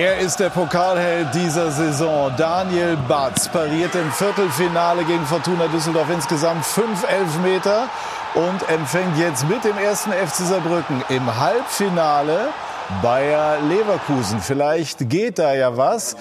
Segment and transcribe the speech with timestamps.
[0.00, 2.32] Er ist der Pokalheld dieser Saison.
[2.38, 7.86] Daniel Batz pariert im Viertelfinale gegen Fortuna Düsseldorf insgesamt fünf Elfmeter
[8.34, 12.48] und empfängt jetzt mit dem ersten FC Saarbrücken im Halbfinale
[13.02, 14.40] Bayer Leverkusen.
[14.40, 16.16] Vielleicht geht da ja was.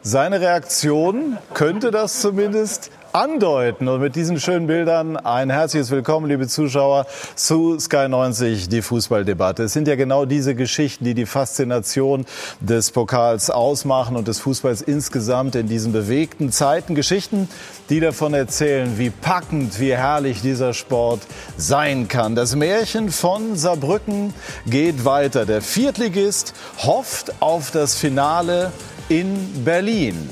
[0.00, 3.86] Seine Reaktion könnte das zumindest andeuten.
[3.86, 9.62] Und mit diesen schönen Bildern ein herzliches Willkommen, liebe Zuschauer, zu Sky 90, die Fußballdebatte.
[9.62, 12.26] Es sind ja genau diese Geschichten, die die Faszination
[12.58, 16.96] des Pokals ausmachen und des Fußballs insgesamt in diesen bewegten Zeiten.
[16.96, 17.48] Geschichten,
[17.88, 21.20] die davon erzählen, wie packend, wie herrlich dieser Sport
[21.56, 22.34] sein kann.
[22.34, 24.34] Das Märchen von Saarbrücken
[24.66, 25.46] geht weiter.
[25.46, 28.72] Der Viertligist hofft auf das Finale
[29.08, 30.30] in Berlin.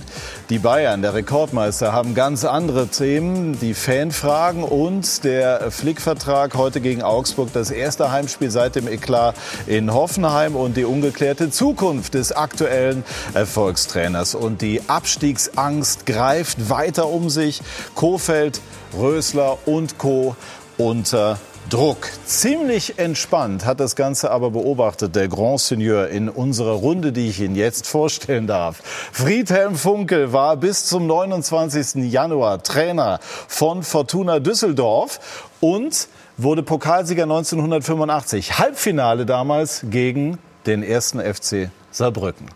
[0.52, 3.58] Die Bayern, der Rekordmeister, haben ganz andere Themen.
[3.58, 7.48] Die Fanfragen und der Flick-Vertrag heute gegen Augsburg.
[7.54, 9.34] Das erste Heimspiel seit dem Eklat
[9.66, 14.34] in Hoffenheim und die ungeklärte Zukunft des aktuellen Erfolgstrainers.
[14.34, 17.62] Und die Abstiegsangst greift weiter um sich.
[17.94, 18.60] Kofeld,
[18.94, 20.36] Rösler und Co.
[20.76, 21.38] unter
[21.72, 22.10] Druck.
[22.26, 27.40] Ziemlich entspannt hat das Ganze aber beobachtet der Grand Seigneur in unserer Runde, die ich
[27.40, 28.82] Ihnen jetzt vorstellen darf.
[29.10, 32.12] Friedhelm Funkel war bis zum 29.
[32.12, 38.58] Januar Trainer von Fortuna Düsseldorf und wurde Pokalsieger 1985.
[38.58, 42.48] Halbfinale damals gegen den ersten FC Saarbrücken.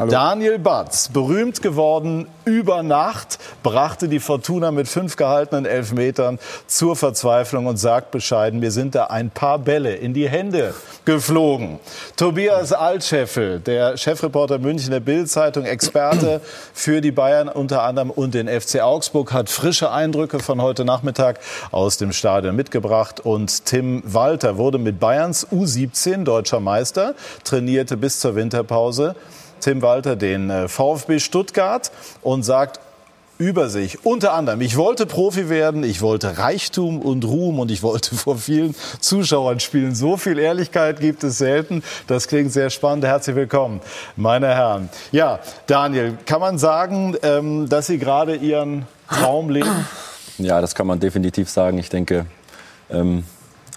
[0.00, 0.12] Hallo.
[0.12, 7.66] Daniel Batz, berühmt geworden über Nacht, brachte die Fortuna mit fünf gehaltenen Elfmetern zur Verzweiflung
[7.66, 10.72] und sagt bescheiden, mir sind da ein paar Bälle in die Hände
[11.04, 11.80] geflogen.
[12.16, 16.40] Tobias Altscheffel, der Chefreporter München der Bild-Zeitung, Experte
[16.72, 21.40] für die Bayern unter anderem und den FC Augsburg, hat frische Eindrücke von heute Nachmittag
[21.72, 23.20] aus dem Stadion mitgebracht.
[23.20, 29.14] Und Tim Walter wurde mit Bayerns U17 deutscher Meister, trainierte bis zur Winterpause
[29.60, 31.90] Tim Walter den äh, VfB Stuttgart
[32.22, 32.80] und sagt
[33.40, 34.04] über sich.
[34.04, 38.36] Unter anderem, ich wollte Profi werden, ich wollte Reichtum und Ruhm und ich wollte vor
[38.36, 39.94] vielen Zuschauern spielen.
[39.94, 41.82] So viel Ehrlichkeit gibt es selten.
[42.06, 43.04] Das klingt sehr spannend.
[43.06, 43.80] Herzlich willkommen,
[44.14, 44.90] meine Herren.
[45.10, 49.86] Ja, Daniel, kann man sagen, ähm, dass Sie gerade Ihren Traum leben?
[50.36, 51.78] Ja, das kann man definitiv sagen.
[51.78, 52.26] Ich denke,
[52.90, 53.24] ähm,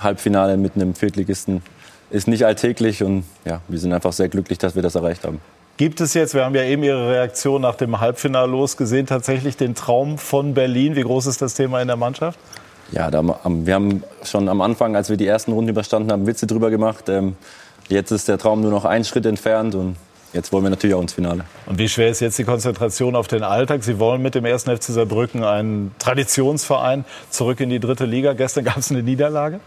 [0.01, 1.61] Halbfinale mit einem Viertligisten
[2.09, 5.39] ist nicht alltäglich und ja, wir sind einfach sehr glücklich, dass wir das erreicht haben.
[5.75, 9.73] Gibt es jetzt, wir haben ja eben Ihre Reaktion nach dem Halbfinale losgesehen, tatsächlich den
[9.73, 10.95] Traum von Berlin?
[10.95, 12.37] Wie groß ist das Thema in der Mannschaft?
[12.91, 16.45] Ja, da, wir haben schon am Anfang, als wir die ersten Runden überstanden haben, Witze
[16.45, 17.09] drüber gemacht.
[17.09, 17.35] Ähm,
[17.89, 19.95] jetzt ist der Traum nur noch einen Schritt entfernt und
[20.31, 21.43] jetzt wollen wir natürlich auch ins Finale.
[21.65, 23.83] Und wie schwer ist jetzt die Konzentration auf den Alltag?
[23.83, 28.33] Sie wollen mit dem ersten FC Saarbrücken einen Traditionsverein zurück in die dritte Liga.
[28.33, 29.59] Gestern gab es eine Niederlage.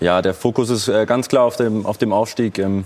[0.00, 2.58] Ja, der Fokus ist äh, ganz klar auf dem, auf dem Aufstieg.
[2.58, 2.84] Ähm,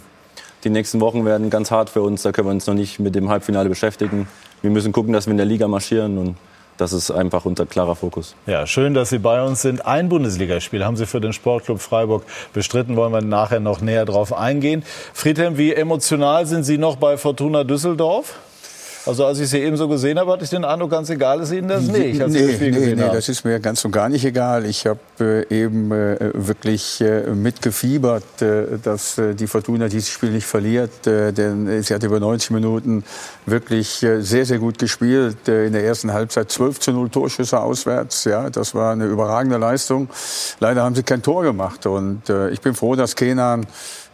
[0.66, 2.22] die nächsten Wochen werden ganz hart für uns.
[2.22, 4.26] Da können wir uns noch nicht mit dem Halbfinale beschäftigen.
[4.62, 6.36] Wir müssen gucken, dass wir in der Liga marschieren und
[6.76, 8.34] das ist einfach unser klarer Fokus.
[8.46, 9.86] Ja, schön, dass Sie bei uns sind.
[9.86, 12.96] Ein Bundesligaspiel haben Sie für den Sportclub Freiburg bestritten.
[12.96, 14.82] Wollen wir nachher noch näher drauf eingehen.
[15.14, 18.34] Friedhelm, wie emotional sind Sie noch bei Fortuna Düsseldorf?
[19.06, 21.52] Also als ich sie eben so gesehen habe, hatte ich den Eindruck, ganz egal ist
[21.52, 22.20] Ihnen das nicht.
[22.20, 24.66] Als nee, nee, nee, nee das ist mir ganz und gar nicht egal.
[24.66, 30.32] Ich habe äh, eben äh, wirklich äh, mitgefiebert, äh, dass äh, die Fortuna dieses Spiel
[30.32, 31.06] nicht verliert.
[31.06, 33.04] Äh, denn sie hat über 90 Minuten
[33.46, 35.46] wirklich sehr, sehr gut gespielt.
[35.46, 38.24] in der ersten Halbzeit 12 zu 0 Torschüsse auswärts.
[38.24, 40.08] Ja, das war eine überragende Leistung.
[40.58, 41.86] Leider haben sie kein Tor gemacht.
[41.86, 43.66] Und ich bin froh, dass Kenan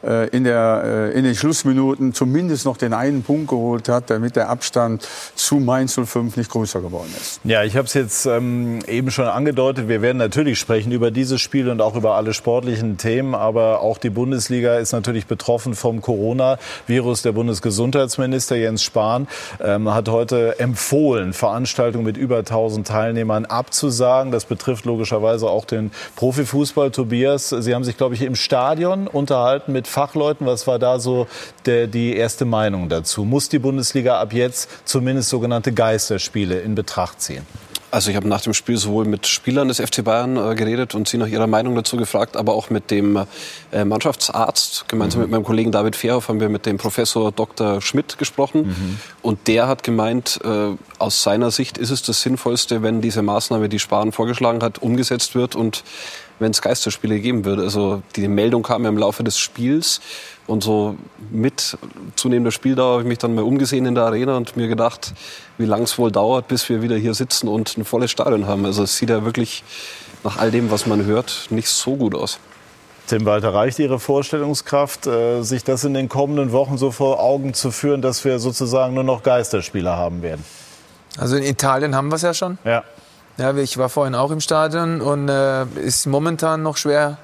[0.02, 4.48] in, der, äh, in den Schlussminuten zumindest noch den einen Punkt geholt hat, damit der
[4.48, 7.40] Abstand zu Mainz 05 nicht größer geworden ist.
[7.44, 9.88] Ja, ich habe es jetzt ähm, eben schon angedeutet.
[9.88, 13.34] Wir werden natürlich sprechen über dieses Spiel und auch über alle sportlichen Themen.
[13.34, 17.22] Aber auch die Bundesliga ist natürlich betroffen vom Corona-Virus.
[17.22, 19.28] Der Bundesgesundheitsminister Jens Spahn
[19.60, 24.32] ähm, hat heute empfohlen, Veranstaltungen mit über 1000 Teilnehmern abzusagen.
[24.32, 26.90] Das betrifft logischerweise auch den Profifußball.
[26.90, 30.46] Tobias, Sie haben sich, glaube ich, im Stadion unterhalten mit Fachleuten.
[30.46, 31.26] Was war da so
[31.66, 33.24] der, die erste Meinung dazu?
[33.24, 37.46] Muss die Bundesliga ab jetzt zumindest sogenannte Geisterspiele in Betracht ziehen?
[37.92, 41.08] Also ich habe nach dem Spiel sowohl mit Spielern des FC Bayern äh, geredet und
[41.08, 43.26] sie nach ihrer Meinung dazu gefragt, aber auch mit dem
[43.70, 44.86] äh, Mannschaftsarzt.
[44.88, 45.24] Gemeinsam mhm.
[45.24, 47.82] mit meinem Kollegen David Fairhoff haben wir mit dem Professor Dr.
[47.82, 48.68] Schmidt gesprochen.
[48.68, 48.98] Mhm.
[49.20, 53.68] Und der hat gemeint, äh, aus seiner Sicht ist es das Sinnvollste, wenn diese Maßnahme,
[53.68, 55.84] die Spahn vorgeschlagen hat, umgesetzt wird und
[56.42, 57.62] wenn es Geisterspiele geben würde.
[57.62, 60.00] Also die Meldung kam ja im Laufe des Spiels
[60.46, 60.96] und so
[61.30, 61.78] mit
[62.16, 65.14] zunehmender Spieldauer habe ich mich dann mal umgesehen in der Arena und mir gedacht,
[65.56, 68.66] wie lang es wohl dauert, bis wir wieder hier sitzen und ein volles Stadion haben.
[68.66, 69.64] Also es sieht ja wirklich
[70.24, 72.38] nach all dem, was man hört, nicht so gut aus.
[73.06, 77.52] Tim Walter, reicht Ihre Vorstellungskraft, äh, sich das in den kommenden Wochen so vor Augen
[77.52, 80.44] zu führen, dass wir sozusagen nur noch Geisterspieler haben werden?
[81.18, 82.58] Also in Italien haben wir es ja schon.
[82.64, 82.84] Ja.
[83.38, 87.18] Ja, ich war vorhin auch im Stadion und äh, ist momentan noch schwer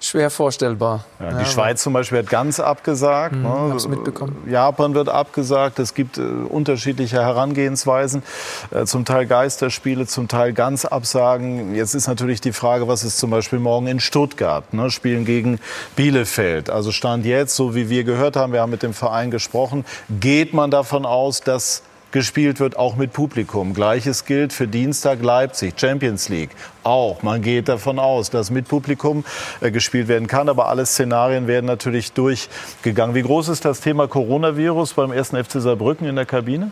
[0.00, 1.04] schwer vorstellbar.
[1.18, 3.34] Ja, die ja, Schweiz zum Beispiel hat ganz abgesagt.
[3.34, 3.76] Mhm, ne?
[3.88, 4.36] Mitbekommen.
[4.48, 5.78] Japan wird abgesagt.
[5.78, 8.22] Es gibt äh, unterschiedliche Herangehensweisen.
[8.70, 11.74] Äh, zum Teil Geisterspiele, zum Teil ganz Absagen.
[11.74, 14.72] Jetzt ist natürlich die Frage, was ist zum Beispiel morgen in Stuttgart?
[14.74, 14.90] Ne?
[14.90, 15.58] Spielen gegen
[15.96, 16.70] Bielefeld.
[16.70, 19.84] Also Stand jetzt, so wie wir gehört haben, wir haben mit dem Verein gesprochen,
[20.20, 23.74] geht man davon aus, dass gespielt wird, auch mit Publikum.
[23.74, 26.50] Gleiches gilt für Dienstag Leipzig, Champions League.
[26.82, 27.22] Auch.
[27.22, 29.24] Man geht davon aus, dass mit Publikum
[29.60, 30.48] äh, gespielt werden kann.
[30.48, 33.14] Aber alle Szenarien werden natürlich durchgegangen.
[33.14, 36.70] Wie groß ist das Thema Coronavirus beim ersten FC Saarbrücken in der Kabine?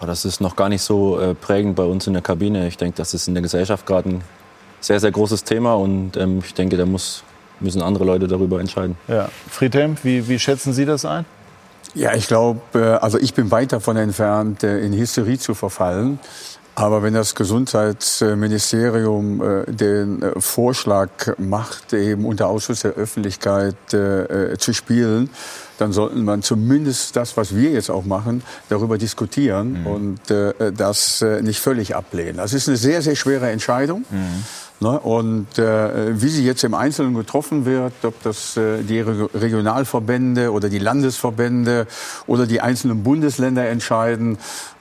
[0.00, 2.68] Das ist noch gar nicht so äh, prägend bei uns in der Kabine.
[2.68, 4.24] Ich denke, das ist in der Gesellschaft gerade ein
[4.80, 5.74] sehr, sehr großes Thema.
[5.74, 7.24] Und ähm, ich denke, da muss,
[7.60, 8.96] müssen andere Leute darüber entscheiden.
[9.08, 9.28] Ja.
[9.50, 11.24] Friedhelm, wie, wie schätzen Sie das ein?
[11.94, 16.18] Ja, ich glaube, äh, also ich bin weit davon entfernt, äh, in Hysterie zu verfallen.
[16.74, 25.30] Aber wenn das Gesundheitsministerium äh, den Vorschlag macht, eben unter Ausschuss der Öffentlichkeit zu spielen,
[25.78, 29.86] dann sollten man zumindest das, was wir jetzt auch machen, darüber diskutieren mhm.
[29.86, 30.20] und
[30.76, 32.36] das nicht völlig ablehnen.
[32.36, 34.04] Das ist eine sehr, sehr schwere Entscheidung.
[34.10, 34.44] Mhm.
[34.78, 35.00] Ne?
[35.00, 40.68] Und äh, wie sie jetzt im Einzelnen getroffen wird, ob das äh, die Regionalverbände oder
[40.68, 41.86] die Landesverbände
[42.26, 44.36] oder die einzelnen Bundesländer entscheiden,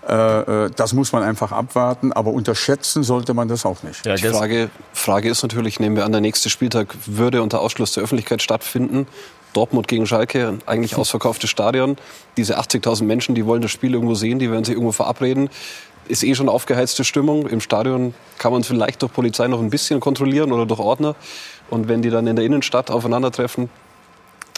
[0.07, 2.11] äh, äh, das muss man einfach abwarten.
[2.11, 4.05] Aber unterschätzen sollte man das auch nicht.
[4.05, 7.93] Ja, die Frage, Frage ist natürlich, nehmen wir an, der nächste Spieltag würde unter Ausschluss
[7.93, 9.07] der Öffentlichkeit stattfinden.
[9.53, 11.95] Dortmund gegen Schalke, eigentlich ausverkauftes Stadion.
[12.35, 15.49] Diese 80.000 Menschen, die wollen das Spiel irgendwo sehen, die werden sich irgendwo verabreden
[16.07, 17.47] ist eh schon aufgeheizte Stimmung.
[17.47, 21.15] Im Stadion kann man vielleicht durch Polizei noch ein bisschen kontrollieren oder durch Ordner.
[21.69, 23.69] Und wenn die dann in der Innenstadt aufeinandertreffen,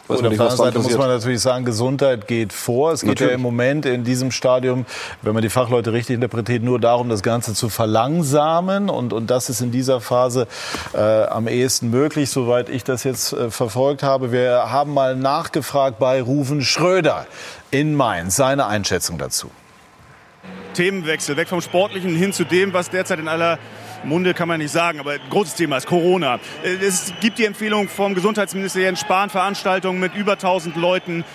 [0.07, 2.93] Weiß auf der anderen Seite muss man natürlich sagen, Gesundheit geht vor.
[2.93, 3.31] Es geht natürlich.
[3.31, 4.85] ja im Moment in diesem Stadium,
[5.21, 8.89] wenn man die Fachleute richtig interpretiert, nur darum, das Ganze zu verlangsamen.
[8.89, 10.47] Und, und das ist in dieser Phase
[10.93, 14.31] äh, am ehesten möglich, soweit ich das jetzt äh, verfolgt habe.
[14.31, 17.25] Wir haben mal nachgefragt bei Rufen Schröder
[17.71, 18.37] in Mainz.
[18.37, 19.49] Seine Einschätzung dazu.
[20.77, 23.57] Themenwechsel, weg vom Sportlichen hin zu dem, was derzeit in aller
[24.03, 26.35] Munde kann man nicht sagen, aber großes Thema ist Corona.
[26.63, 31.25] Äh, es gibt die Empfehlung vom Gesundheitsminister Jens Spahn, Veranstaltungen mit über 1000 Leuten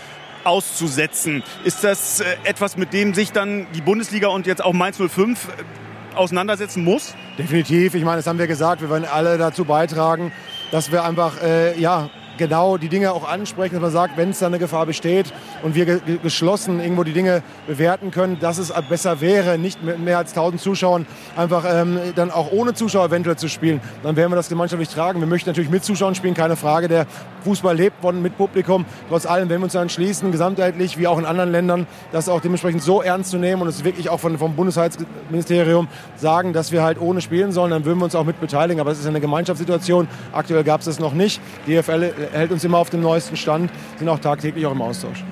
[0.44, 1.42] auszusetzen.
[1.64, 5.48] Ist das äh, etwas, mit dem sich dann die Bundesliga und jetzt auch Mainz 05
[5.48, 7.16] äh, auseinandersetzen muss?
[7.36, 7.94] Definitiv.
[7.94, 8.80] Ich meine, das haben wir gesagt.
[8.80, 10.32] Wir werden alle dazu beitragen,
[10.70, 14.38] dass wir einfach äh, ja, genau die Dinge auch ansprechen, dass man sagt, wenn es
[14.38, 15.32] da eine Gefahr besteht
[15.62, 19.98] und wir ge geschlossen irgendwo die Dinge bewerten können, dass es besser wäre, nicht mit
[19.98, 21.06] mehr als 1000 Zuschauern
[21.36, 23.80] einfach ähm, dann auch ohne Zuschauer eventuell zu spielen.
[24.02, 25.20] Dann werden wir das gemeinschaftlich tragen.
[25.20, 26.88] Wir möchten natürlich mit Zuschauern spielen, keine Frage.
[26.88, 27.06] Der
[27.44, 28.84] Fußball lebt von mit Publikum.
[29.08, 32.40] Trotz allem, wenn wir uns dann entschließen, gesamtheitlich wie auch in anderen Ländern, das auch
[32.40, 36.82] dementsprechend so ernst zu nehmen und es wirklich auch von, vom Bundesheitsministerium sagen, dass wir
[36.82, 38.80] halt ohne spielen sollen, dann würden wir uns auch mit beteiligen.
[38.80, 40.08] Aber es ist eine Gemeinschaftssituation.
[40.32, 41.40] Aktuell gab es das noch nicht.
[41.66, 45.24] Die DFL hält uns immer auf dem neuesten Stand, sind auch tagtäglich auch im Austausch.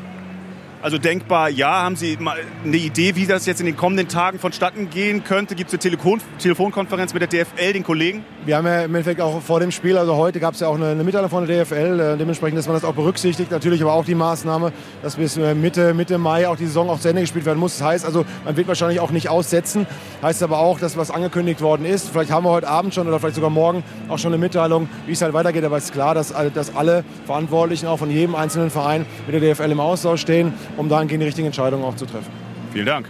[0.82, 1.82] Also denkbar, ja.
[1.82, 5.55] Haben Sie mal eine Idee, wie das jetzt in den kommenden Tagen vonstatten gehen könnte?
[5.55, 8.25] Gibt es eine Telefon Telefonkonferenz mit der DFL, den Kollegen?
[8.47, 10.76] Wir haben ja im Endeffekt auch vor dem Spiel, also heute gab es ja auch
[10.76, 13.50] eine, eine Mitteilung von der DFL, äh, dementsprechend, dass man das auch berücksichtigt.
[13.50, 16.99] Natürlich aber auch die Maßnahme, dass bis äh, Mitte, Mitte Mai auch die Saison auch
[16.99, 17.76] zu Ende gespielt werden muss.
[17.76, 19.87] Das heißt also, man wird wahrscheinlich auch nicht aussetzen.
[20.23, 22.09] Heißt aber auch, dass was angekündigt worden ist.
[22.09, 25.12] Vielleicht haben wir heute Abend schon oder vielleicht sogar morgen auch schon eine Mitteilung, wie
[25.12, 25.64] es halt weitergeht.
[25.64, 29.55] Aber es ist klar, dass, dass alle Verantwortlichen auch von jedem einzelnen Verein mit der
[29.55, 32.31] DFL im Austausch stehen um dahingehend die richtigen Entscheidungen auch zu treffen.
[32.73, 33.09] Vielen Dank.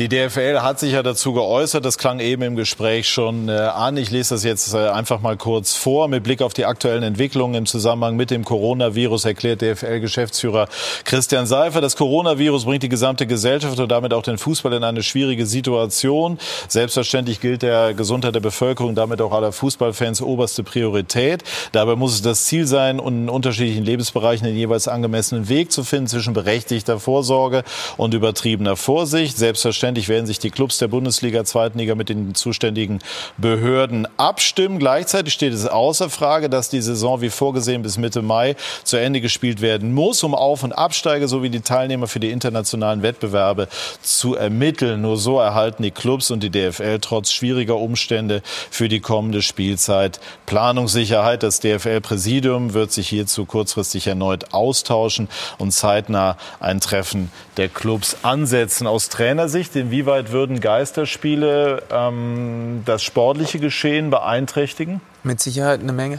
[0.00, 3.98] Die DFL hat sich ja dazu geäußert, das klang eben im Gespräch schon äh, an.
[3.98, 6.08] Ich lese das jetzt äh, einfach mal kurz vor.
[6.08, 10.68] Mit Blick auf die aktuellen Entwicklungen im Zusammenhang mit dem Coronavirus erklärt DFL-Geschäftsführer
[11.04, 15.02] Christian Seifer, das Coronavirus bringt die gesamte Gesellschaft und damit auch den Fußball in eine
[15.02, 16.38] schwierige Situation.
[16.68, 21.44] Selbstverständlich gilt der Gesundheit der Bevölkerung, damit auch aller Fußballfans oberste Priorität.
[21.72, 26.06] Dabei muss es das Ziel sein, in unterschiedlichen Lebensbereichen den jeweils angemessenen Weg zu finden
[26.06, 27.64] zwischen berechtigter Vorsorge
[27.98, 29.36] und übertriebener Vorsicht.
[29.36, 33.00] Selbstverständlich Selbstverständlich werden sich die Clubs der Bundesliga, zweiten Liga mit den zuständigen
[33.38, 34.78] Behörden abstimmen.
[34.78, 38.54] Gleichzeitig steht es außer Frage, dass die Saison wie vorgesehen bis Mitte Mai
[38.84, 43.02] zu Ende gespielt werden muss, um Auf- und Absteiger sowie die Teilnehmer für die internationalen
[43.02, 43.66] Wettbewerbe
[44.00, 45.00] zu ermitteln.
[45.00, 50.20] Nur so erhalten die Clubs und die DFL trotz schwieriger Umstände für die kommende Spielzeit
[50.46, 51.42] Planungssicherheit.
[51.42, 55.28] Das DFL-Präsidium wird sich hierzu kurzfristig erneut austauschen
[55.58, 58.86] und zeitnah ein Treffen der Clubs ansetzen.
[58.86, 65.00] Aus Trainersicht Sicht, inwieweit würden Geisterspiele ähm, das sportliche Geschehen beeinträchtigen?
[65.22, 66.18] Mit Sicherheit eine Menge.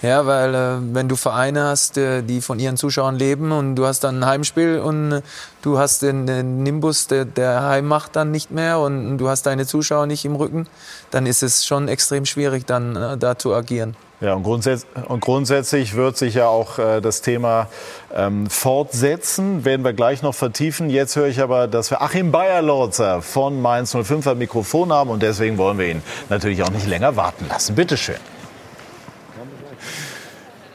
[0.00, 3.84] Ja, weil äh, wenn du Vereine hast, äh, die von ihren Zuschauern leben und du
[3.84, 5.22] hast dann ein Heimspiel und äh,
[5.62, 9.66] du hast den, den Nimbus der, der Heimmacht dann nicht mehr und du hast deine
[9.66, 10.68] Zuschauer nicht im Rücken,
[11.10, 13.96] dann ist es schon extrem schwierig, dann äh, da zu agieren.
[14.20, 17.68] Ja, und, grundsätz und grundsätzlich wird sich ja auch äh, das Thema
[18.12, 20.90] ähm, fortsetzen, werden wir gleich noch vertiefen.
[20.90, 25.22] Jetzt höre ich aber, dass wir Achim Bayer-Lorzer von Mainz 05 am Mikrofon haben und
[25.22, 27.76] deswegen wollen wir ihn natürlich auch nicht länger warten lassen.
[27.76, 28.16] Bitte schön.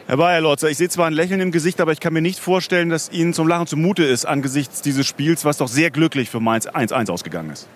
[0.07, 2.89] Herr Bayer-Lorzer, ich sehe zwar ein Lächeln im Gesicht, aber ich kann mir nicht vorstellen,
[2.89, 6.67] dass Ihnen zum Lachen zumute ist angesichts dieses Spiels, was doch sehr glücklich für Mainz
[6.67, 7.67] 1-1 ausgegangen ist.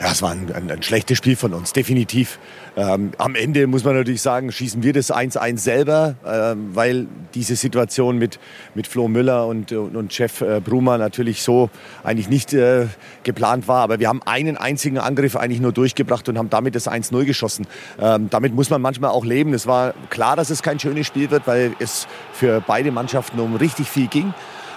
[0.00, 2.38] Ja, es war ein, ein, ein, schlechtes Spiel von uns, definitiv.
[2.76, 7.56] Ähm, am Ende muss man natürlich sagen, schießen wir das 1-1 selber, ähm, weil diese
[7.56, 8.38] Situation mit,
[8.76, 11.68] mit Flo Müller und, und, und Chef äh, Bruma natürlich so
[12.04, 12.86] eigentlich nicht äh,
[13.24, 13.82] geplant war.
[13.82, 17.66] Aber wir haben einen einzigen Angriff eigentlich nur durchgebracht und haben damit das 1-0 geschossen.
[18.00, 19.52] Ähm, damit muss man manchmal auch leben.
[19.52, 23.56] Es war klar, dass es kein schönes Spiel wird, weil es für beide Mannschaften um
[23.56, 24.32] richtig viel ging.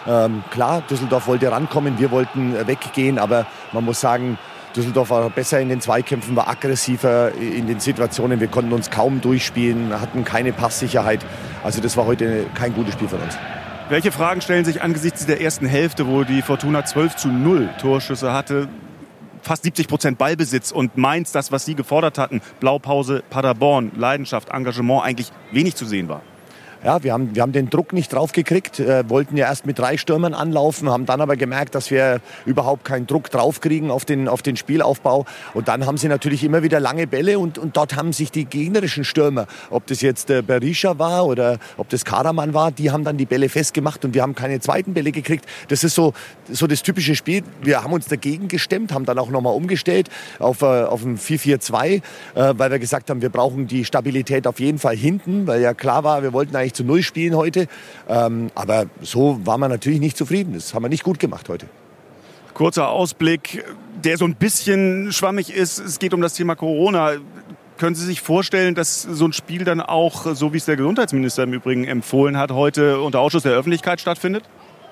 [0.07, 4.39] Ähm, klar, Düsseldorf wollte rankommen, wir wollten äh, weggehen, aber man muss sagen,
[4.75, 8.39] Düsseldorf war besser in den Zweikämpfen, war aggressiver in den Situationen.
[8.39, 11.25] Wir konnten uns kaum durchspielen, hatten keine Passsicherheit.
[11.63, 13.37] Also das war heute kein gutes Spiel von uns.
[13.89, 18.31] Welche Fragen stellen sich angesichts der ersten Hälfte, wo die Fortuna 12 zu 0 Torschüsse
[18.31, 18.69] hatte,
[19.41, 25.03] fast 70 Prozent Ballbesitz und Mainz, das, was Sie gefordert hatten, Blaupause Paderborn, Leidenschaft, Engagement,
[25.03, 26.21] eigentlich wenig zu sehen war?
[26.83, 29.97] Ja, wir haben, wir haben den Druck nicht draufgekriegt, äh, wollten ja erst mit drei
[29.97, 34.41] Stürmern anlaufen, haben dann aber gemerkt, dass wir überhaupt keinen Druck draufkriegen auf den, auf
[34.41, 35.25] den Spielaufbau.
[35.53, 38.45] Und dann haben sie natürlich immer wieder lange Bälle und, und dort haben sich die
[38.45, 43.03] gegnerischen Stürmer, ob das jetzt äh, Berisha war oder ob das Karaman war, die haben
[43.03, 45.45] dann die Bälle festgemacht und wir haben keine zweiten Bälle gekriegt.
[45.67, 46.13] Das ist so,
[46.49, 47.43] so das typische Spiel.
[47.61, 50.09] Wir haben uns dagegen gestemmt, haben dann auch nochmal umgestellt
[50.39, 52.01] auf, äh, auf ein 4-4-2, äh,
[52.33, 56.03] weil wir gesagt haben, wir brauchen die Stabilität auf jeden Fall hinten, weil ja klar
[56.03, 57.67] war, wir wollten eigentlich eigentlich zu Null spielen heute.
[58.07, 60.53] Ähm, aber so war man natürlich nicht zufrieden.
[60.53, 61.67] Das haben wir nicht gut gemacht heute.
[62.53, 63.63] Kurzer Ausblick,
[64.03, 65.79] der so ein bisschen schwammig ist.
[65.79, 67.13] Es geht um das Thema Corona.
[67.77, 71.43] Können Sie sich vorstellen, dass so ein Spiel dann auch, so wie es der Gesundheitsminister
[71.43, 74.43] im Übrigen empfohlen hat, heute unter Ausschuss der Öffentlichkeit stattfindet?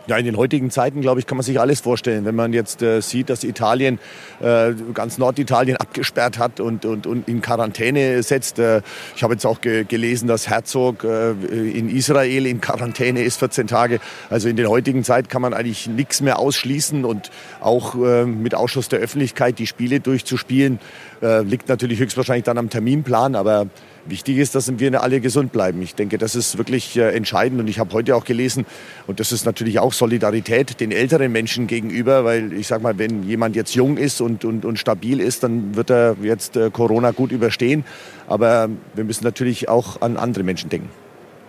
[0.09, 2.25] Ja, in den heutigen Zeiten, glaube ich, kann man sich alles vorstellen.
[2.25, 3.99] Wenn man jetzt äh, sieht, dass Italien,
[4.39, 8.57] äh, ganz Norditalien abgesperrt hat und, und, und in Quarantäne setzt.
[8.57, 8.81] Äh,
[9.15, 13.67] ich habe jetzt auch ge gelesen, dass Herzog äh, in Israel in Quarantäne ist 14
[13.67, 13.99] Tage.
[14.31, 18.55] Also in den heutigen Zeiten kann man eigentlich nichts mehr ausschließen und auch äh, mit
[18.55, 20.79] Ausschuss der Öffentlichkeit die Spiele durchzuspielen,
[21.21, 23.35] äh, liegt natürlich höchstwahrscheinlich dann am Terminplan.
[23.35, 23.67] Aber
[24.09, 25.81] Wichtig ist, dass wir alle gesund bleiben.
[25.83, 27.59] Ich denke, das ist wirklich äh, entscheidend.
[27.59, 28.65] Und ich habe heute auch gelesen,
[29.05, 33.23] und das ist natürlich auch Solidarität den älteren Menschen gegenüber, weil ich sage mal, wenn
[33.23, 37.11] jemand jetzt jung ist und, und, und stabil ist, dann wird er jetzt äh, Corona
[37.11, 37.85] gut überstehen.
[38.27, 40.89] Aber wir müssen natürlich auch an andere Menschen denken.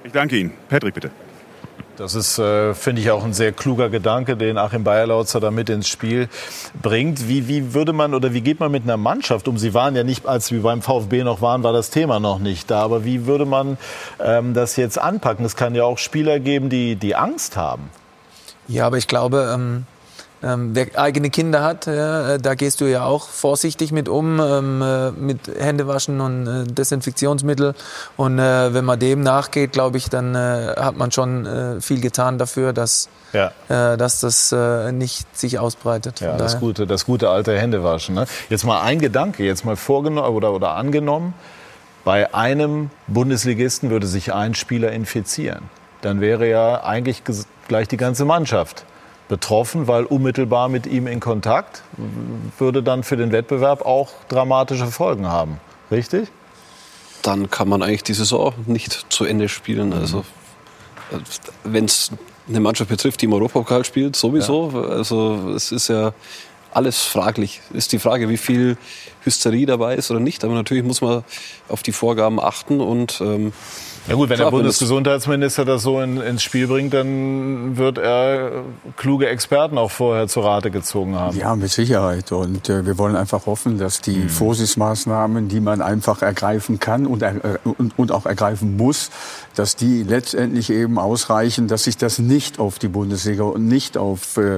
[0.04, 0.52] Ich danke Ihnen.
[0.68, 1.10] Patrick, bitte.
[1.96, 5.68] Das ist, äh, finde ich, auch ein sehr kluger Gedanke, den Achim Bayerlautzer da mit
[5.68, 6.28] ins Spiel
[6.80, 7.28] bringt.
[7.28, 9.58] Wie, wie würde man oder wie geht man mit einer Mannschaft um?
[9.58, 12.70] Sie waren ja nicht, als Sie beim VfB noch waren, war das Thema noch nicht
[12.70, 12.82] da.
[12.82, 13.76] Aber wie würde man
[14.18, 15.44] ähm, das jetzt anpacken?
[15.44, 17.90] Es kann ja auch Spieler geben, die, die Angst haben.
[18.66, 19.84] Ja, aber ich glaube, ähm,
[20.42, 24.40] ähm, wer eigene Kinder hat, ja, äh, da gehst du ja auch vorsichtig mit um,
[24.40, 27.74] ähm, äh, mit Händewaschen und äh, Desinfektionsmittel.
[28.16, 32.00] Und äh, wenn man dem nachgeht, glaube ich, dann äh, hat man schon äh, viel
[32.00, 33.52] getan dafür, dass, ja.
[33.68, 34.54] dass das
[34.92, 36.20] nicht sich ausbreitet.
[36.20, 38.14] Ja, das gute, das gute alte Händewaschen.
[38.16, 38.26] Ne?
[38.48, 41.34] Jetzt mal ein Gedanke, jetzt mal vorgenommen oder, oder angenommen,
[42.04, 45.68] bei einem Bundesligisten würde sich ein Spieler infizieren.
[46.00, 47.22] Dann wäre ja eigentlich
[47.68, 48.84] gleich die ganze Mannschaft
[49.30, 51.82] betroffen, weil unmittelbar mit ihm in Kontakt
[52.58, 55.60] würde dann für den Wettbewerb auch dramatische Folgen haben.
[55.90, 56.28] Richtig?
[57.22, 59.92] Dann kann man eigentlich die Saison nicht zu Ende spielen.
[59.92, 60.24] Also
[61.62, 62.10] wenn es
[62.48, 64.72] eine Mannschaft betrifft, die im Europapokal spielt, sowieso.
[64.74, 64.88] Ja.
[64.88, 66.12] Also es ist ja
[66.72, 67.60] alles fraglich.
[67.72, 68.76] Ist die Frage, wie viel
[69.22, 70.42] Hysterie dabei ist oder nicht.
[70.42, 71.22] Aber natürlich muss man
[71.68, 73.52] auf die Vorgaben achten und ähm,
[74.08, 78.64] ja gut, wenn der Bundesgesundheitsminister das so in, ins Spiel bringt, dann wird er
[78.96, 81.36] kluge Experten auch vorher zur Rate gezogen haben.
[81.36, 82.32] Ja, mit Sicherheit.
[82.32, 84.28] Und äh, wir wollen einfach hoffen, dass die mhm.
[84.30, 89.10] Vorsichtsmaßnahmen, die man einfach ergreifen kann und, äh, und, und auch ergreifen muss,
[89.54, 94.38] dass die letztendlich eben ausreichen, dass sich das nicht auf die Bundesliga und nicht auf
[94.38, 94.54] äh,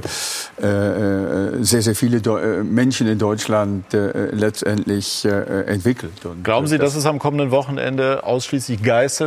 [0.65, 6.25] äh, sehr, sehr viele äh, Menschen in Deutschland äh, letztendlich äh, entwickelt.
[6.25, 8.83] Und Glauben Sie, das dass es am kommenden Wochenende ausschließlich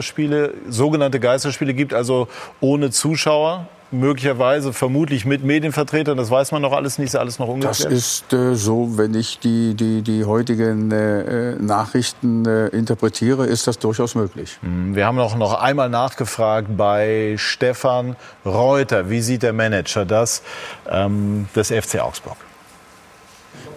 [0.06, 2.28] Geisterspiele, sogenannte Geisterspiele gibt, also
[2.60, 3.68] ohne Zuschauer?
[3.92, 6.18] möglicherweise, vermutlich mit Medienvertretern.
[6.18, 7.86] Das weiß man noch alles nicht, ist alles noch ungeklärt.
[7.86, 13.68] Das ist äh, so, wenn ich die, die, die heutigen äh, Nachrichten äh, interpretiere, ist
[13.68, 14.58] das durchaus möglich.
[14.64, 14.96] Mhm.
[14.96, 19.10] Wir haben auch noch einmal nachgefragt bei Stefan Reuter.
[19.10, 20.42] Wie sieht der Manager das
[20.90, 22.38] ähm, des FC Augsburg?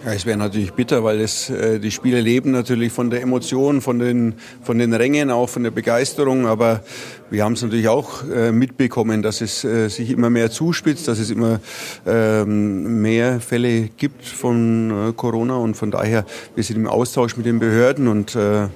[0.05, 3.81] Ja, es wäre natürlich bitter, weil es, äh, die Spieler leben natürlich von der Emotion,
[3.81, 6.47] von den, von den Rängen, auch von der Begeisterung.
[6.47, 6.83] Aber
[7.31, 11.19] wir haben es natürlich auch äh, mitbekommen, dass es äh, sich immer mehr zuspitzt, dass
[11.19, 11.59] es immer
[12.07, 15.55] ähm, mehr Fälle gibt von äh, Corona.
[15.57, 18.67] Und von daher, wir sind im Austausch mit den Behörden und äh,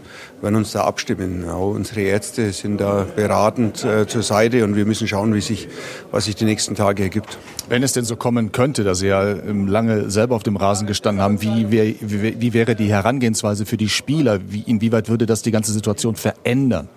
[0.41, 1.49] werden uns da abstimmen.
[1.49, 5.67] Auch unsere Ärzte sind da beratend äh, zur Seite und wir müssen schauen, wie sich,
[6.11, 7.37] was sich die nächsten Tage ergibt.
[7.69, 10.85] Wenn es denn so kommen könnte, dass Sie ja ähm, lange selber auf dem Rasen
[10.85, 11.97] gestanden haben, wie, wie,
[12.39, 14.39] wie wäre die Herangehensweise für die Spieler?
[14.49, 16.89] Wie, inwieweit würde das die ganze Situation verändern?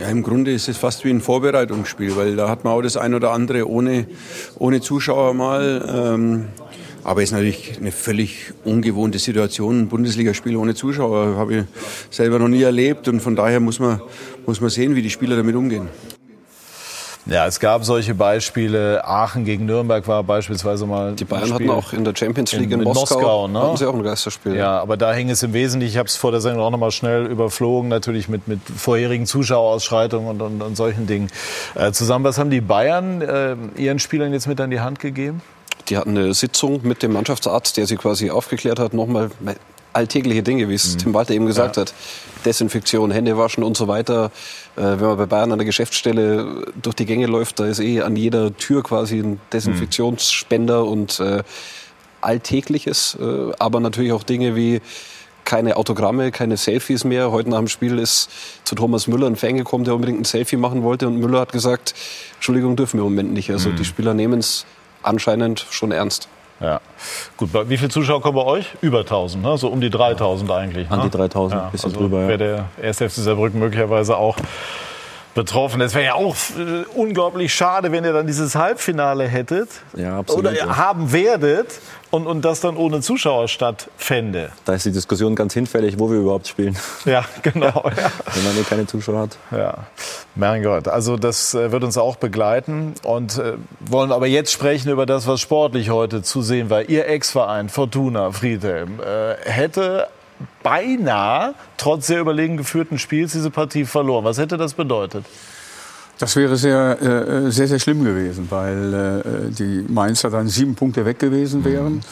[0.00, 2.96] Ja, im Grunde ist es fast wie ein Vorbereitungsspiel, weil da hat man auch das
[2.96, 4.06] ein oder andere ohne,
[4.58, 5.84] ohne Zuschauer mal.
[5.94, 6.46] Ähm,
[7.04, 9.80] aber es ist natürlich eine völlig ungewohnte Situation.
[9.80, 11.64] Ein Bundesligaspiel ohne Zuschauer habe ich
[12.08, 14.00] selber noch nie erlebt und von daher muss man,
[14.46, 15.88] muss man sehen, wie die Spieler damit umgehen.
[17.26, 19.04] Ja, es gab solche Beispiele.
[19.04, 21.14] Aachen gegen Nürnberg war beispielsweise mal.
[21.14, 23.62] Die Bayern hatten auch in der Champions League in, in Moskau, Moskau ne?
[23.62, 24.56] hatten sie auch ein Geisterspiel.
[24.56, 26.90] Ja, aber da hing es im Wesentlichen, ich habe es vor der Sendung auch nochmal
[26.90, 31.28] schnell überflogen, natürlich mit, mit vorherigen Zuschauerausschreitungen und, und, und solchen Dingen
[31.74, 32.24] äh, zusammen.
[32.24, 35.42] Was haben die Bayern äh, ihren Spielern jetzt mit an die Hand gegeben?
[35.88, 39.30] Die hatten eine Sitzung mit dem Mannschaftsarzt, der sie quasi aufgeklärt hat, nochmal
[39.92, 40.98] alltägliche Dinge, wie es mhm.
[40.98, 41.82] Tim Walter eben gesagt ja.
[41.82, 41.94] hat.
[42.44, 44.30] Desinfektion, Hände waschen und so weiter.
[44.76, 48.00] Äh, wenn man bei Bayern an der Geschäftsstelle durch die Gänge läuft, da ist eh
[48.02, 50.88] an jeder Tür quasi ein Desinfektionsspender mhm.
[50.88, 51.42] und äh,
[52.20, 53.16] Alltägliches.
[53.20, 54.80] Äh, aber natürlich auch Dinge wie
[55.44, 57.32] keine Autogramme, keine Selfies mehr.
[57.32, 58.30] Heute nach dem Spiel ist
[58.64, 61.08] zu Thomas Müller ein Fan gekommen, der unbedingt ein Selfie machen wollte.
[61.08, 61.94] Und Müller hat gesagt,
[62.34, 63.50] Entschuldigung, dürfen wir im Moment nicht.
[63.50, 63.76] Also mhm.
[63.76, 64.64] die Spieler nehmen es
[65.02, 66.28] anscheinend schon ernst.
[66.60, 66.80] Ja.
[67.36, 68.66] Gut, wie viele Zuschauer kommen bei euch?
[68.82, 69.56] Über 1000, ne?
[69.56, 70.90] so um die 3000 eigentlich.
[70.90, 71.04] An ne?
[71.04, 72.20] die 3000, ja, bisschen also drüber.
[72.22, 72.28] Ja.
[72.28, 74.36] Wäre der erste FC Saarbrücken möglicherweise auch
[75.34, 75.80] betroffen.
[75.80, 80.46] Es wäre ja auch äh, unglaublich schade, wenn ihr dann dieses Halbfinale hättet ja, absolut,
[80.46, 80.76] oder ja.
[80.76, 84.50] haben werdet und, und das dann ohne Zuschauer stattfände.
[84.64, 86.76] Da ist die Diskussion ganz hinfällig, wo wir überhaupt spielen.
[87.04, 87.84] Ja, genau.
[87.96, 88.10] Ja.
[88.34, 89.36] Wenn man eh keine Zuschauer hat.
[89.50, 89.86] Ja,
[90.34, 90.88] mein Gott.
[90.88, 95.26] Also das äh, wird uns auch begleiten und äh, wollen aber jetzt sprechen über das,
[95.26, 96.88] was sportlich heute zu sehen war.
[96.88, 100.08] Ihr Ex-Verein Fortuna Friedhelm äh, hätte
[100.62, 104.24] beinahe, trotz sehr überlegen geführten Spiels, diese Partie verloren.
[104.24, 105.24] Was hätte das bedeutet?
[106.18, 111.06] Das wäre sehr, äh, sehr, sehr schlimm gewesen, weil äh, die Mainzer dann sieben Punkte
[111.06, 112.02] weg gewesen wären.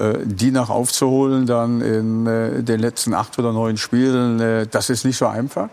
[0.00, 4.88] Äh, die nach aufzuholen dann in äh, den letzten acht oder neun Spielen, äh, das
[4.88, 5.68] ist nicht so einfach.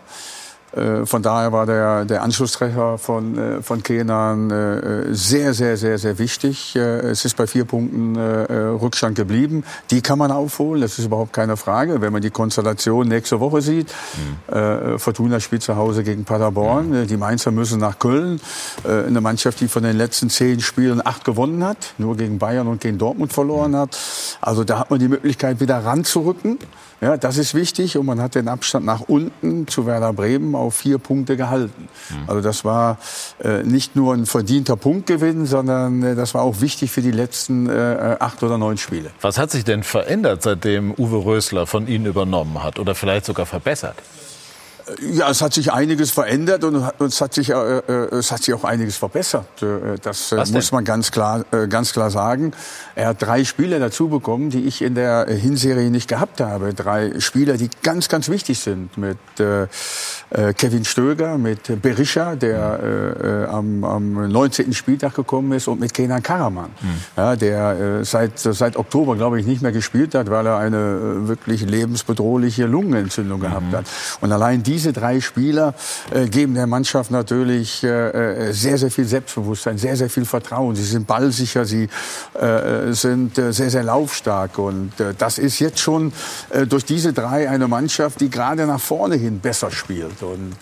[0.72, 5.98] Äh, von daher war der, der Anschlusstreffer von, äh, von Kenan äh, sehr, sehr, sehr,
[5.98, 6.76] sehr wichtig.
[6.76, 9.64] Es ist bei vier Punkten Rückstand geblieben.
[9.90, 12.00] Die kann man aufholen, das ist überhaupt keine Frage.
[12.00, 13.92] Wenn man die Konstellation nächste Woche sieht,
[14.50, 14.98] mhm.
[14.98, 17.06] Fortuna spielt zu Hause gegen Paderborn, mhm.
[17.06, 18.40] die Mainzer müssen nach Köln.
[18.84, 22.80] Eine Mannschaft, die von den letzten zehn Spielen acht gewonnen hat, nur gegen Bayern und
[22.80, 23.98] gegen Dortmund verloren hat.
[24.40, 26.58] Also da hat man die Möglichkeit, wieder ranzurücken.
[27.00, 30.74] Ja, das ist wichtig und man hat den Abstand nach unten zu Werder Bremen auf
[30.74, 31.88] vier Punkte gehalten.
[32.26, 32.98] Also das war
[33.42, 37.68] äh, nicht nur ein verdienter Punktgewinn, sondern äh, das war auch wichtig für die letzten
[37.68, 39.10] äh, acht oder neun Spiele.
[39.20, 43.46] Was hat sich denn verändert, seitdem Uwe Rösler von Ihnen übernommen hat oder vielleicht sogar
[43.46, 43.96] verbessert?
[45.00, 48.54] Ja, es hat sich einiges verändert und es hat sich, äh, äh, es hat sich
[48.54, 49.62] auch einiges verbessert.
[49.62, 52.52] Äh, das äh, muss man ganz klar, äh, ganz klar sagen.
[52.94, 56.74] Er hat drei Spieler dazu bekommen, die ich in der Hinserie nicht gehabt habe.
[56.74, 58.96] Drei Spieler, die ganz, ganz wichtig sind.
[58.96, 59.66] Mit äh,
[60.54, 64.72] Kevin Stöger, mit Berisha, der am, am 19.
[64.74, 66.88] Spieltag gekommen ist, und mit Kenan Karaman, mhm.
[67.16, 71.62] ja, der seit, seit Oktober, glaube ich, nicht mehr gespielt hat, weil er eine wirklich
[71.62, 73.42] lebensbedrohliche Lungenentzündung mhm.
[73.42, 73.86] gehabt hat.
[74.20, 75.74] Und allein die diese drei Spieler
[76.12, 80.76] äh, geben der Mannschaft natürlich äh, äh, sehr, sehr viel Selbstbewusstsein, sehr, sehr viel Vertrauen.
[80.76, 81.88] Sie sind ballsicher, sie
[82.90, 84.58] sind sehr, sehr laufstark.
[84.58, 86.12] Und das ist jetzt schon
[86.68, 90.22] durch diese drei eine Mannschaft, die gerade nach vorne hin besser spielt.
[90.22, 90.56] Und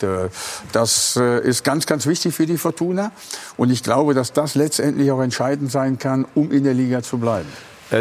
[0.73, 3.13] das ist ganz, ganz wichtig für die Fortuna.
[3.57, 7.19] Und ich glaube, dass das letztendlich auch entscheidend sein kann, um in der Liga zu
[7.19, 7.49] bleiben.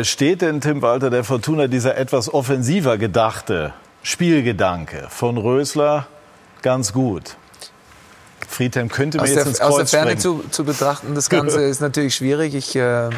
[0.04, 3.74] Steht denn, Tim Walter, der Fortuna dieser etwas offensiver gedachte
[4.06, 6.06] Spielgedanke von Rösler
[6.62, 7.38] ganz gut.
[8.48, 11.28] Friedhelm könnte mir aus jetzt der, ins Kreuz Aus der Ferne zu, zu, betrachten, das
[11.28, 12.54] Ganze ist natürlich schwierig.
[12.54, 13.10] Ich äh,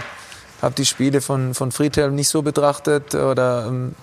[0.62, 3.96] habe die Spiele von, von Friedhelm nicht so betrachtet oder ähm,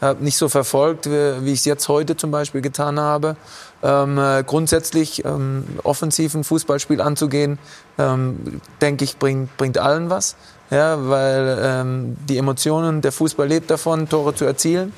[0.00, 3.34] habe nicht so verfolgt, wie, wie ich es jetzt heute zum Beispiel getan habe.
[3.82, 7.58] Ähm, äh, grundsätzlich ähm, offensiven Fußballspiel anzugehen,
[7.98, 10.36] ähm, denke ich, bringt, bringt allen was.
[10.70, 14.92] Ja, weil ähm, die Emotionen, der Fußball lebt davon, Tore zu erzielen.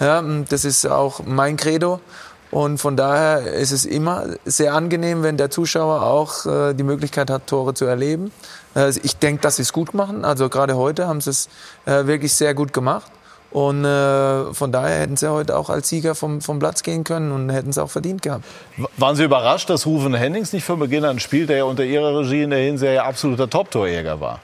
[0.00, 2.00] Ja, das ist auch mein Credo.
[2.50, 7.28] Und von daher ist es immer sehr angenehm, wenn der Zuschauer auch äh, die Möglichkeit
[7.28, 8.30] hat, Tore zu erleben.
[8.76, 10.24] Äh, ich denke, dass sie es gut machen.
[10.24, 11.48] Also gerade heute haben sie es
[11.84, 13.10] äh, wirklich sehr gut gemacht.
[13.50, 17.30] Und äh, von daher hätten sie heute auch als Sieger vom, vom Platz gehen können
[17.30, 18.44] und hätten es auch verdient gehabt.
[18.96, 22.18] Waren Sie überrascht, dass Ruven Hennings nicht von Beginn an spielt, der ja unter Ihrer
[22.18, 24.40] Regie in der Hinserie absoluter Top-Torjäger war?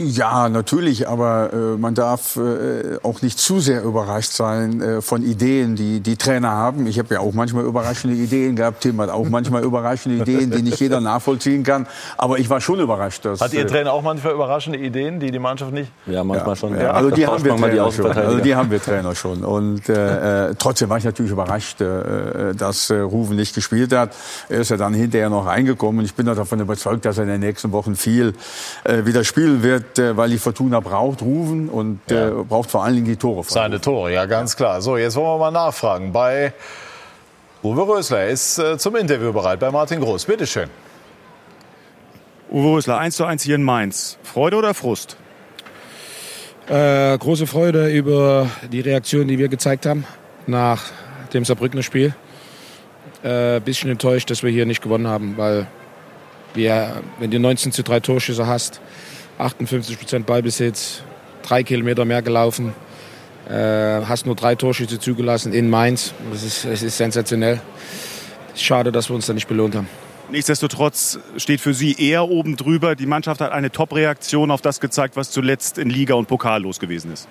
[0.00, 5.24] Ja, natürlich, aber äh, man darf äh, auch nicht zu sehr überrascht sein äh, von
[5.24, 6.86] Ideen, die die Trainer haben.
[6.86, 8.82] Ich habe ja auch manchmal überraschende Ideen gehabt.
[8.82, 11.88] Tim hat auch manchmal überraschende Ideen, die nicht jeder nachvollziehen kann.
[12.16, 13.24] Aber ich war schon überrascht.
[13.24, 15.90] Dass, hat Ihr äh, Trainer auch manchmal überraschende Ideen, die die Mannschaft nicht?
[16.06, 16.78] Ja, manchmal ja, schon.
[16.78, 16.90] Ja.
[16.92, 18.12] Also die haben wir Trainer schon.
[18.12, 19.44] Also die haben wir Trainer schon.
[19.44, 24.14] Und äh, äh, trotzdem war ich natürlich überrascht, äh, dass äh, Ruven nicht gespielt hat.
[24.48, 25.98] Er ist ja dann hinterher noch reingekommen.
[25.98, 28.34] Und ich bin davon überzeugt, dass er in den nächsten Wochen viel
[28.84, 32.28] äh, wieder spielen wird äh, weil die Fortuna braucht Rufen und ja.
[32.28, 33.44] äh, braucht vor allen Dingen die Tore.
[33.46, 34.82] Seine Tore, ja, ganz klar.
[34.82, 36.52] So, jetzt wollen wir mal nachfragen bei
[37.62, 38.20] Uwe Rösler.
[38.20, 40.24] Er ist äh, zum Interview bereit bei Martin Groß.
[40.24, 40.68] Bitte schön.
[42.50, 44.18] Uwe Rösler, 1 zu 1 hier in Mainz.
[44.22, 45.16] Freude oder Frust?
[46.68, 50.04] Äh, große Freude über die Reaktion, die wir gezeigt haben
[50.46, 50.82] nach
[51.32, 52.14] dem Saarbrückner Spiel.
[53.22, 55.66] Äh, bisschen enttäuscht, dass wir hier nicht gewonnen haben, weil
[56.54, 58.80] wir, wenn du 19 zu 3 Torschüsse hast,
[59.38, 61.02] 58 Prozent Ballbesitz,
[61.42, 62.74] drei Kilometer mehr gelaufen,
[63.48, 66.12] äh, hast nur drei Torschüsse zugelassen in Mainz.
[66.32, 67.60] Das ist, das ist sensationell.
[68.54, 69.88] Schade, dass wir uns da nicht belohnt haben.
[70.30, 72.96] Nichtsdestotrotz steht für Sie eher oben drüber.
[72.96, 76.80] Die Mannschaft hat eine Top-Reaktion auf das gezeigt, was zuletzt in Liga und Pokal los
[76.80, 77.28] gewesen ist.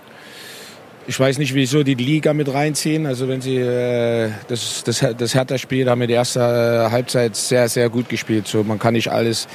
[1.06, 3.06] Ich weiß nicht, wieso die Liga mit reinziehen.
[3.06, 7.70] Also wenn sie äh, das, das, das Hertha-Spiel haben wir die erste äh, Halbzeit sehr,
[7.70, 8.48] sehr gut gespielt.
[8.48, 9.48] So, man kann nicht alles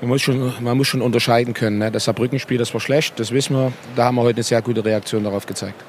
[0.00, 1.78] man muss schon, man muss schon unterscheiden können.
[1.78, 1.90] Ne?
[1.90, 3.72] Das Saarbrückenspiel, das war schlecht, das wissen wir.
[3.96, 5.82] Da haben wir heute eine sehr gute Reaktion darauf gezeigt.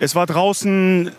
[0.00, 1.10] Es war draußen,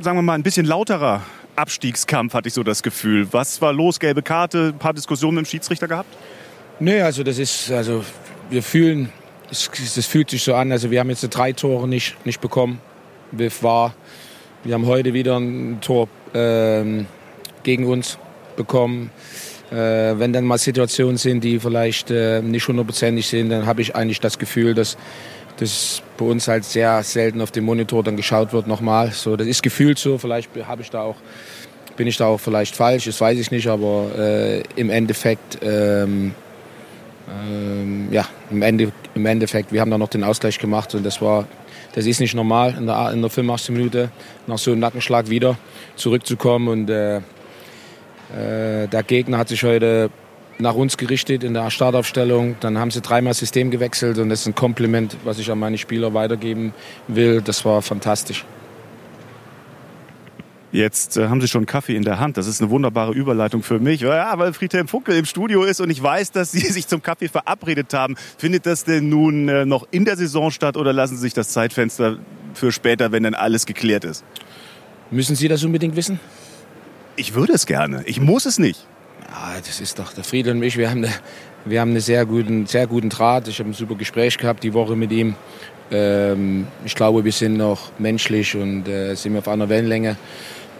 [0.00, 1.22] sagen wir mal, ein bisschen lauterer
[1.56, 3.28] Abstiegskampf, hatte ich so das Gefühl.
[3.32, 4.00] Was war los?
[4.00, 6.14] Gelbe Karte, ein paar Diskussionen mit dem Schiedsrichter gehabt?
[6.80, 8.04] Nee, also das ist, also
[8.50, 9.12] wir fühlen,
[9.50, 10.72] es, das fühlt sich so an.
[10.72, 12.80] Also wir haben jetzt drei Tore nicht, nicht bekommen.
[13.30, 13.94] Wir, war,
[14.64, 17.06] wir haben heute wieder ein Tor ähm,
[17.62, 18.18] gegen uns
[18.56, 19.10] bekommen.
[19.74, 23.96] Äh, wenn dann mal Situationen sind, die vielleicht äh, nicht hundertprozentig sind, dann habe ich
[23.96, 24.96] eigentlich das Gefühl, dass
[25.56, 29.10] das bei uns halt sehr selten auf dem Monitor dann geschaut wird nochmal.
[29.10, 31.16] So, das ist gefühlt so, vielleicht habe ich da auch,
[31.96, 36.34] bin ich da auch vielleicht falsch, das weiß ich nicht, aber äh, im Endeffekt, ähm,
[37.28, 41.20] ähm, ja, im, Ende, im Endeffekt, wir haben da noch den Ausgleich gemacht und das
[41.20, 41.46] war,
[41.94, 43.74] das ist nicht normal in der, in der 85.
[43.74, 44.10] Minute
[44.46, 45.56] nach so einem Nackenschlag wieder
[45.96, 47.22] zurückzukommen und äh,
[48.32, 50.10] der Gegner hat sich heute
[50.58, 52.56] nach uns gerichtet in der Startaufstellung.
[52.60, 55.78] Dann haben sie dreimal System gewechselt und das ist ein Kompliment, was ich an meine
[55.78, 56.72] Spieler weitergeben
[57.08, 57.42] will.
[57.42, 58.44] Das war fantastisch.
[60.74, 62.36] Jetzt äh, haben Sie schon Kaffee in der Hand.
[62.36, 64.00] Das ist eine wunderbare Überleitung für mich.
[64.00, 67.28] Ja, weil Friedhelm Funkel im Studio ist und ich weiß, dass Sie sich zum Kaffee
[67.28, 68.16] verabredet haben.
[68.38, 71.50] Findet das denn nun äh, noch in der Saison statt oder lassen Sie sich das
[71.50, 72.18] Zeitfenster
[72.54, 74.24] für später, wenn dann alles geklärt ist?
[75.12, 76.18] Müssen Sie das unbedingt wissen?
[77.16, 78.02] Ich würde es gerne.
[78.06, 78.86] Ich muss es nicht.
[79.28, 80.76] Ja, das ist doch der Friedel und ich.
[80.76, 81.12] Wir haben eine,
[81.64, 83.48] wir haben einen sehr guten, sehr guten Draht.
[83.48, 85.34] Ich habe ein super Gespräch gehabt die Woche mit ihm.
[85.90, 90.16] Ähm, ich glaube, wir sind noch menschlich und äh, sind auf einer Wellenlänge.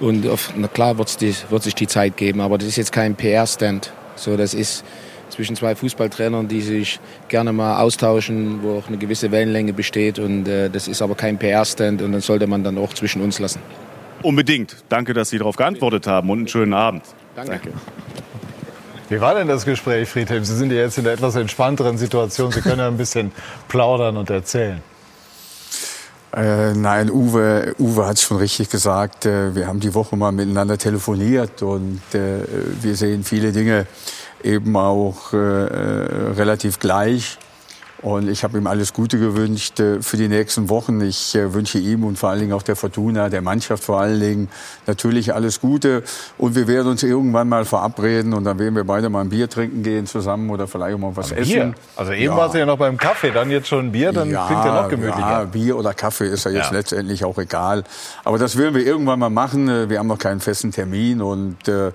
[0.00, 3.92] Und auf, na klar wird sich die Zeit geben, aber das ist jetzt kein PR-Stand.
[4.16, 4.84] So, das ist
[5.30, 10.18] zwischen zwei Fußballtrainern, die sich gerne mal austauschen, wo auch eine gewisse Wellenlänge besteht.
[10.18, 13.38] Und äh, das ist aber kein PR-Stand und dann sollte man dann auch zwischen uns
[13.38, 13.60] lassen.
[14.24, 14.76] Unbedingt.
[14.88, 17.04] Danke, dass Sie darauf geantwortet haben und einen schönen Abend.
[17.36, 17.52] Danke.
[17.52, 17.72] Danke.
[19.10, 20.44] Wie war denn das Gespräch, Friedhelm?
[20.44, 22.50] Sie sind ja jetzt in einer etwas entspannteren Situation.
[22.50, 23.32] Sie können ja ein bisschen
[23.68, 24.82] plaudern und erzählen.
[26.34, 29.26] Äh, nein, Uwe, Uwe hat es schon richtig gesagt.
[29.26, 32.38] Äh, wir haben die Woche mal miteinander telefoniert und äh,
[32.80, 33.86] wir sehen viele Dinge
[34.42, 37.38] eben auch äh, äh, relativ gleich.
[38.04, 41.00] Und ich habe ihm alles Gute gewünscht äh, für die nächsten Wochen.
[41.00, 44.20] Ich äh, wünsche ihm und vor allen Dingen auch der Fortuna, der Mannschaft vor allen
[44.20, 44.50] Dingen
[44.86, 46.02] natürlich alles Gute.
[46.36, 49.48] Und wir werden uns irgendwann mal verabreden und dann werden wir beide mal ein Bier
[49.48, 51.52] trinken gehen zusammen oder vielleicht auch mal was Aber essen.
[51.52, 51.74] Bier.
[51.96, 52.36] Also eben ja.
[52.36, 54.82] war es ja noch beim Kaffee, dann jetzt schon ein Bier, dann ja, klingt ja
[54.82, 55.20] noch gemütlicher.
[55.20, 56.76] Ja, Bier oder Kaffee ist ja jetzt ja.
[56.76, 57.84] letztendlich auch egal.
[58.22, 59.66] Aber das werden wir irgendwann mal machen.
[59.70, 61.90] Äh, wir haben noch keinen festen Termin und äh,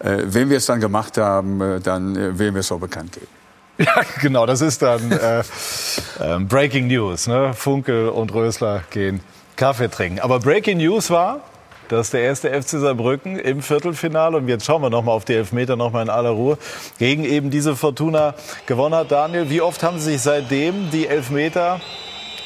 [0.00, 3.45] wenn wir es dann gemacht haben, dann werden wir es auch bekannt geben.
[3.78, 5.42] Ja, genau, das ist dann äh, äh,
[6.40, 7.26] Breaking News.
[7.26, 7.52] Ne?
[7.54, 9.20] Funkel und Rösler gehen
[9.56, 10.20] Kaffee trinken.
[10.20, 11.40] Aber Breaking News war,
[11.88, 15.34] dass der erste FC Saarbrücken im Viertelfinale, und jetzt schauen wir noch mal auf die
[15.34, 16.58] Elfmeter noch mal in aller Ruhe,
[16.98, 18.34] gegen eben diese Fortuna
[18.66, 19.12] gewonnen hat.
[19.12, 21.80] Daniel, wie oft haben Sie sich seitdem die Elfmeter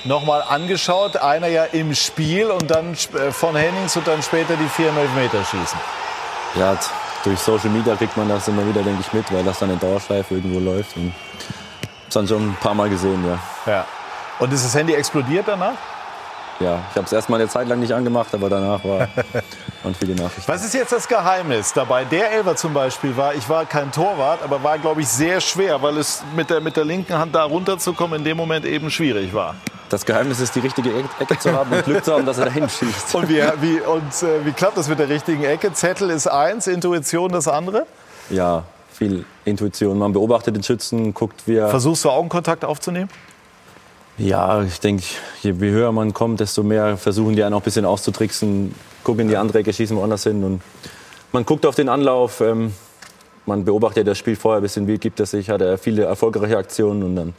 [0.05, 1.17] noch mal angeschaut?
[1.17, 4.99] Einer ja im Spiel und dann äh, von Hennings und dann später die vier im
[4.99, 5.79] Elfmeterschießen.
[6.57, 6.77] Ja,
[7.25, 9.79] durch Social Media kriegt man das immer wieder, denke ich, mit, weil das dann in
[9.79, 10.97] Dauerschleife irgendwo läuft.
[10.97, 11.13] Und
[12.05, 13.73] hab's dann schon ein paar Mal gesehen, ja.
[13.73, 13.87] Ja.
[14.39, 15.75] Und ist das Handy explodiert danach?
[16.61, 19.09] Ja, ich habe es erst mal eine Zeit lang nicht angemacht, aber danach war
[19.83, 20.47] waren viele Nachrichten.
[20.47, 22.05] Was ist jetzt das Geheimnis dabei?
[22.05, 25.81] Der Elfer zum Beispiel war, ich war kein Torwart, aber war, glaube ich, sehr schwer,
[25.81, 29.33] weil es mit der, mit der linken Hand da runterzukommen in dem Moment eben schwierig
[29.33, 29.55] war.
[29.89, 32.69] Das Geheimnis ist, die richtige Ecke zu haben und Glück zu haben, dass er dahin
[32.69, 33.15] schießt.
[33.15, 35.73] Und, wie, wie, und äh, wie klappt das mit der richtigen Ecke?
[35.73, 37.87] Zettel ist eins, Intuition das andere?
[38.29, 39.99] Ja, viel Intuition.
[39.99, 41.71] Man beobachtet den Schützen, guckt, wie er...
[41.71, 43.09] Versuchst du Augenkontakt aufzunehmen?
[44.21, 45.05] Ja, ich denke,
[45.41, 49.29] je höher man kommt, desto mehr versuchen die einen auch ein bisschen auszutricksen, gucken in
[49.29, 50.45] die andere Ecke, schießen woanders hin.
[50.45, 50.61] Und
[51.33, 52.75] man guckt auf den Anlauf, ähm,
[53.47, 56.59] man beobachtet das Spiel vorher ein bisschen, wie gibt es sich, hat er viele erfolgreiche
[56.59, 57.33] Aktionen und dann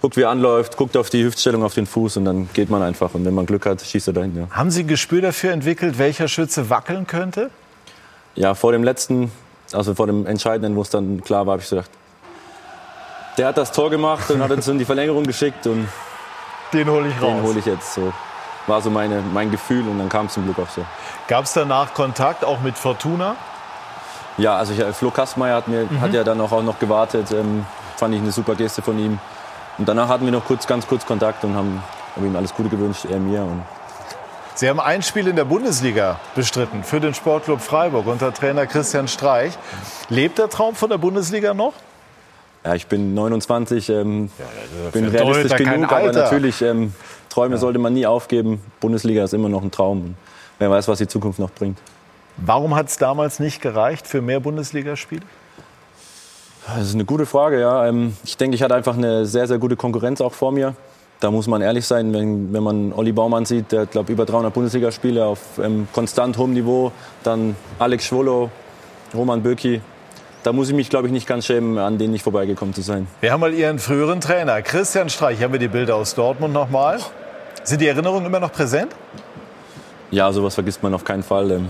[0.00, 2.80] guckt, wie er anläuft, guckt auf die Hüftstellung auf den Fuß und dann geht man
[2.80, 3.12] einfach.
[3.12, 4.34] Und wenn man Glück hat, schießt er dahin.
[4.34, 4.48] Ja.
[4.50, 7.50] Haben Sie ein Gespür dafür entwickelt, welcher Schütze wackeln könnte?
[8.34, 9.30] Ja, vor dem letzten,
[9.72, 11.90] also vor dem Entscheidenden, wo es dann klar war, habe ich gedacht,
[13.38, 15.88] der hat das Tor gemacht und hat uns in die Verlängerung geschickt und
[16.72, 17.32] den hole ich raus.
[17.36, 18.12] Den hole ich jetzt so.
[18.66, 20.84] War so meine, mein Gefühl und dann kam es zum Glück auch so.
[21.28, 23.36] Gab es danach Kontakt auch mit Fortuna?
[24.36, 26.00] Ja, also ich, Flo Kassmeier hat, mir, mhm.
[26.00, 27.30] hat ja dann auch, auch noch gewartet.
[27.32, 27.64] Ähm,
[27.96, 29.18] fand ich eine super Geste von ihm.
[29.78, 31.82] Und danach hatten wir noch kurz, ganz kurz Kontakt und haben,
[32.14, 33.42] haben ihm alles Gute gewünscht, er mir.
[33.42, 33.62] Und
[34.54, 39.06] Sie haben ein Spiel in der Bundesliga bestritten für den Sportclub Freiburg unter Trainer Christian
[39.06, 39.56] Streich.
[40.08, 41.74] Lebt der Traum von der Bundesliga noch?
[42.64, 46.92] Ja, ich bin 29, ähm, ja, bin realistisch genug, aber natürlich ähm,
[47.28, 47.60] Träume ja.
[47.60, 48.60] sollte man nie aufgeben.
[48.80, 50.16] Bundesliga ist immer noch ein Traum.
[50.58, 51.78] Wer weiß, was die Zukunft noch bringt.
[52.36, 55.22] Warum hat es damals nicht gereicht für mehr Bundesligaspiele?
[56.66, 57.86] Das ist eine gute Frage, ja.
[57.86, 60.74] Ähm, ich denke, ich hatte einfach eine sehr, sehr gute Konkurrenz auch vor mir.
[61.20, 64.24] Da muss man ehrlich sein, wenn, wenn man Olli Baumann sieht, der hat, glaube über
[64.24, 66.92] 300 Bundesligaspiele auf ähm, konstant hohem Niveau.
[67.24, 68.50] Dann Alex Schwolo,
[69.14, 69.80] Roman Böcki,
[70.42, 73.06] da muss ich mich, glaube ich, nicht ganz schämen, an denen nicht vorbeigekommen zu sein.
[73.20, 75.42] Wir haben mal Ihren früheren Trainer, Christian Streich.
[75.42, 77.00] Haben wir die Bilder aus Dortmund nochmal?
[77.64, 78.94] Sind die Erinnerungen immer noch präsent?
[80.10, 81.50] Ja, sowas vergisst man auf keinen Fall.
[81.50, 81.68] Ähm,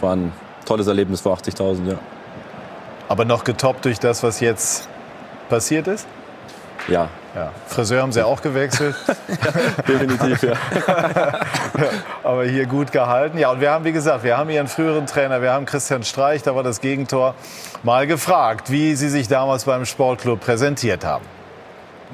[0.00, 0.32] war ein
[0.64, 1.98] tolles Erlebnis vor 80.000, ja.
[3.08, 4.88] Aber noch getoppt durch das, was jetzt
[5.48, 6.06] passiert ist?
[6.88, 7.08] Ja.
[7.34, 7.52] ja.
[7.66, 8.94] Friseur haben Sie auch gewechselt.
[9.06, 10.54] ja, definitiv, ja.
[12.22, 13.38] Aber hier gut gehalten.
[13.38, 16.42] Ja, und wir haben, wie gesagt, wir haben Ihren früheren Trainer, wir haben Christian Streich,
[16.42, 17.34] da war das Gegentor,
[17.82, 21.24] mal gefragt, wie Sie sich damals beim Sportclub präsentiert haben.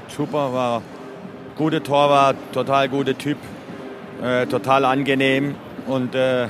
[0.08, 0.82] Super, war
[1.56, 3.38] guter Torwart, total guter Typ,
[4.22, 5.54] äh, total angenehm
[5.87, 6.48] und, äh,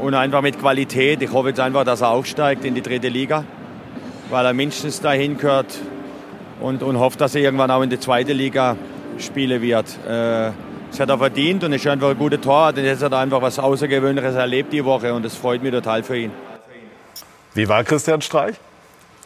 [0.00, 1.22] und einfach mit Qualität.
[1.22, 3.44] Ich hoffe jetzt einfach, dass er aufsteigt in die dritte Liga,
[4.30, 5.78] weil er mindestens dahin gehört,
[6.60, 8.76] und, und hofft, dass er irgendwann auch in die zweite Liga
[9.18, 9.86] spielen wird.
[10.06, 10.50] Äh,
[10.90, 12.68] das hat er verdient und ist einfach ein guter Tor.
[12.68, 16.02] Und jetzt hat er einfach was Außergewöhnliches erlebt die Woche und das freut mich total
[16.02, 16.32] für ihn.
[17.54, 18.56] Wie war Christian Streich?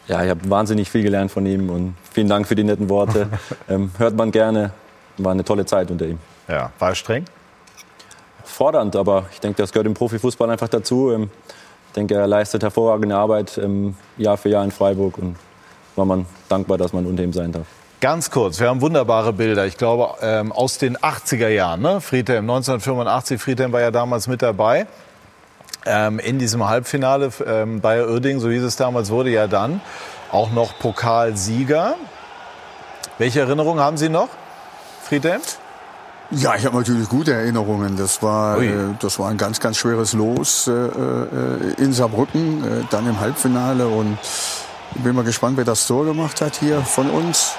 [0.07, 3.27] Ja, ich habe wahnsinnig viel gelernt von ihm und vielen Dank für die netten Worte.
[3.69, 4.71] ähm, hört man gerne.
[5.17, 6.19] War eine tolle Zeit unter ihm.
[6.47, 7.25] Ja, war er streng?
[8.45, 11.11] Fordernd, aber ich denke, das gehört im Profifußball einfach dazu.
[11.11, 11.29] Ähm,
[11.87, 15.35] ich denke, er leistet hervorragende Arbeit ähm, Jahr für Jahr in Freiburg und
[15.97, 17.65] war man dankbar, dass man unter ihm sein darf.
[17.99, 21.81] Ganz kurz, wir haben wunderbare Bilder, ich glaube ähm, aus den 80er Jahren.
[21.81, 21.99] Ne?
[21.99, 24.85] Friedhelm, 1985, Friedhelm war ja damals mit dabei.
[25.85, 29.81] Ähm, in diesem Halbfinale ähm, Bayer Uerdingen, so hieß es damals, wurde ja dann
[30.31, 31.95] auch noch Pokalsieger.
[33.17, 34.29] Welche Erinnerungen haben Sie noch,
[35.03, 35.41] Friedhelm?
[36.29, 37.97] Ja, ich habe natürlich gute Erinnerungen.
[37.97, 42.83] Das war, äh, das war ein ganz, ganz schweres Los äh, äh, in Saarbrücken, äh,
[42.91, 44.17] dann im Halbfinale und
[44.95, 47.55] bin mal gespannt, wer das Tor gemacht hat hier von uns.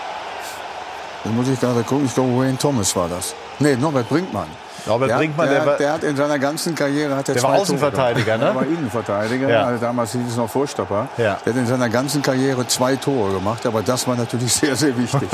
[1.24, 2.06] Dann muss ich gerade gucken.
[2.06, 3.34] Ich glaube, Wayne Thomas war das.
[3.58, 4.48] Nee, Norbert Brinkmann.
[4.86, 7.42] Norbert der, Brinkmann, der, der, war, der, hat in seiner ganzen Karriere hat er der
[7.42, 8.44] zwei war Außenverteidiger, Tore ne?
[8.44, 9.48] Der war Innenverteidiger.
[9.48, 9.64] Ja.
[9.64, 11.08] Also damals hieß es noch Vorstopper.
[11.16, 11.38] Ja.
[11.44, 14.96] Der hat in seiner ganzen Karriere zwei Tore gemacht, aber das war natürlich sehr, sehr
[14.96, 15.28] wichtig.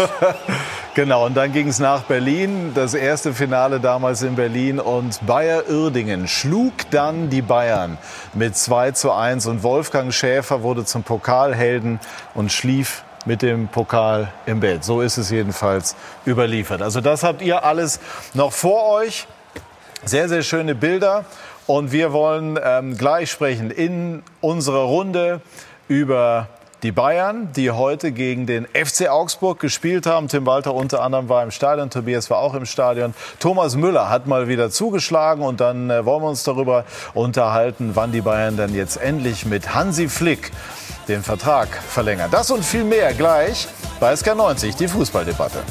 [0.94, 2.72] genau, und dann ging es nach Berlin.
[2.74, 4.80] Das erste Finale damals in Berlin.
[4.80, 7.98] Und Bayer Uerdingen schlug dann die Bayern
[8.32, 9.46] mit 2 zu 1.
[9.46, 12.00] Und Wolfgang Schäfer wurde zum Pokalhelden
[12.34, 14.84] und schlief mit dem Pokal im Bett.
[14.84, 16.82] So ist es jedenfalls überliefert.
[16.82, 18.00] Also das habt ihr alles
[18.34, 19.26] noch vor euch.
[20.04, 21.24] Sehr, sehr schöne Bilder.
[21.66, 25.40] Und wir wollen ähm, gleich sprechen in unserer Runde
[25.88, 26.48] über
[26.82, 30.28] Die Bayern, die heute gegen den FC Augsburg gespielt haben.
[30.28, 33.14] Tim Walter unter anderem war im Stadion, Tobias war auch im Stadion.
[33.38, 36.84] Thomas Müller hat mal wieder zugeschlagen und dann äh, wollen wir uns darüber
[37.14, 40.50] unterhalten, wann die Bayern dann jetzt endlich mit Hansi Flick
[41.08, 42.30] den Vertrag verlängern.
[42.30, 43.68] Das und viel mehr gleich
[44.00, 45.62] bei SK90, die Fußballdebatte.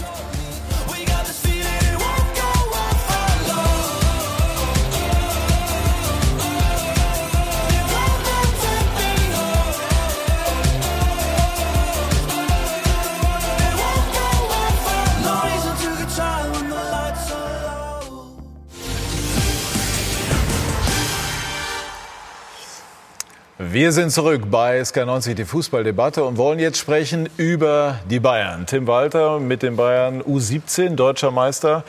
[23.74, 28.68] Wir sind zurück bei SK90, die Fußballdebatte und wollen jetzt sprechen über die Bayern.
[28.68, 31.84] Tim Walter mit den Bayern U17, deutscher Meister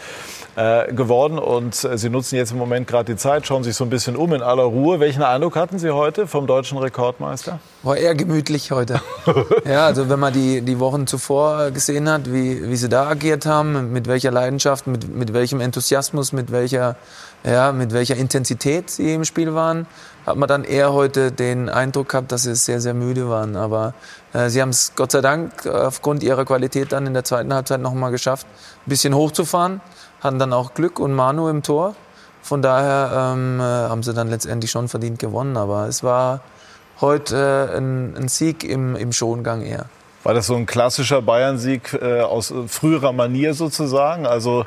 [0.57, 3.85] äh, geworden und äh, Sie nutzen jetzt im Moment gerade die Zeit, schauen sich so
[3.85, 4.99] ein bisschen um in aller Ruhe.
[4.99, 7.59] Welchen Eindruck hatten Sie heute vom deutschen Rekordmeister?
[7.83, 9.03] War eher gemütlich heute.
[9.67, 13.45] ja, also wenn man die, die Wochen zuvor gesehen hat, wie, wie sie da agiert
[13.45, 16.97] haben, mit welcher Leidenschaft, mit, mit welchem Enthusiasmus, mit welcher,
[17.45, 19.87] ja, mit welcher Intensität sie im Spiel waren,
[20.27, 23.57] hat man dann eher heute den Eindruck gehabt, dass sie sehr, sehr müde waren.
[23.57, 23.95] Aber
[24.33, 27.81] äh, sie haben es Gott sei Dank aufgrund ihrer Qualität dann in der zweiten Halbzeit
[27.81, 28.47] noch mal geschafft,
[28.87, 29.81] ein bisschen hochzufahren,
[30.21, 31.95] hatten dann auch Glück und Manu im Tor.
[32.43, 35.57] Von daher ähm, äh, haben sie dann letztendlich schon verdient gewonnen.
[35.57, 36.41] Aber es war
[37.01, 39.87] heute äh, ein, ein, Sieg im, im Schongang eher.
[40.23, 44.27] War das so ein klassischer Bayern-Sieg äh, aus früherer Manier sozusagen?
[44.27, 44.65] Also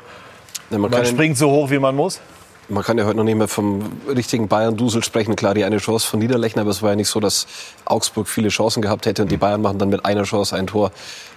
[0.70, 2.20] ja, man, man springt so hoch, wie man muss?
[2.70, 5.36] Man kann ja heute noch nicht mehr vom richtigen Bayern-Dusel sprechen.
[5.36, 7.46] Klar, die eine Chance von Niederlechner, aber es war ja nicht so, dass
[7.86, 10.92] Augsburg viele Chancen gehabt hätte und die Bayern machen dann mit einer Chance ein Tor.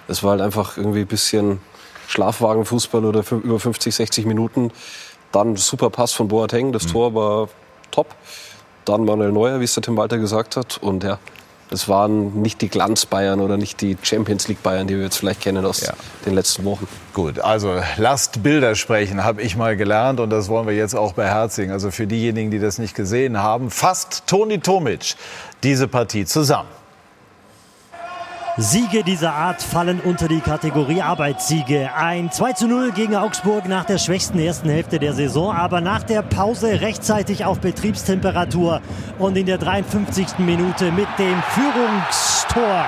[0.08, 1.60] Es war halt einfach irgendwie ein bisschen
[2.08, 4.72] Schlafwagenfußball oder über 50, 60 Minuten.
[5.32, 6.92] Dann super Pass von Boateng, das mhm.
[6.92, 7.48] Tor war
[7.90, 8.14] top.
[8.84, 10.76] Dann Manuel Neuer, wie es der Tim Walter gesagt hat.
[10.82, 11.18] Und ja,
[11.72, 15.64] es waren nicht die Glanz-Bayern oder nicht die Champions League-Bayern, die wir jetzt vielleicht kennen
[15.64, 15.94] aus ja.
[16.26, 16.86] den letzten Wochen.
[17.14, 21.12] Gut, also lasst Bilder sprechen, habe ich mal gelernt und das wollen wir jetzt auch
[21.12, 21.72] beherzigen.
[21.72, 25.14] Also für diejenigen, die das nicht gesehen haben, fasst Toni Tomic
[25.62, 26.68] diese Partie zusammen.
[28.58, 31.88] Siege dieser Art fallen unter die Kategorie Arbeitssiege.
[31.96, 36.02] Ein 2 zu 0 gegen Augsburg nach der schwächsten ersten Hälfte der Saison, aber nach
[36.02, 38.82] der Pause rechtzeitig auf Betriebstemperatur
[39.18, 40.38] und in der 53.
[40.40, 42.84] Minute mit dem Führungstor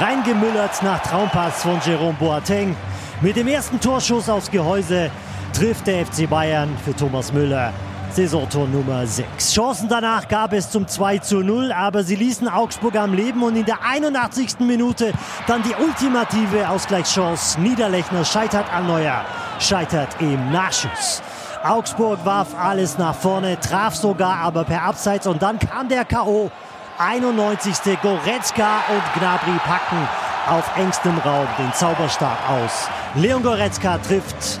[0.00, 2.74] reingemüllert nach Traumpass von Jerome Boateng.
[3.20, 5.10] Mit dem ersten Torschuss aufs Gehäuse
[5.52, 7.74] trifft der FC Bayern für Thomas Müller
[8.10, 9.52] Saisontor Nummer 6.
[9.52, 13.56] Chancen danach gab es zum 2 zu 0, aber sie ließen Augsburg am Leben und
[13.56, 14.60] in der 81.
[14.60, 15.12] Minute
[15.46, 17.60] dann die ultimative Ausgleichschance.
[17.60, 19.24] Niederlechner scheitert an Neuer,
[19.58, 21.22] scheitert im Nachschuss.
[21.62, 26.50] Augsburg warf alles nach vorne, traf sogar aber per Abseits und dann kam der K.O.
[26.98, 28.00] 91.
[28.00, 30.08] Goretzka und Gnabry packen
[30.48, 32.88] auf engstem Raum den Zauberstab aus.
[33.14, 34.60] Leon Goretzka trifft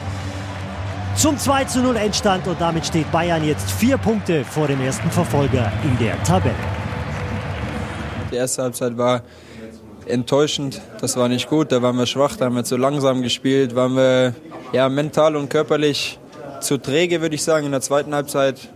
[1.16, 5.10] zum 2 zu 0 Endstand und damit steht Bayern jetzt vier Punkte vor dem ersten
[5.10, 6.54] Verfolger in der Tabelle.
[8.30, 9.22] Die erste Halbzeit war
[10.06, 13.74] enttäuschend, das war nicht gut, da waren wir schwach, da haben wir zu langsam gespielt,
[13.74, 14.34] waren wir
[14.72, 16.18] ja, mental und körperlich
[16.60, 17.66] zu träge, würde ich sagen.
[17.66, 18.68] In der zweiten Halbzeit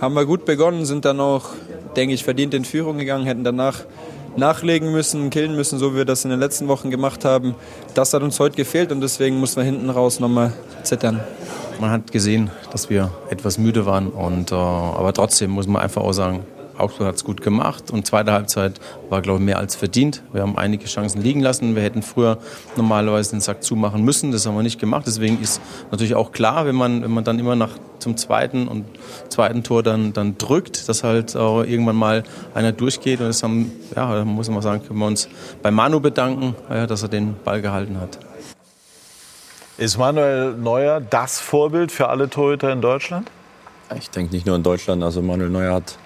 [0.00, 1.50] haben wir gut begonnen, sind dann auch,
[1.96, 3.80] denke ich, verdient in Führung gegangen, hätten danach
[4.36, 7.56] nachlegen müssen, killen müssen, so wie wir das in den letzten Wochen gemacht haben.
[7.94, 10.52] Das hat uns heute gefehlt und deswegen mussten wir hinten raus nochmal
[10.84, 11.20] zittern.
[11.80, 14.08] Man hat gesehen, dass wir etwas müde waren.
[14.08, 16.44] Und, äh, aber trotzdem muss man einfach auch sagen,
[16.76, 20.22] Augsburg hat es gut gemacht und zweite Halbzeit war, glaube ich, mehr als verdient.
[20.32, 21.74] Wir haben einige Chancen liegen lassen.
[21.76, 22.38] Wir hätten früher
[22.76, 24.30] normalerweise den Sack zumachen müssen.
[24.30, 25.04] Das haben wir nicht gemacht.
[25.06, 28.84] Deswegen ist natürlich auch klar, wenn man, wenn man dann immer nach zum zweiten und
[29.28, 33.20] zweiten Tor dann, dann drückt, dass halt auch irgendwann mal einer durchgeht.
[33.20, 35.28] Und das haben, ja, muss man sagen, können wir uns
[35.62, 38.18] bei Manu bedanken, dass er den Ball gehalten hat.
[39.80, 43.30] Ist Manuel Neuer das Vorbild für alle Torhüter in Deutschland?
[43.96, 45.02] Ich denke nicht nur in Deutschland.
[45.02, 45.96] Also Manuel Neuer hat,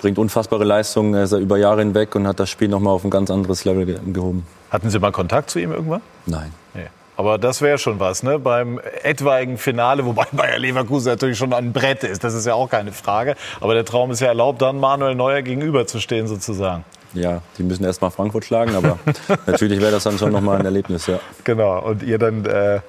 [0.00, 1.14] bringt unfassbare Leistungen.
[1.14, 3.64] Er ist über Jahre hinweg und hat das Spiel noch mal auf ein ganz anderes
[3.64, 4.44] Level gehoben.
[4.72, 6.00] Hatten Sie mal Kontakt zu ihm irgendwann?
[6.26, 6.52] Nein.
[6.74, 6.86] Nee.
[7.16, 8.40] Aber das wäre schon was, ne?
[8.40, 12.68] Beim etwaigen Finale, wobei Bayer Leverkusen natürlich schon ein Brett ist, das ist ja auch
[12.68, 13.36] keine Frage.
[13.60, 16.84] Aber der Traum ist ja erlaubt, dann Manuel Neuer gegenüberzustehen sozusagen.
[17.14, 18.98] Ja, die müssen erst mal Frankfurt schlagen, aber
[19.46, 21.18] natürlich wäre das dann schon nochmal ein Erlebnis, ja.
[21.44, 22.80] Genau, und ihr dann äh,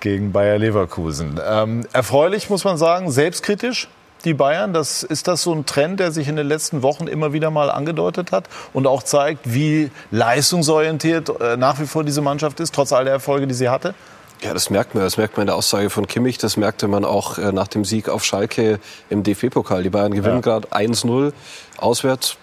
[0.00, 1.40] gegen Bayer Leverkusen.
[1.44, 3.88] Ähm, erfreulich, muss man sagen, selbstkritisch,
[4.24, 4.72] die Bayern.
[4.72, 7.70] Das, ist das so ein Trend, der sich in den letzten Wochen immer wieder mal
[7.70, 12.92] angedeutet hat und auch zeigt, wie leistungsorientiert äh, nach wie vor diese Mannschaft ist, trotz
[12.92, 13.94] all der Erfolge, die sie hatte?
[14.42, 15.04] Ja, das merkt man.
[15.04, 16.36] Das merkt man in der Aussage von Kimmich.
[16.38, 19.84] Das merkte man auch äh, nach dem Sieg auf Schalke im DFB-Pokal.
[19.84, 20.40] Die Bayern gewinnen ja.
[20.40, 21.32] gerade 1-0
[21.78, 22.36] auswärts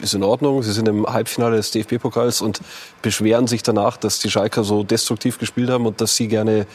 [0.00, 0.62] ist in Ordnung.
[0.62, 2.60] Sie sind im Halbfinale des DFB-Pokals und
[3.02, 6.66] beschweren sich danach, dass die Schalker so destruktiv gespielt haben und dass sie gerne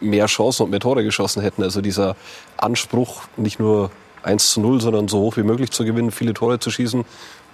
[0.00, 1.62] mehr Chancen und mehr Tore geschossen hätten.
[1.62, 2.16] Also dieser
[2.56, 3.90] Anspruch, nicht nur
[4.22, 7.04] 1 zu 0, sondern so hoch wie möglich zu gewinnen, viele Tore zu schießen.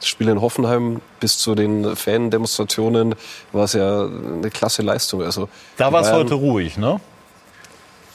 [0.00, 3.14] Das Spiel in Hoffenheim bis zu den Fan-Demonstrationen
[3.52, 5.22] war es ja eine klasse Leistung.
[5.22, 7.00] Also da war es heute ruhig, ne?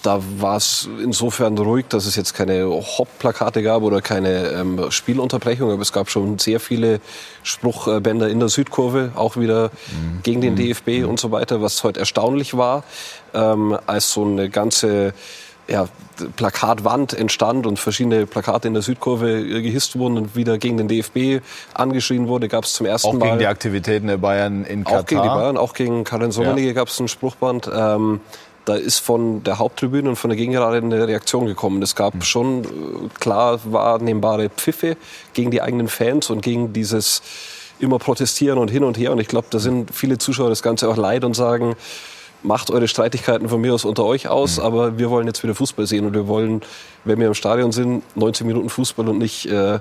[0.04, 5.72] Da war es insofern ruhig, dass es jetzt keine Hopp-Plakate gab oder keine ähm, Spielunterbrechung,
[5.72, 7.02] aber es gab schon sehr viele
[7.44, 10.22] Spruchbänder in der Südkurve, auch wieder mhm.
[10.24, 11.10] gegen den DFB mhm.
[11.10, 12.84] und so weiter, was heute erstaunlich war,
[13.34, 15.14] ähm, als so eine ganze
[15.70, 15.88] ja,
[16.36, 21.44] Plakatwand entstand und verschiedene Plakate in der Südkurve gehisst wurden und wieder gegen den DFB
[21.74, 23.20] angeschrien wurde, gab es zum ersten auch Mal.
[23.20, 25.02] Auch gegen die Aktivitäten der Bayern in Katar.
[25.02, 26.74] Auch gegen die Bayern, auch gegen Karin Sommerlige ja.
[26.74, 27.70] gab es ein Spruchband.
[27.74, 28.22] Ähm,
[28.68, 31.82] da ist von der Haupttribüne und von der Gegengerade eine Reaktion gekommen.
[31.82, 32.22] Es gab hm.
[32.22, 32.68] schon äh,
[33.20, 34.98] klar wahrnehmbare Pfiffe
[35.34, 37.22] gegen die eigenen Fans und gegen dieses
[37.80, 39.12] immer protestieren und hin und her.
[39.12, 41.76] Und ich glaube, da sind viele Zuschauer das Ganze auch leid und sagen,
[42.44, 44.64] macht eure Streitigkeiten von mir aus unter euch aus, mhm.
[44.64, 46.62] aber wir wollen jetzt wieder Fußball sehen und wir wollen,
[47.06, 49.80] wenn wir im Stadion sind, 90 Minuten Fußball und nicht äh,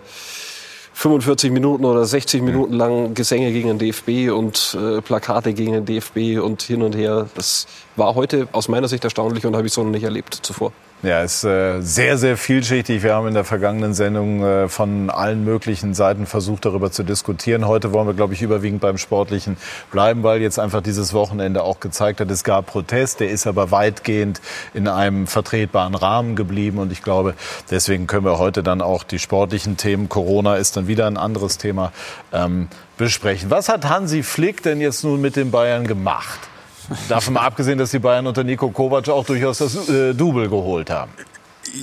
[0.99, 5.85] 45 Minuten oder 60 Minuten lang Gesänge gegen den DFB und äh, Plakate gegen den
[5.85, 7.29] DFB und hin und her.
[7.35, 7.67] Das
[7.97, 10.73] war heute aus meiner Sicht erstaunlich und habe ich so noch nicht erlebt zuvor.
[11.03, 13.03] Ja, ist äh, sehr, sehr vielschichtig.
[13.03, 17.67] Wir haben in der vergangenen Sendung äh, von allen möglichen Seiten versucht, darüber zu diskutieren.
[17.67, 19.59] Heute wollen wir, glaube ich, überwiegend beim Sportlichen
[19.93, 23.71] bleiben, weil jetzt einfach dieses Wochenende auch gezeigt hat, es gab Protest, der ist aber
[23.71, 24.41] weitgehend
[24.73, 26.79] in einem vertretbaren Rahmen geblieben.
[26.79, 27.35] Und ich glaube,
[27.71, 31.59] deswegen können wir heute dann auch die sportlichen Themen, Corona ist dann wieder ein anderes
[31.59, 31.93] Thema,
[32.33, 33.51] ähm, besprechen.
[33.51, 36.49] Was hat Hansi Flick denn jetzt nun mit den Bayern gemacht?
[37.09, 40.91] Davon mal abgesehen, dass die Bayern unter Nico Kovac auch durchaus das äh, Double geholt
[40.91, 41.11] haben.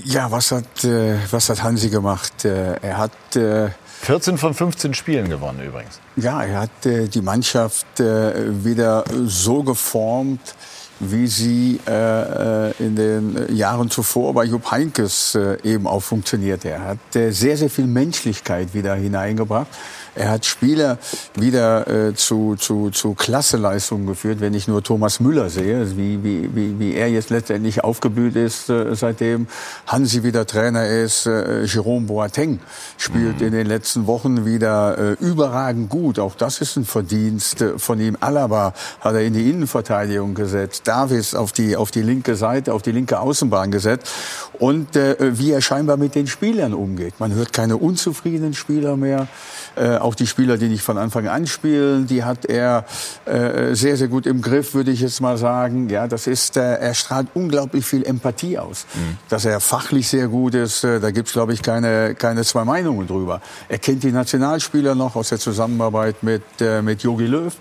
[0.06, 2.46] Ja, was hat, äh, was hat Hansi gemacht?
[2.46, 6.00] Äh, er hat 14 äh, von 15 Spielen gewonnen übrigens.
[6.16, 10.56] Ja, er hat äh, die Mannschaft äh, wieder so geformt,
[11.00, 16.70] wie sie in den Jahren zuvor bei Jupp Heinkes eben auch funktionierte.
[16.70, 19.68] Er hat sehr, sehr viel Menschlichkeit wieder hineingebracht.
[20.16, 21.00] Er hat Spieler
[21.36, 26.50] wieder äh, zu, zu, zu Klasseleistungen geführt, wenn ich nur Thomas Müller sehe, wie, wie,
[26.54, 29.48] wie, wie er jetzt letztendlich aufgeblüht ist, äh, seitdem
[29.88, 31.26] Hansi wieder Trainer ist.
[31.26, 32.60] Äh, Jerome Boateng
[32.98, 33.48] spielt mhm.
[33.48, 36.20] in den letzten Wochen wieder äh, überragend gut.
[36.20, 38.16] Auch das ist ein Verdienst äh, von ihm.
[38.20, 40.88] Alaba hat er in die Innenverteidigung gesetzt.
[40.88, 44.12] Davis auf die, auf die linke Seite, auf die linke Außenbahn gesetzt.
[44.60, 47.20] Und äh, wie er scheinbar mit den Spielern umgeht.
[47.20, 49.28] Man hört keine unzufriedenen Spieler mehr.
[49.76, 52.86] Äh, auch die Spieler, die nicht von Anfang an spielen, die hat er
[53.26, 55.90] äh, sehr, sehr gut im Griff, würde ich jetzt mal sagen.
[55.90, 58.86] Ja, das ist, äh, er strahlt unglaublich viel Empathie aus.
[58.94, 59.18] Mhm.
[59.30, 63.08] Dass er fachlich sehr gut ist, äh, da gibt's glaube ich, keine, keine zwei Meinungen
[63.08, 63.42] drüber.
[63.70, 67.54] Er kennt die Nationalspieler noch aus der Zusammenarbeit mit, äh, mit Jogi Löw.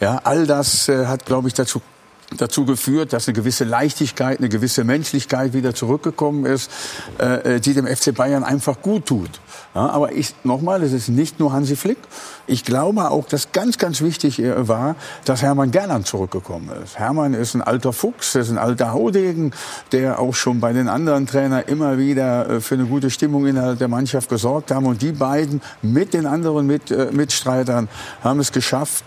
[0.00, 1.82] Ja, all das äh, hat, glaube ich, dazu
[2.36, 6.70] dazu geführt, dass eine gewisse Leichtigkeit, eine gewisse Menschlichkeit wieder zurückgekommen ist,
[7.18, 9.30] äh, äh die dem FC Bayern einfach gut tut.
[9.74, 11.98] Ja, aber ich, nochmal, es ist nicht nur Hansi Flick.
[12.50, 16.98] Ich glaube auch, dass ganz, ganz wichtig äh, war, dass Hermann Gerland zurückgekommen ist.
[16.98, 19.52] Hermann ist ein alter Fuchs, ist ein alter Haudegen,
[19.92, 23.78] der auch schon bei den anderen Trainern immer wieder äh, für eine gute Stimmung innerhalb
[23.78, 24.86] der Mannschaft gesorgt haben.
[24.86, 27.88] Und die beiden mit den anderen mit, äh, Mitstreitern
[28.24, 29.04] haben es geschafft,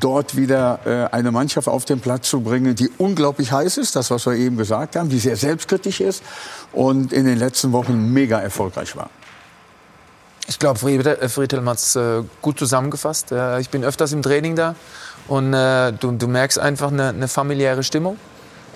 [0.00, 4.26] dort wieder eine Mannschaft auf den Platz zu bringen, die unglaublich heiß ist, das, was
[4.26, 6.22] wir eben gesagt haben, die sehr selbstkritisch ist
[6.72, 9.10] und in den letzten Wochen mega erfolgreich war.
[10.46, 13.32] Ich glaube, Friedhelm hat es äh, gut zusammengefasst.
[13.32, 14.74] Äh, ich bin öfters im Training da
[15.26, 18.18] und äh, du, du, merkst einfach eine, eine familiäre Stimmung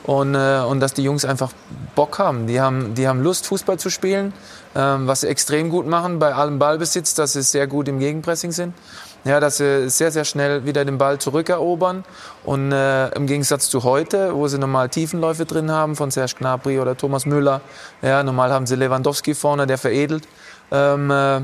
[0.05, 1.53] und, äh, und, dass die Jungs einfach
[1.95, 2.47] Bock haben.
[2.47, 4.33] Die haben, die haben Lust, Fußball zu spielen,
[4.75, 8.53] ähm, was sie extrem gut machen bei allem Ballbesitz, dass sie sehr gut im Gegenpressing
[8.53, 8.73] sind.
[9.25, 12.05] Ja, dass sie sehr, sehr schnell wieder den Ball zurückerobern.
[12.45, 16.79] Und äh, im Gegensatz zu heute, wo sie normal Tiefenläufe drin haben, von Serge Gnabry
[16.79, 17.61] oder Thomas Müller,
[18.01, 20.27] ja, normal haben sie Lewandowski vorne, der veredelt.
[20.71, 21.41] Ähm, äh,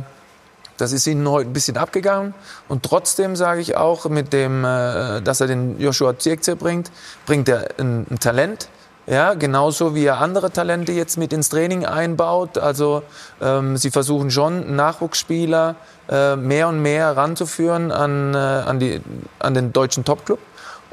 [0.77, 2.35] das ist ihnen heute ein bisschen abgegangen.
[2.69, 6.91] Und trotzdem sage ich auch, mit dem, äh, dass er den Joshua Zirkze bringt,
[7.27, 8.69] bringt er ein, ein, Talent.
[9.07, 12.57] Ja, genauso wie er andere Talente jetzt mit ins Training einbaut.
[12.57, 13.03] Also
[13.43, 15.77] ähm, sie versuchen schon Nachwuchsspieler
[16.09, 19.03] äh, mehr und mehr ranzuführen an, äh, an, die,
[19.39, 20.39] an den deutschen Topclub.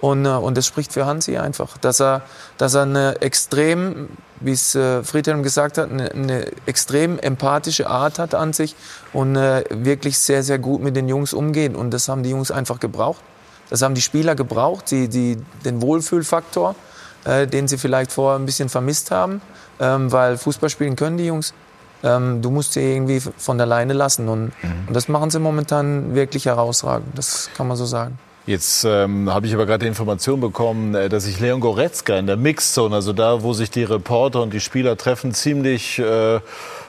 [0.01, 2.23] Und, äh, und das spricht für Hansi einfach, dass er,
[2.57, 8.17] dass er eine extrem, wie es äh, Friedhelm gesagt hat, eine, eine extrem empathische Art
[8.19, 8.75] hat an sich
[9.13, 11.75] und äh, wirklich sehr, sehr gut mit den Jungs umgeht.
[11.75, 13.21] Und das haben die Jungs einfach gebraucht.
[13.69, 16.75] Das haben die Spieler gebraucht, die, die, den Wohlfühlfaktor,
[17.23, 19.41] äh, den sie vielleicht vorher ein bisschen vermisst haben,
[19.79, 21.53] ähm, weil Fußball spielen können die Jungs.
[22.03, 24.27] ähm, du musst sie irgendwie von der Leine lassen.
[24.27, 24.87] Und, Mhm.
[24.87, 27.15] und das machen sie momentan wirklich herausragend.
[27.15, 28.17] Das kann man so sagen.
[28.47, 32.25] Jetzt ähm, habe ich aber gerade die Information bekommen, äh, dass sich Leon Goretzka in
[32.25, 36.39] der Mixzone, also da, wo sich die Reporter und die Spieler treffen, ziemlich, äh,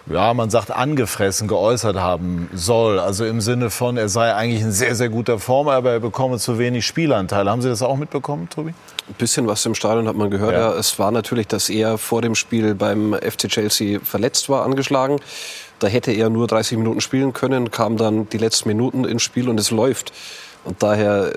[0.07, 2.99] ja, man sagt, angefressen geäußert haben soll.
[2.99, 6.39] Also im Sinne von, er sei eigentlich in sehr, sehr guter Form, aber er bekomme
[6.39, 7.51] zu wenig Spielanteile.
[7.51, 8.71] Haben Sie das auch mitbekommen, Tobi?
[8.71, 10.55] Ein bisschen was im Stadion hat man gehört.
[10.55, 10.73] Ja.
[10.73, 15.21] es war natürlich, dass er vor dem Spiel beim FC Chelsea verletzt war, angeschlagen.
[15.81, 19.51] Da hätte er nur 30 Minuten spielen können, kam dann die letzten Minuten ins Spiel
[19.51, 20.13] und es läuft.
[20.65, 21.33] Und daher,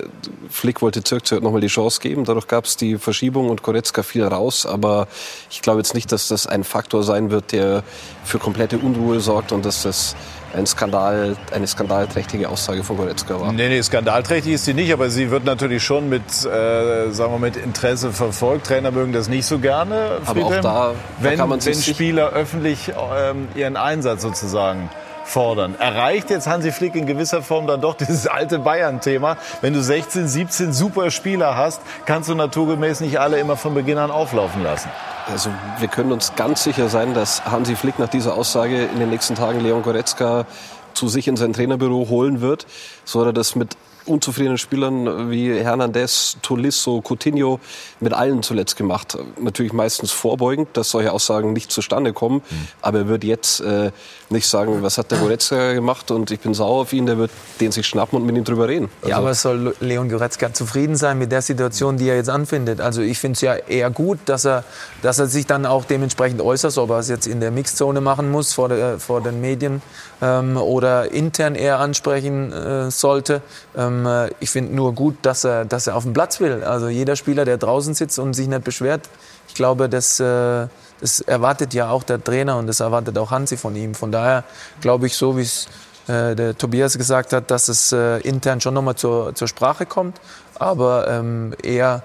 [0.49, 2.26] Flick wollte Zirkzee nochmal die Chance geben.
[2.26, 4.65] Dadurch gab es die Verschiebung und Goretzka fiel raus.
[4.65, 5.07] Aber
[5.49, 7.84] ich glaube jetzt nicht, dass das ein Faktor sein wird, der
[8.23, 10.15] für komplette Unruhe sorgt und dass das
[10.55, 13.51] ein Skandal, eine skandalträchtige Aussage von Goretzka war.
[13.51, 17.39] Nee, nee, skandalträchtig ist sie nicht, aber sie wird natürlich schon mit, äh, sagen wir,
[17.39, 18.67] mit Interesse verfolgt.
[18.67, 20.19] Trainer mögen das nicht so gerne.
[20.26, 24.89] Aber auch da, da wenn, kann man wenn Spieler öffentlich ähm, ihren Einsatz sozusagen
[25.26, 25.76] fordern.
[25.80, 29.38] Erreicht jetzt Hansi Flick in gewisser Form dann doch dieses alte Bayern-Thema.
[29.61, 33.97] Wenn du 16, 17 super Spieler hast, kannst du naturgemäß nicht alle immer von Beginn
[33.97, 34.89] an auflaufen lassen.
[35.32, 35.49] Also
[35.80, 39.36] wir können uns ganz sicher sein, dass Hansi Flick nach dieser Aussage in den nächsten
[39.36, 40.45] Tagen Leon Goretzka
[40.93, 42.67] zu sich in sein Trainerbüro holen wird,
[43.03, 47.59] so er das mit unzufriedenen Spielern wie Hernandez, Tolisso, Coutinho
[47.99, 49.17] mit allen zuletzt gemacht.
[49.39, 52.38] Natürlich meistens vorbeugend, dass solche Aussagen nicht zustande kommen.
[52.38, 52.67] Mhm.
[52.82, 53.91] Aber er wird jetzt äh,
[54.30, 57.05] nicht sagen, was hat der Goretzka gemacht und ich bin sauer auf ihn.
[57.05, 58.89] Der wird den sich schnappen und mit ihm drüber reden.
[59.01, 62.82] Also ja, aber soll Leon Goretzka zufrieden sein mit der Situation, die er jetzt anfindet?
[62.82, 64.63] Also ich finde es ja eher gut, dass er,
[65.01, 68.32] dass er sich dann auch dementsprechend äußert, ob er es jetzt in der Mixzone machen
[68.32, 69.82] muss vor, der, vor den Medien
[70.21, 73.41] ähm, oder intern eher ansprechen äh, sollte.
[73.78, 74.07] Ähm,
[74.39, 76.63] ich finde nur gut, dass er, dass er auf den Platz will.
[76.63, 79.09] Also jeder Spieler, der draußen sitzt und sich nicht beschwert,
[79.55, 80.67] glaube, das, äh,
[81.01, 83.95] das erwartet ja auch der Trainer und das erwartet auch Hansi von ihm.
[83.95, 84.43] Von daher
[84.81, 85.67] glaube ich, so wie es
[86.07, 90.21] äh, der Tobias gesagt hat, dass es äh, intern schon nochmal zur, zur Sprache kommt,
[90.59, 92.03] aber ähm, eher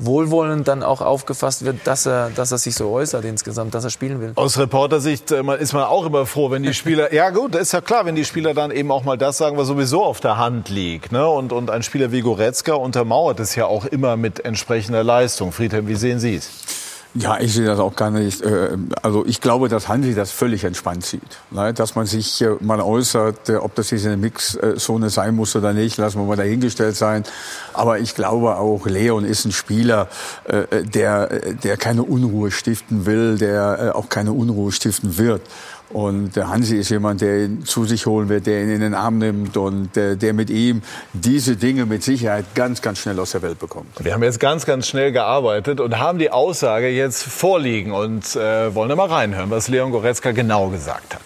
[0.00, 3.90] wohlwollend dann auch aufgefasst wird, dass er, dass er sich so äußert insgesamt, dass er
[3.90, 4.32] spielen will.
[4.34, 8.06] Aus Reportersicht ist man auch immer froh, wenn die Spieler, ja gut, ist ja klar,
[8.06, 11.12] wenn die Spieler dann eben auch mal das sagen, was sowieso auf der Hand liegt.
[11.12, 11.26] Ne?
[11.26, 15.52] Und, und ein Spieler wie Goretzka untermauert es ja auch immer mit entsprechender Leistung.
[15.52, 16.50] Friedhelm, wie sehen Sie es?
[17.14, 18.40] Ja, ich sehe das auch gar nicht.
[18.42, 21.22] äh, Also ich glaube, dass Hansi das völlig entspannt sieht.
[21.50, 21.74] ne?
[21.74, 25.72] Dass man sich äh, mal äußert, äh, ob das jetzt eine Mixzone sein muss oder
[25.72, 27.24] nicht, lassen wir mal dahingestellt sein.
[27.72, 30.08] Aber ich glaube auch, Leon ist ein Spieler,
[30.48, 31.26] der,
[31.62, 35.42] der keine Unruhe stiften will, der auch keine Unruhe stiften wird.
[35.90, 38.94] Und der Hansi ist jemand, der ihn zu sich holen wird, der ihn in den
[38.94, 40.82] Arm nimmt und der, der mit ihm
[41.12, 43.88] diese Dinge mit Sicherheit ganz, ganz schnell aus der Welt bekommt.
[44.04, 48.72] Wir haben jetzt ganz, ganz schnell gearbeitet und haben die Aussage jetzt vorliegen und äh,
[48.72, 51.22] wollen da mal reinhören, was Leon Goretzka genau gesagt hat.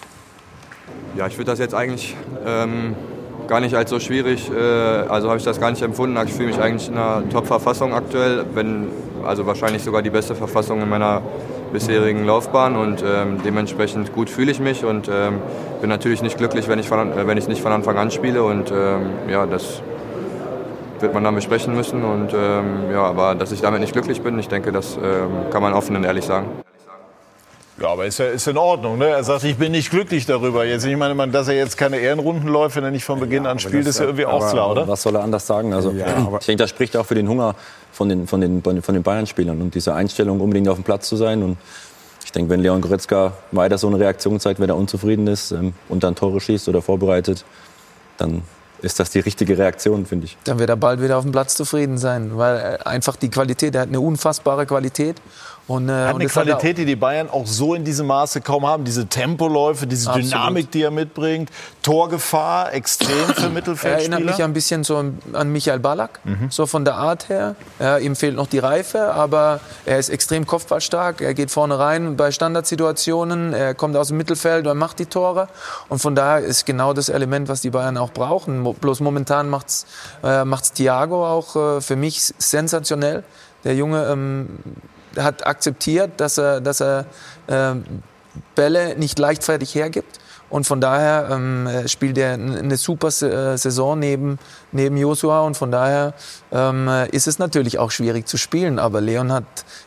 [1.15, 2.95] Ja, ich würde das jetzt eigentlich ähm,
[3.47, 6.17] gar nicht als so schwierig, äh, also habe ich das gar nicht empfunden.
[6.25, 8.87] Ich fühle mich eigentlich in einer Top-Verfassung aktuell, wenn,
[9.23, 11.21] also wahrscheinlich sogar die beste Verfassung in meiner
[11.75, 15.41] bisherigen Laufbahn und ähm, dementsprechend gut fühle ich mich und ähm,
[15.81, 18.43] bin natürlich nicht glücklich, wenn ich, von, äh, wenn ich nicht von Anfang an spiele
[18.43, 19.81] und ähm, ja, das
[21.01, 24.39] wird man dann besprechen müssen und ähm, ja, aber dass ich damit nicht glücklich bin,
[24.39, 26.47] ich denke, das ähm, kann man offen und ehrlich sagen.
[27.81, 28.97] Ja, aber ist ja ist in Ordnung.
[28.97, 29.07] Ne?
[29.09, 30.63] Er sagt, ich bin nicht glücklich darüber.
[30.63, 33.43] Jetzt, ich meine, man, dass er jetzt keine Ehrenrunden läuft, wenn er nicht von Beginn
[33.43, 34.87] ja, an spielt, ist ja irgendwie auch klar, oder?
[34.87, 35.73] Was soll er anders sagen?
[35.73, 36.05] Also, ja,
[36.39, 37.53] ich denke, das spricht auch für den Hunger
[37.95, 41.15] von den, von den, von den Bayern-Spielern und diese Einstellung, unbedingt auf dem Platz zu
[41.15, 41.41] sein.
[41.41, 41.57] Und
[42.25, 45.73] ich denke, wenn Leon Goretzka weiter so eine Reaktion zeigt, wenn er unzufrieden ist ähm,
[45.87, 47.45] und dann Tore schießt oder vorbereitet,
[48.17, 48.41] dann
[48.81, 50.37] ist das die richtige Reaktion, finde ich.
[50.43, 53.81] Dann wird er bald wieder auf dem Platz zufrieden sein, weil einfach die Qualität, er
[53.81, 55.21] hat eine unfassbare Qualität.
[55.67, 58.83] Und, äh, hat eine Qualität, die die Bayern auch so in diesem Maße kaum haben.
[58.85, 60.31] Diese Tempoläufe, diese Absolut.
[60.31, 61.49] Dynamik, die er mitbringt.
[61.81, 63.97] Torgefahr, extrem für Er Mittelfeldspieler.
[64.17, 64.97] erinnert mich ein bisschen so
[65.33, 66.51] an Michael Ballack, Mhm.
[66.51, 67.55] so von der Art her.
[67.79, 71.21] Ja, ihm fehlt noch die Reife, aber er ist extrem kopfballstark.
[71.21, 73.53] Er geht vorne rein bei Standardsituationen.
[73.53, 75.47] Er kommt aus dem Mittelfeld und macht die Tore.
[75.89, 78.63] Und von daher ist genau das Element, was die Bayern auch brauchen.
[78.75, 79.85] Bloß momentan macht's
[80.23, 83.23] äh, macht's Thiago auch äh, für mich sensationell.
[83.63, 84.59] Der Junge ähm,
[85.17, 87.05] hat akzeptiert, dass er, dass er
[87.47, 87.83] ähm,
[88.55, 90.19] Bälle nicht leichtfertig hergibt.
[90.49, 94.37] Und von daher ähm, äh, spielt er eine super äh, Saison neben,
[94.71, 95.41] neben Joshua.
[95.41, 96.13] Und von daher
[96.51, 98.77] ähm, äh, ist es natürlich auch schwierig zu spielen.
[98.79, 99.43] Aber Leon hat,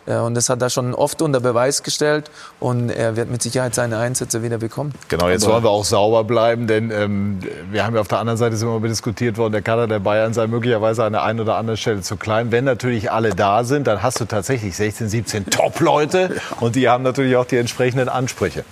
[0.07, 2.31] äh, und das hat er schon oft unter Beweis gestellt.
[2.61, 4.93] Und er wird mit Sicherheit seine Einsätze wieder bekommen.
[5.09, 7.39] Genau, jetzt Aber- wollen wir auch sauber bleiben, denn ähm,
[7.71, 10.47] wir haben ja auf der anderen Seite immer diskutiert worden, der Kader der Bayern sei
[10.47, 12.51] möglicherweise an der einen oder anderen Stelle zu klein.
[12.51, 16.31] Wenn natürlich alle da sind, dann hast du tatsächlich 16, 17 Top-Leute
[16.61, 18.65] und die haben natürlich auch die entsprechenden Ansprüche.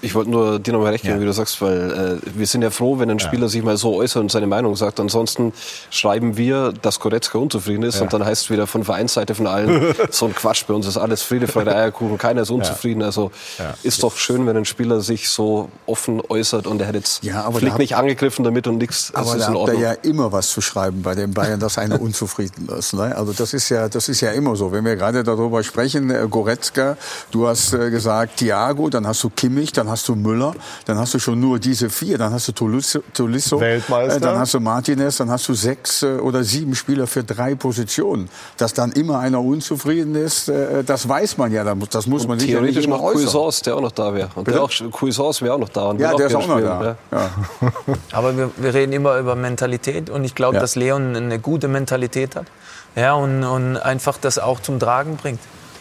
[0.00, 1.20] Ich wollte nur dir nochmal recht geben, ja.
[1.22, 3.48] wie du sagst, weil äh, wir sind ja froh, wenn ein Spieler ja.
[3.48, 5.00] sich mal so äußert und seine Meinung sagt.
[5.00, 5.52] Ansonsten
[5.90, 8.02] schreiben wir, dass Goretzka unzufrieden ist ja.
[8.02, 10.96] und dann heißt es wieder von Vereinsseite von allen, so ein Quatsch, bei uns ist
[10.96, 13.02] alles Friede, Freude, Eierkuchen, keiner ist unzufrieden.
[13.02, 13.30] Also
[13.82, 17.50] ist doch schön, wenn ein Spieler sich so offen äußert und er hat jetzt ja,
[17.50, 19.12] Flick nicht angegriffen damit und nichts.
[19.14, 22.68] Aber da habt ihr ja immer was zu schreiben bei den Bayern, dass einer unzufrieden
[22.68, 22.94] ist.
[22.94, 23.16] Ne?
[23.16, 24.72] Also das ist ja, das ist ja immer so.
[24.72, 26.96] Wenn wir gerade darüber sprechen, äh, Goretzka,
[27.30, 30.54] du hast äh, gesagt Thiago, dann hast du Kimmich, dann hast du Müller,
[30.86, 34.16] dann hast du schon nur diese vier, dann hast du Tolisso, Tolisso Weltmeister.
[34.16, 37.54] Äh, dann hast du Martinez, dann hast du sechs äh, oder sieben Spieler für drei
[37.54, 38.28] Positionen.
[38.56, 42.50] Dass dann immer einer unzufrieden ist, äh, das weiß man ja, das muss man sich
[42.50, 44.30] theoretisch ja noch Cuisance, der auch noch da wäre.
[44.34, 45.92] Und der auch Cuisance wäre auch noch da.
[45.94, 46.96] ja, der ist auch noch da.
[47.10, 47.30] Ja.
[48.12, 50.60] Aber wir, wir, reden immer über Mentalität und ich glaube, ja.
[50.60, 52.46] dass Leon eine gute Mentalität hat.
[52.96, 55.40] Ja, und, und einfach das auch zum Tragen bringt.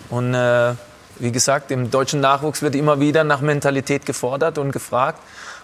[0.10, 0.74] Und äh,
[1.20, 5.20] wie gesagt, im deutschen Nachwuchs wird immer wieder nach Mentalität gefordert und gefragt.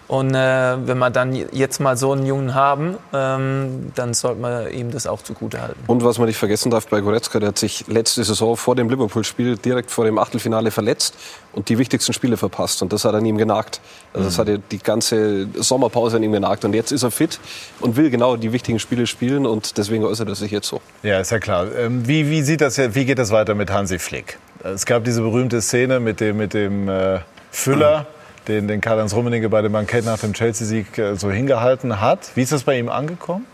[0.08, 4.72] Und äh, wenn wir dann jetzt mal so einen Jungen haben, ähm, dann sollte man
[4.72, 5.80] ihm das auch zugute halten.
[5.88, 8.90] Und was man nicht vergessen darf bei Goretzka, der hat sich letzte Saison vor dem
[8.90, 11.16] Liverpool-Spiel direkt vor dem Achtelfinale verletzt
[11.54, 12.82] und die wichtigsten Spiele verpasst.
[12.82, 13.80] Und das hat an ihm genagt.
[14.14, 14.54] Also das mhm.
[14.54, 16.66] hat die ganze Sommerpause an ihm genagt.
[16.66, 17.40] Und jetzt ist er fit
[17.80, 20.82] und will genau die wichtigen Spiele spielen und deswegen äußert er sich jetzt so.
[21.02, 21.68] Ja, ist ja klar.
[21.76, 24.38] Ähm, wie, wie, sieht das, wie geht das weiter mit Hansi Flick?
[24.64, 27.20] Es gab diese berühmte Szene mit dem, mit dem äh,
[27.52, 28.02] Füller.
[28.02, 32.32] Mhm den, den Karl-Heinz Rummenigge bei dem Bankett nach dem Chelsea-Sieg äh, so hingehalten hat.
[32.36, 33.46] Wie ist das bei ihm angekommen?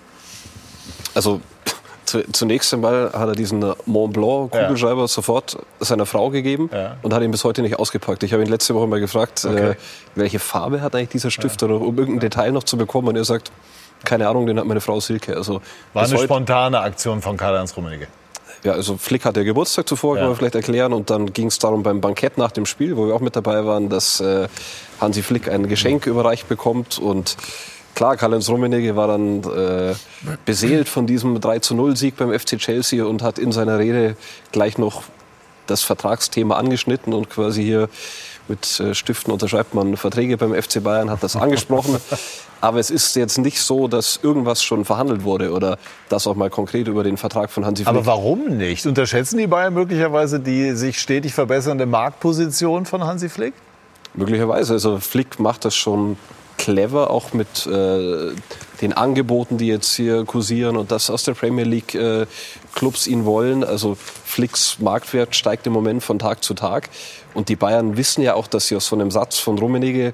[1.13, 1.41] Also
[2.31, 5.07] zunächst einmal hat er diesen Mont Blanc Kugelschreiber ja.
[5.07, 6.97] sofort seiner Frau gegeben ja.
[7.03, 8.23] und hat ihn bis heute nicht ausgepackt.
[8.23, 9.69] Ich habe ihn letzte Woche mal gefragt, äh, okay.
[9.71, 9.75] äh,
[10.15, 11.67] welche Farbe hat eigentlich dieser Stift, ja.
[11.67, 13.09] oder um irgendein Detail noch zu bekommen.
[13.09, 13.51] Und er sagt,
[14.05, 15.35] keine Ahnung, den hat meine Frau Silke.
[15.35, 15.61] Also,
[15.93, 18.07] War eine spontane Aktion von Karl-Heinz Rummenigge.
[18.63, 20.21] Ja, also Flick hatte Geburtstag zuvor, ja.
[20.21, 20.93] kann man vielleicht erklären.
[20.93, 23.65] Und dann ging es darum beim Bankett nach dem Spiel, wo wir auch mit dabei
[23.65, 24.47] waren, dass äh,
[24.99, 26.99] Hansi Flick ein Geschenk überreicht bekommt.
[26.99, 27.37] Und
[27.95, 29.95] klar, Karl-Heinz Rummenigge war dann äh,
[30.45, 34.17] beseelt von diesem 3 0 Sieg beim FC Chelsea und hat in seiner Rede
[34.51, 35.03] gleich noch
[35.67, 37.89] das Vertragsthema angeschnitten und quasi hier
[38.49, 41.97] mit äh, Stiften unterschreibt man Verträge beim FC Bayern, hat das angesprochen.
[42.61, 45.77] Aber es ist jetzt nicht so, dass irgendwas schon verhandelt wurde oder
[46.09, 47.95] das auch mal konkret über den Vertrag von Hansi Flick.
[47.95, 48.85] Aber warum nicht?
[48.85, 53.53] Unterschätzen die Bayern möglicherweise die sich stetig verbessernde Marktposition von Hansi Flick?
[54.13, 54.73] Möglicherweise.
[54.73, 56.17] Also Flick macht das schon
[56.57, 58.33] clever, auch mit äh,
[58.81, 62.25] den Angeboten, die jetzt hier kursieren und das aus der Premier League äh,
[62.75, 63.63] Clubs ihn wollen.
[63.63, 66.89] Also Flicks Marktwert steigt im Moment von Tag zu Tag.
[67.33, 70.13] Und die Bayern wissen ja auch, dass sie aus so einem Satz von Rummenigge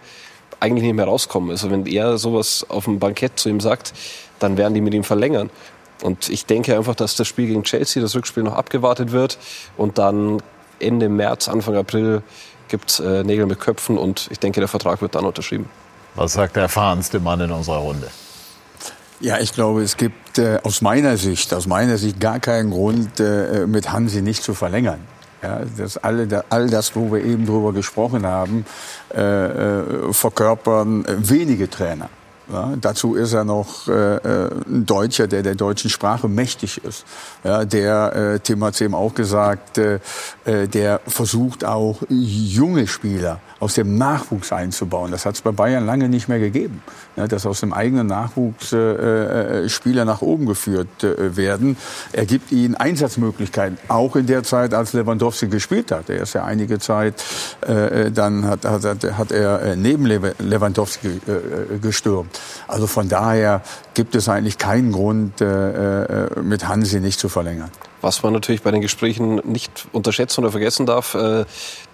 [0.60, 1.52] eigentlich nicht mehr rauskommen.
[1.52, 3.94] Also wenn er sowas auf dem Bankett zu ihm sagt,
[4.40, 5.50] dann werden die mit ihm verlängern.
[6.02, 9.38] Und ich denke einfach, dass das Spiel gegen Chelsea, das Rückspiel noch abgewartet wird
[9.78, 10.42] und dann
[10.80, 12.22] Ende März, Anfang April
[12.68, 15.70] gibt es äh, Nägel mit Köpfen und ich denke, der Vertrag wird dann unterschrieben.
[16.16, 18.10] Was sagt der erfahrenste Mann in unserer Runde?
[19.22, 23.20] Ja, ich glaube, es gibt äh, aus meiner Sicht, aus meiner Sicht gar keinen Grund,
[23.20, 25.00] äh, mit Hansi nicht zu verlängern.
[25.46, 28.66] Ja, das alle, all das, wo wir eben drüber gesprochen haben,
[29.14, 32.10] äh, äh, verkörpern wenige Trainer.
[32.52, 37.06] Ja, dazu ist er noch äh, äh, ein Deutscher, der der deutschen Sprache mächtig ist.
[37.44, 40.00] Ja, der, äh, Tim hat es eben auch gesagt, äh,
[40.46, 45.12] äh, der versucht auch junge Spieler aus dem Nachwuchs einzubauen.
[45.12, 46.84] Das hat es bei Bayern lange nicht mehr gegeben,
[47.16, 51.78] ja, dass aus dem eigenen Nachwuchs äh, äh, Spieler nach oben geführt äh, werden.
[52.12, 56.10] Er gibt ihnen Einsatzmöglichkeiten, auch in der Zeit, als Lewandowski gespielt hat.
[56.10, 57.24] Er ist ja einige Zeit,
[57.62, 62.40] äh, dann hat, hat, hat er äh, neben Lewandowski äh, gestürmt.
[62.68, 63.62] Also von daher
[63.94, 67.72] gibt es eigentlich keinen Grund, äh, äh, mit Hansi nicht zu verlängern.
[68.06, 71.46] Was man natürlich bei den Gesprächen nicht unterschätzen oder vergessen darf, äh,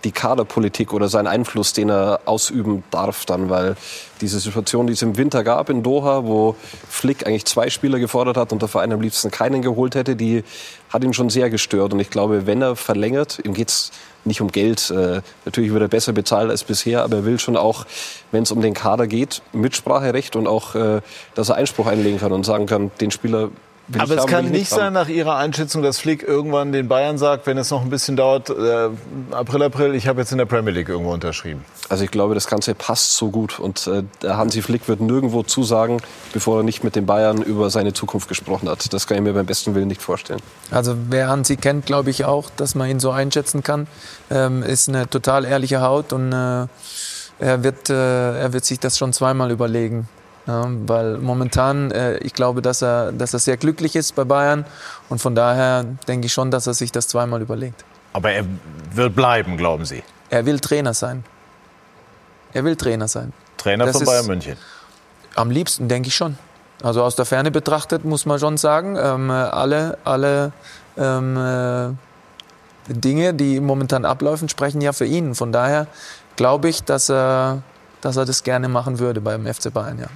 [0.04, 3.78] die Kaderpolitik oder seinen Einfluss, den er ausüben darf dann, weil
[4.20, 6.58] diese Situation, die es im Winter gab in Doha, wo
[6.90, 10.44] Flick eigentlich zwei Spieler gefordert hat und der Verein am liebsten keinen geholt hätte, die
[10.90, 11.94] hat ihn schon sehr gestört.
[11.94, 13.92] Und ich glaube, wenn er verlängert, ihm geht es
[14.26, 14.92] nicht um Geld.
[14.92, 17.86] Äh, natürlich wird er besser bezahlt als bisher, aber er will schon auch,
[18.32, 21.00] wenn es um den Kader geht, Mitspracherecht und auch, äh,
[21.36, 23.50] dass er Einspruch einlegen kann und sagen kann, den Spieler
[23.98, 27.58] aber es kann nicht sein nach Ihrer Einschätzung, dass Flick irgendwann den Bayern sagt, wenn
[27.58, 28.90] es noch ein bisschen dauert, äh,
[29.32, 31.66] April, April, ich habe jetzt in der Premier League irgendwo unterschrieben.
[31.90, 35.44] Also ich glaube, das Ganze passt so gut und äh, der Hansi Flick wird nirgendwo
[35.44, 38.94] zusagen, bevor er nicht mit den Bayern über seine Zukunft gesprochen hat.
[38.94, 40.42] Das kann ich mir beim besten Willen nicht vorstellen.
[40.70, 43.88] Also wer Hansi kennt, glaube ich auch, dass man ihn so einschätzen kann.
[44.30, 46.68] Ähm, ist eine total ehrliche Haut und äh,
[47.40, 50.08] er, wird, äh, er wird sich das schon zweimal überlegen.
[50.46, 54.66] Weil momentan, äh, ich glaube, dass er, dass er sehr glücklich ist bei Bayern
[55.10, 57.86] und von daher denke ich schon, dass er sich das zweimal überlegt.
[58.14, 58.46] Aber er
[58.94, 60.04] wird bleiben, glauben Sie?
[60.30, 61.24] Er will Trainer sein.
[62.54, 63.34] Er will Trainer sein.
[63.58, 64.58] Trainer Das von Bayern München.
[65.36, 66.38] Am liebsten, denke ich schon.
[66.84, 70.52] Also aus der Ferne betrachtet muss man schon sagen, ähm, äh, alle, alle
[70.98, 75.36] ähm, äh, Dinge, die momentan ablaufen, sprechen ja für ihn.
[75.36, 75.88] Von daher
[76.36, 77.62] glaube ich, dass er,
[78.02, 80.00] dass er das gerne machen würde beim FC Bayern.
[80.00, 80.08] Ja.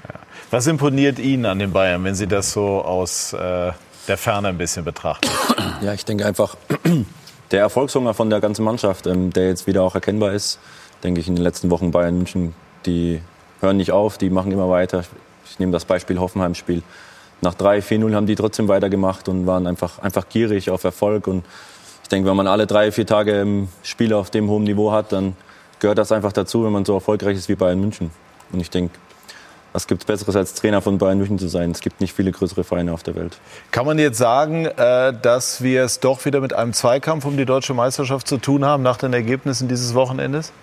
[0.51, 3.71] Was imponiert Ihnen an den Bayern, wenn Sie das so aus äh,
[4.07, 5.29] der Ferne ein bisschen betrachten?
[5.81, 6.55] Ja, ich denke einfach,
[7.51, 10.59] der Erfolgshunger von der ganzen Mannschaft, ähm, der jetzt wieder auch erkennbar ist,
[11.03, 12.53] denke ich in den letzten Wochen Bayern München,
[12.85, 13.21] die
[13.61, 15.03] hören nicht auf, die machen immer weiter.
[15.45, 16.83] Ich nehme das Beispiel Hoffenheim-Spiel.
[17.41, 21.27] Nach 3, 4-0 haben die trotzdem weitergemacht und waren einfach, einfach gierig auf Erfolg.
[21.27, 21.45] Und
[22.03, 25.11] ich denke, wenn man alle drei, vier Tage ähm, Spiele auf dem hohen Niveau hat,
[25.11, 25.35] dann
[25.79, 28.11] gehört das einfach dazu, wenn man so erfolgreich ist wie Bayern München.
[28.51, 28.93] Und ich denke,
[29.73, 31.71] was gibt es Besseres als Trainer von Bayern München zu sein?
[31.71, 33.37] Es gibt nicht viele größere Vereine auf der Welt.
[33.71, 37.45] Kann man jetzt sagen, äh, dass wir es doch wieder mit einem Zweikampf um die
[37.45, 40.53] deutsche Meisterschaft zu tun haben nach den Ergebnissen dieses Wochenendes?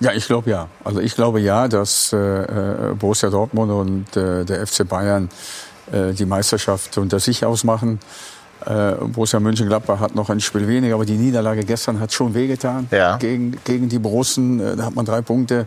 [0.00, 0.68] Ja, ich glaube ja.
[0.82, 5.28] Also ich glaube ja, dass äh, äh, Borussia Dortmund und äh, der FC Bayern
[5.92, 8.00] äh, die Meisterschaft unter sich ausmachen.
[8.66, 12.88] Äh, Borussia Mönchengladbach hat noch ein Spiel weniger, aber die Niederlage gestern hat schon wehgetan
[12.90, 13.16] Ja.
[13.16, 14.60] gegen, gegen die Borussen.
[14.60, 15.66] Äh, da hat man drei Punkte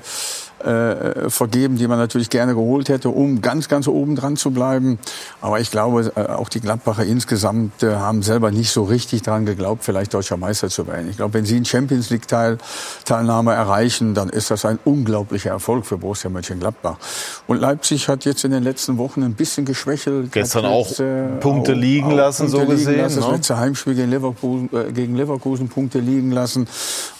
[0.63, 4.99] äh, vergeben, die man natürlich gerne geholt hätte, um ganz, ganz oben dran zu bleiben.
[5.41, 9.45] Aber ich glaube, äh, auch die Gladbacher insgesamt äh, haben selber nicht so richtig dran
[9.45, 11.09] geglaubt, vielleicht deutscher Meister zu werden.
[11.09, 12.57] Ich glaube, wenn sie einen Champions League Teil,
[13.05, 16.97] Teilnahme erreichen, dann ist das ein unglaublicher Erfolg für Borussia Mönchengladbach.
[17.47, 20.31] Und Leipzig hat jetzt in den letzten Wochen ein bisschen geschwächelt.
[20.31, 23.17] Gestern auch jetzt, äh, Punkte liegen lassen, so gesehen, lassen.
[23.19, 23.35] Das ne?
[23.35, 26.67] letzte Heimspiel gegen Leverkusen, äh, gegen Leverkusen Punkte liegen lassen.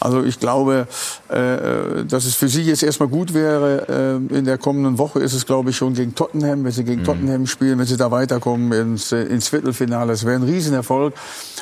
[0.00, 0.88] Also ich glaube,
[1.28, 4.20] äh, dass es für sie jetzt erstmal gut wäre.
[4.30, 6.64] Äh, in der kommenden Woche ist es, glaube ich, schon gegen Tottenham.
[6.64, 10.36] Wenn sie gegen Tottenham spielen, wenn sie da weiterkommen ins, äh, ins Viertelfinale, das wäre
[10.36, 11.14] ein Riesenerfolg.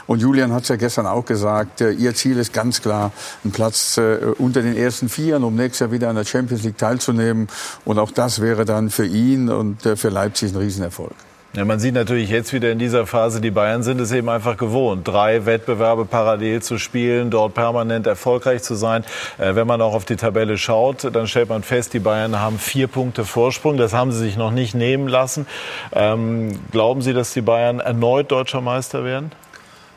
[0.07, 3.13] Und Julian hat es ja gestern auch gesagt, äh, ihr Ziel ist ganz klar,
[3.45, 6.79] ein Platz äh, unter den ersten Vieren, um nächstes Jahr wieder an der Champions League
[6.79, 7.49] teilzunehmen.
[7.85, 11.15] Und auch das wäre dann für ihn und für Leipzig ein Riesenerfolg.
[11.57, 14.57] Ja, man sieht natürlich jetzt wieder in dieser Phase, die Bayern sind es eben einfach
[14.57, 19.05] gewohnt, drei Wettbewerbe parallel zu spielen, dort permanent erfolgreich zu sein.
[19.39, 22.59] Äh, wenn man auch auf die Tabelle schaut, dann stellt man fest, die Bayern haben
[22.59, 23.77] vier Punkte Vorsprung.
[23.77, 25.47] Das haben sie sich noch nicht nehmen lassen.
[25.93, 29.31] Ähm, glauben Sie, dass die Bayern erneut deutscher Meister werden?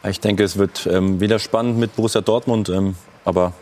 [0.08, 2.96] Ich denke, es wird ähm, wieder spannend mit Borussia Dortmund, ähm,
[3.26, 3.54] aber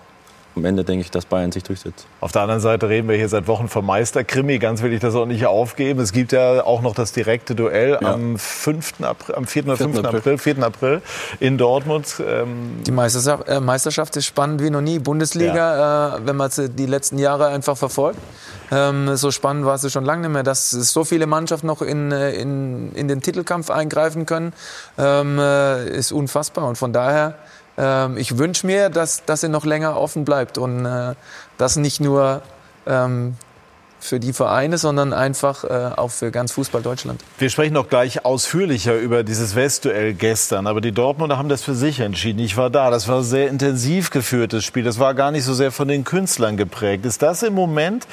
[0.56, 2.08] am Ende denke ich, dass Bayern sich durchsetzt.
[2.22, 4.58] Auf der anderen Seite reden wir hier seit Wochen vom Meisterkrimi.
[4.60, 6.00] Ganz will ich das auch nicht aufgeben.
[6.00, 9.02] Es gibt ja auch noch das direkte Duell am 5.
[9.02, 9.66] April, am 4.
[9.66, 9.98] oder 5.
[10.00, 10.18] April.
[10.20, 10.64] April, 4.
[10.64, 11.02] April
[11.40, 12.22] in Dortmund.
[12.26, 15.00] Ähm, Die Meisterschaft, äh, Meisterschaft ist spannend wie noch nie.
[15.00, 18.20] Bundesliga, äh, wenn man sie die letzten Jahre einfach verfolgt.
[18.72, 22.12] Ähm, so spannend war es schon lange nicht mehr, dass so viele Mannschaften noch in,
[22.12, 24.54] äh, in, in den Titelkampf eingreifen können,
[24.98, 26.68] ähm, äh, ist unfassbar.
[26.68, 27.36] Und von daher,
[27.78, 31.16] ähm, ich wünsche mir, dass, dass sie noch länger offen bleibt und äh,
[31.58, 32.42] das nicht nur
[32.88, 33.36] ähm,
[34.06, 37.22] für die Vereine, sondern einfach äh, auch für ganz Fußball Deutschland.
[37.38, 40.68] Wir sprechen noch gleich ausführlicher über dieses Westduell gestern.
[40.68, 42.40] Aber die Dortmunder haben das für sich entschieden.
[42.40, 42.90] Ich war da.
[42.90, 44.84] Das war ein sehr intensiv geführtes Spiel.
[44.84, 47.06] Das war gar nicht so sehr von den Künstlern geprägt.
[47.06, 48.08] Ist das im Moment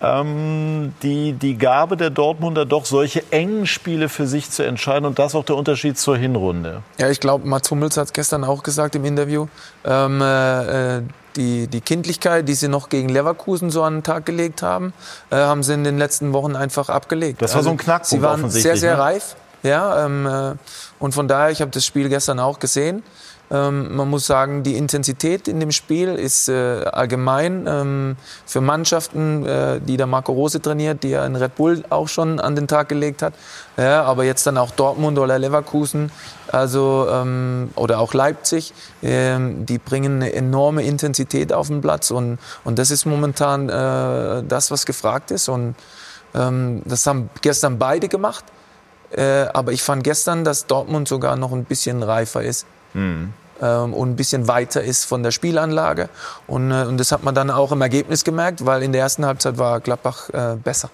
[0.00, 5.06] ähm, die, die Gabe der Dortmunder, doch solche engen Spiele für sich zu entscheiden?
[5.06, 6.82] Und das auch der Unterschied zur Hinrunde?
[6.98, 9.46] Ja, ich glaube, Mats Hummels hat es gestern auch gesagt im Interview.
[9.84, 11.00] Ähm, äh,
[11.36, 14.92] die, die Kindlichkeit, die sie noch gegen Leverkusen so an den Tag gelegt haben,
[15.30, 17.42] äh, haben sie in den letzten Wochen einfach abgelegt.
[17.42, 19.02] Das war so ein Knackpunkt Sie waren sehr, sehr ne?
[19.02, 19.36] reif.
[19.62, 20.54] Ja, ähm, äh,
[20.98, 23.02] und von daher, ich habe das Spiel gestern auch gesehen.
[23.50, 29.46] Ähm, man muss sagen, die Intensität in dem Spiel ist äh, allgemein ähm, für Mannschaften,
[29.46, 32.68] äh, die der Marco Rose trainiert, die er in Red Bull auch schon an den
[32.68, 33.32] Tag gelegt hat.
[33.78, 36.12] Ja, aber jetzt dann auch Dortmund oder Leverkusen,
[36.48, 42.38] also ähm, oder auch Leipzig, ähm, die bringen eine enorme Intensität auf den Platz und
[42.64, 45.74] und das ist momentan äh, das, was gefragt ist und
[46.34, 48.44] ähm, das haben gestern beide gemacht.
[49.10, 54.10] Äh, aber ich fand gestern, dass Dortmund sogar noch ein bisschen reifer ist ähm, und
[54.10, 56.08] ein bisschen weiter ist von der Spielanlage.
[56.46, 59.26] Und, äh, und das hat man dann auch im Ergebnis gemerkt, weil in der ersten
[59.26, 60.90] Halbzeit war Gladbach äh, besser.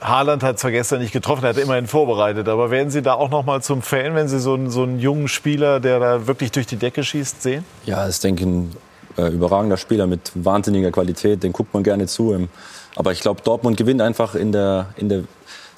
[0.00, 2.48] Haaland hat zwar gestern nicht getroffen, er hat immerhin vorbereitet.
[2.48, 4.98] Aber werden Sie da auch noch mal zum Fan, wenn Sie so einen, so einen
[4.98, 7.64] jungen Spieler, der da wirklich durch die Decke schießt, sehen?
[7.86, 8.76] Ja, ist, denke ich, ein
[9.16, 11.44] äh, überragender Spieler mit wahnsinniger Qualität.
[11.44, 12.48] Den guckt man gerne zu.
[12.96, 15.22] Aber ich glaube, Dortmund gewinnt einfach in der, in der,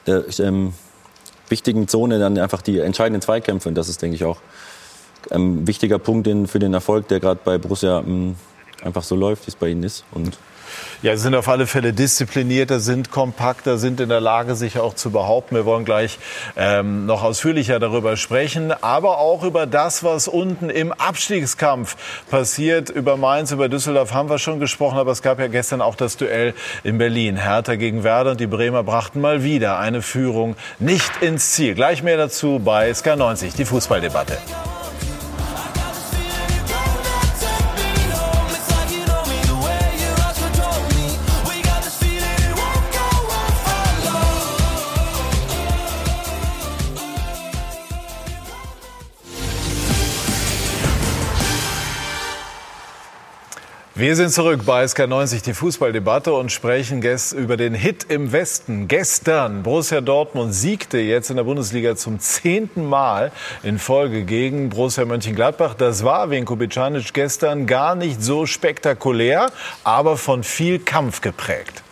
[0.07, 0.73] der ähm,
[1.51, 3.69] wichtigen Zone dann einfach die entscheidenden Zweikämpfe.
[3.69, 4.39] Und das ist, denke ich, auch
[5.31, 8.37] ein wichtiger Punkt für den Erfolg, der gerade bei Borussia ähm,
[8.83, 10.05] einfach so läuft, wie es bei ihnen ist.
[10.13, 10.37] Und
[11.03, 14.95] Ja, sie sind auf alle Fälle disziplinierter, sind kompakter, sind in der Lage, sich auch
[14.95, 15.55] zu behaupten.
[15.55, 16.19] Wir wollen gleich
[16.57, 21.97] ähm, noch ausführlicher darüber sprechen, aber auch über das, was unten im Abstiegskampf
[22.31, 22.91] passiert.
[22.91, 26.17] Über Mainz, über Düsseldorf haben wir schon gesprochen, aber es gab ja gestern auch das
[26.17, 27.37] Duell in Berlin.
[27.37, 31.75] Hertha gegen Werder und die Bremer brachten mal wieder eine Führung nicht ins Ziel.
[31.75, 34.39] Gleich mehr dazu bei SK90, die Fußballdebatte.
[53.97, 58.89] Wir sind zurück bei SK90, die Fußballdebatte und sprechen über den Hit im Westen.
[58.89, 63.31] Gestern, Borussia Dortmund siegte jetzt in der Bundesliga zum zehnten Mal
[63.63, 65.75] in Folge gegen Borussia Mönchengladbach.
[65.75, 69.53] Das war Vinko Bicanic gestern gar nicht so spektakulär,
[69.85, 71.85] aber von viel Kampf geprägt.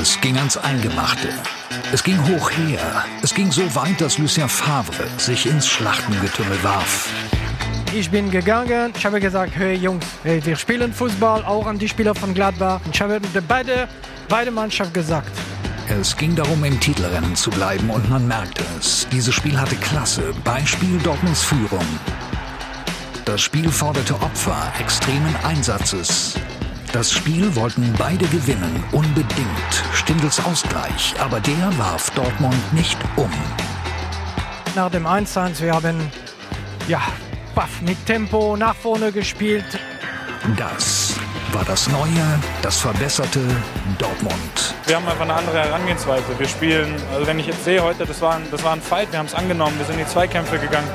[0.00, 1.28] Es ging ans Eingemachte.
[1.92, 3.04] Es ging hoch her.
[3.22, 7.08] Es ging so weit, dass Lucien Favre sich ins Schlachtengetümmel warf.
[7.94, 11.88] Ich bin gegangen, ich habe gesagt, hey Jungs, hey, wir spielen Fußball, auch an die
[11.88, 12.80] Spieler von Gladbach.
[12.92, 13.88] Ich habe beide,
[14.28, 15.30] beide Mannschaft gesagt.
[15.88, 19.06] Es ging darum, im Titelrennen zu bleiben und man merkte es.
[19.12, 21.86] Dieses Spiel hatte Klasse, Beispiel Dortmunds Führung.
[23.24, 26.34] Das Spiel forderte Opfer extremen Einsatzes.
[26.92, 29.84] Das Spiel wollten beide gewinnen, unbedingt.
[29.92, 33.30] Stindels Ausgleich, aber der warf Dortmund nicht um.
[34.74, 36.10] Nach dem 1-1, wir haben
[36.88, 37.00] ja,
[37.56, 39.64] baff mit Tempo nach vorne gespielt.
[40.58, 41.16] Das
[41.52, 43.40] war das neue, das verbesserte
[43.98, 44.74] Dortmund.
[44.84, 46.38] Wir haben einfach eine andere Herangehensweise.
[46.38, 49.10] Wir spielen, also wenn ich jetzt sehe heute, das war ein, das war ein Fight,
[49.10, 50.86] wir haben es angenommen, wir sind in die Zweikämpfe gegangen.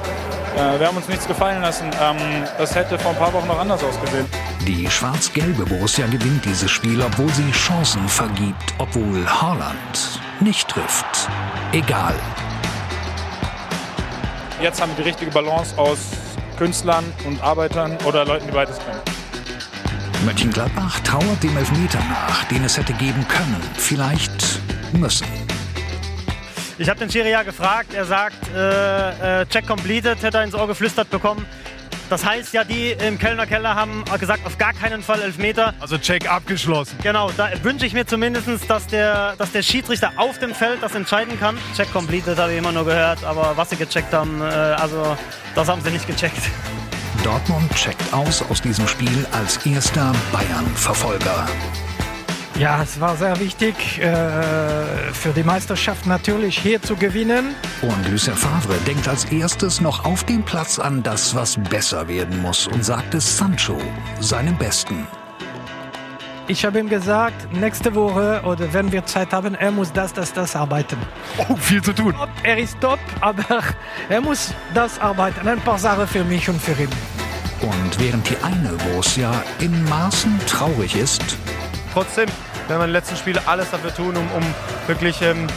[0.55, 1.89] Äh, wir haben uns nichts gefallen lassen.
[1.99, 2.18] Ähm,
[2.59, 4.28] das hätte vor ein paar Wochen noch anders ausgesehen.
[4.68, 11.28] Die schwarz-gelbe Borussia gewinnt dieses Spiel, obwohl sie Chancen vergibt, obwohl Haaland nicht trifft.
[11.72, 12.14] Egal.
[14.62, 15.97] Jetzt haben wir die richtige Balance aus
[16.62, 19.01] Künstlern und Arbeitern oder Leuten, die beides können.
[20.24, 24.59] Mönchengladbach trauert dem Elfmeter nach, den es hätte geben können, vielleicht
[24.93, 25.26] müssen.
[26.78, 30.53] Ich habe den Schiri ja gefragt, er sagt, äh, äh, Check completed, hätte er ins
[30.53, 31.47] Ohr geflüstert bekommen.
[32.12, 35.74] Das heißt ja, die im Kölner Keller haben gesagt, auf gar keinen Fall Elfmeter.
[35.80, 36.97] Also Check abgeschlossen.
[37.01, 40.93] Genau, da wünsche ich mir zumindest, dass der, dass der Schiedsrichter auf dem Feld das
[40.93, 41.57] entscheiden kann.
[41.74, 45.16] Check completed habe ich immer nur gehört, aber was sie gecheckt haben, äh, also
[45.55, 46.49] das haben sie nicht gecheckt.
[47.24, 51.47] Dortmund checkt aus aus diesem Spiel als erster Bayern-Verfolger.
[52.60, 54.14] Ja, es war sehr wichtig äh,
[55.14, 57.56] für die Meisterschaft natürlich hier zu gewinnen.
[57.82, 62.41] Und Lucien Favre denkt als erstes noch auf dem Platz an das, was besser werden
[62.41, 63.78] muss und sagt es Sancho,
[64.20, 65.08] seinem Besten.
[66.47, 70.34] Ich habe ihm gesagt, nächste Woche oder wenn wir Zeit haben, er muss das, das,
[70.34, 70.97] das arbeiten.
[71.38, 72.14] Oh, viel zu tun.
[72.43, 73.64] Er ist top, aber
[74.10, 75.47] er muss das arbeiten.
[75.47, 76.89] Ein paar Sachen für mich und für ihn.
[77.62, 81.38] Und während die eine Borussia in Maßen traurig ist,
[81.94, 82.28] trotzdem
[82.68, 84.44] werden wir in den letzten Spielen alles dafür tun, um, um
[84.88, 85.48] wirklich ähm,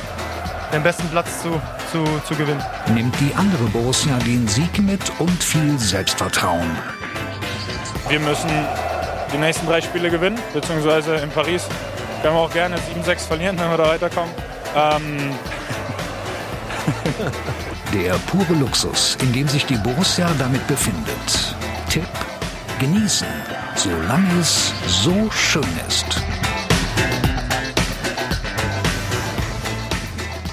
[0.72, 1.60] den besten Platz zu,
[1.92, 2.62] zu, zu gewinnen.
[2.94, 6.76] Nimmt die andere Borussia den Sieg mit und viel Selbstvertrauen.
[8.08, 8.50] Wir müssen
[9.32, 11.66] die nächsten drei Spiele gewinnen, beziehungsweise in Paris
[12.22, 14.30] können wir auch gerne 7-6 verlieren, wenn wir da weiterkommen.
[14.74, 15.30] Ähm
[17.94, 21.54] Der pure Luxus, in dem sich die Borussia damit befindet.
[21.88, 22.08] Tipp:
[22.80, 23.26] Genießen,
[23.76, 26.06] solange es so schön ist.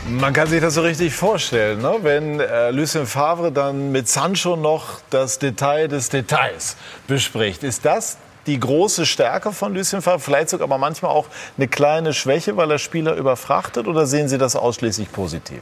[0.07, 1.95] Man kann sich das so richtig vorstellen, ne?
[2.01, 6.75] wenn äh, Lucien Favre dann mit Sancho noch das Detail des Details
[7.07, 7.63] bespricht.
[7.63, 10.19] Ist das die große Stärke von Lucien Favre?
[10.19, 13.87] Vielleicht sogar aber manchmal auch eine kleine Schwäche, weil er Spieler überfrachtet?
[13.87, 15.61] Oder sehen Sie das ausschließlich positiv?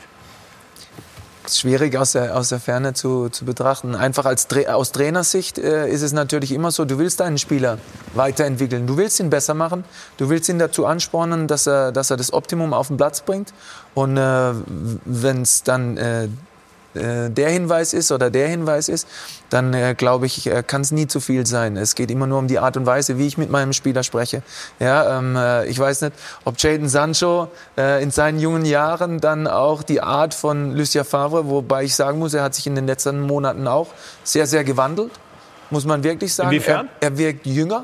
[1.58, 3.96] Schwierig aus der, aus der Ferne zu, zu betrachten.
[3.96, 7.78] Einfach als, aus Trainersicht äh, ist es natürlich immer so, du willst deinen Spieler
[8.14, 9.84] weiterentwickeln, du willst ihn besser machen,
[10.18, 13.54] du willst ihn dazu anspornen, dass er, dass er das Optimum auf den Platz bringt.
[13.94, 14.54] Und äh,
[15.06, 16.28] wenn es dann äh,
[17.00, 19.08] äh, der Hinweis ist oder der Hinweis ist,
[19.50, 21.78] dann äh, glaube ich, äh, kann es nie zu viel sein.
[21.78, 24.44] Es geht immer nur um die Art und Weise, wie ich mit meinem Spieler spreche.
[24.80, 26.14] Ja, ähm, äh, ich weiß nicht,
[26.46, 27.48] ob Jaden Sancho
[27.78, 32.20] äh, in seinen jungen Jahren dann auch die Art von Lucia Favre, wobei ich sagen
[32.20, 33.88] muss, er hat sich in den letzten Monaten auch
[34.24, 35.12] sehr, sehr gewandelt,
[35.70, 36.50] muss man wirklich sagen.
[36.50, 36.90] Inwiefern?
[37.00, 37.84] Er, er wirkt jünger.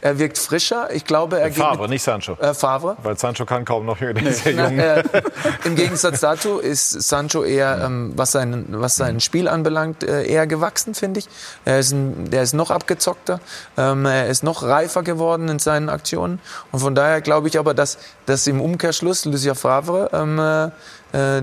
[0.00, 0.88] Er wirkt frischer.
[0.92, 2.34] Ich glaube, er Favre, geht nicht Sancho.
[2.40, 2.96] Äh, Favre.
[3.02, 4.78] Weil Sancho kann kaum noch, der ist ja Na, jung.
[4.78, 5.02] äh,
[5.64, 10.46] Im Gegensatz dazu ist Sancho eher, ähm, was, sein, was sein Spiel anbelangt, äh, eher
[10.46, 11.28] gewachsen, finde ich.
[11.64, 13.40] Er ist, ein, der ist noch abgezockter,
[13.76, 16.40] ähm, er ist noch reifer geworden in seinen Aktionen.
[16.72, 20.38] Und von daher glaube ich aber, dass, dass im Umkehrschluss Lucia Favre ähm,
[21.12, 21.42] äh,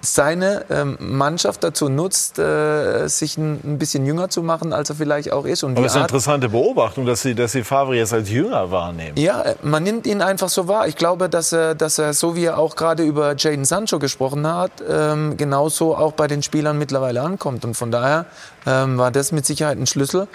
[0.00, 4.96] seine ähm, Mannschaft dazu nutzt, äh, sich ein, ein bisschen jünger zu machen, als er
[4.96, 5.64] vielleicht auch ist.
[5.64, 8.30] Und Aber es ist eine Art- interessante Beobachtung, dass Sie, dass Sie Favre jetzt als
[8.30, 9.16] jünger wahrnehmen.
[9.18, 10.86] ja, äh, man nimmt ihn einfach so wahr.
[10.86, 14.46] Ich glaube, dass er, dass er so wie er auch gerade über Jaden Sancho gesprochen
[14.46, 17.64] hat, ähm, genauso auch bei den Spielern mittlerweile ankommt.
[17.64, 18.26] Und von daher
[18.66, 20.28] ähm, war das mit Sicherheit ein Schlüssel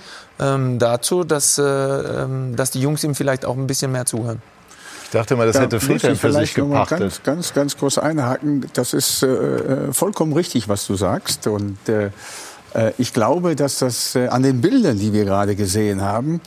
[0.79, 1.63] dazu, dass, äh,
[2.55, 4.41] dass die Jungs ihm vielleicht auch ein bisschen mehr zuhören.
[5.13, 6.99] Ich dachte mal, das hätte muss Friedhelm für sich gepachtet.
[6.99, 8.65] Ganz, ganz, ganz kurz einhaken.
[8.73, 11.45] Das ist äh, äh, vollkommen richtig, was du sagst.
[11.45, 12.09] Und äh,
[12.73, 16.41] äh, ich glaube, dass das äh, an den Bildern, die wir gerade gesehen haben,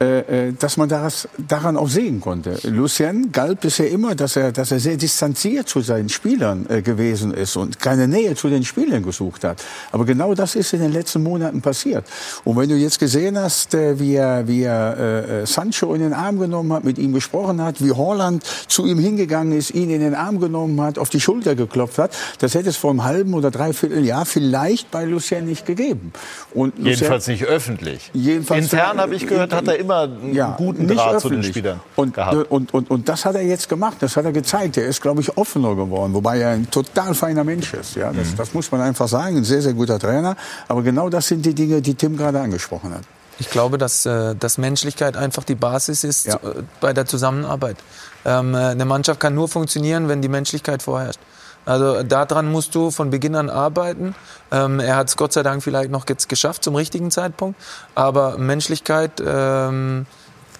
[0.00, 2.56] äh, äh, dass man das, daran auch sehen konnte.
[2.62, 7.34] Lucien galt bisher immer, dass er, dass er sehr distanziert zu seinen Spielern äh, gewesen
[7.34, 9.64] ist und keine Nähe zu den Spielern gesucht hat.
[9.90, 12.04] Aber genau das ist in den letzten Monaten passiert.
[12.44, 16.12] Und wenn du jetzt gesehen hast, äh, wie er, wie er äh, Sancho in den
[16.12, 20.00] Arm genommen hat, mit ihm gesprochen hat, wie Holland zu ihm hingegangen ist, ihn in
[20.00, 23.34] den Arm genommen hat, auf die Schulter geklopft hat, das hätte es vor einem halben
[23.34, 26.12] oder dreiviertel Jahr vielleicht bei Lucien nicht gegeben.
[26.54, 28.10] Und Lucien- Jedenfalls nicht öffentlich.
[28.14, 31.38] Jedenfalls Intern habe ich gehört, hat er immer einen ja, guten nicht Draht zu den
[31.38, 31.56] öffentlich.
[31.56, 32.50] Spielern und, gehabt.
[32.50, 34.76] Und, und, und das hat er jetzt gemacht, das hat er gezeigt.
[34.76, 37.96] Er ist, glaube ich, offener geworden, wobei er ein total feiner Mensch ist.
[37.96, 40.36] Ja, das, das muss man einfach sagen, ein sehr, sehr guter Trainer.
[40.68, 43.02] Aber genau das sind die Dinge, die Tim gerade angesprochen hat.
[43.40, 46.36] Ich glaube, dass, äh, dass Menschlichkeit einfach die Basis ist äh,
[46.80, 47.76] bei der Zusammenarbeit.
[48.24, 51.20] Ähm, äh, eine Mannschaft kann nur funktionieren, wenn die Menschlichkeit vorherrscht.
[51.68, 54.14] Also daran musst du von Beginn an arbeiten.
[54.50, 57.60] Ähm, er hat es Gott sei Dank vielleicht noch jetzt geschafft zum richtigen Zeitpunkt.
[57.94, 60.06] Aber Menschlichkeit ähm,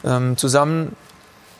[0.04, 0.94] ähm, zusammen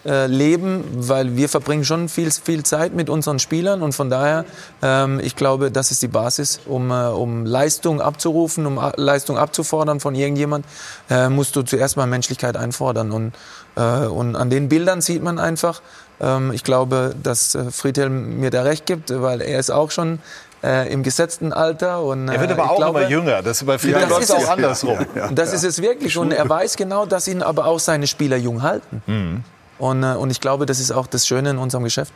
[0.05, 4.45] äh, leben, weil wir verbringen schon viel, viel Zeit mit unseren Spielern und von daher,
[4.83, 9.39] ähm, ich glaube, das ist die Basis, um, äh, um Leistung abzurufen, um A Leistung
[9.39, 10.65] abzufordern von irgendjemand,
[11.11, 13.33] äh, musst du zuerst mal Menschlichkeit einfordern und,
[13.77, 15.83] äh, und an den Bildern sieht man einfach,
[16.21, 20.21] ähm, ich glaube, dass äh, Friedhelm mir da recht gibt, weil er ist auch schon
[20.63, 22.03] äh, im gesetzten Alter.
[22.03, 23.43] Und, Er wird äh, aber auch glaube, immer jünger.
[23.43, 24.49] Das bei Friedhelm das läuft ist auch es.
[24.49, 24.99] andersrum.
[25.29, 26.17] Und das ist es wirklich.
[26.17, 29.03] Und er weiß genau, dass ihn aber auch seine Spieler jung halten.
[29.07, 29.45] Mhm.
[29.79, 32.13] Und, äh, und ich glaube, das ist auch das Schöne in unserem Geschäft.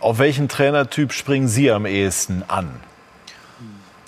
[0.00, 2.70] Auf welchen Trainertyp springen Sie am ehesten an?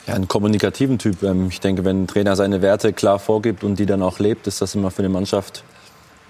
[0.06, 1.22] Ja, einen kommunikativen Typ.
[1.22, 4.46] Ähm, Ich denke, wenn ein Trainer seine Werte klar vorgibt und die dann auch lebt,
[4.46, 5.62] ist das immer für eine Mannschaft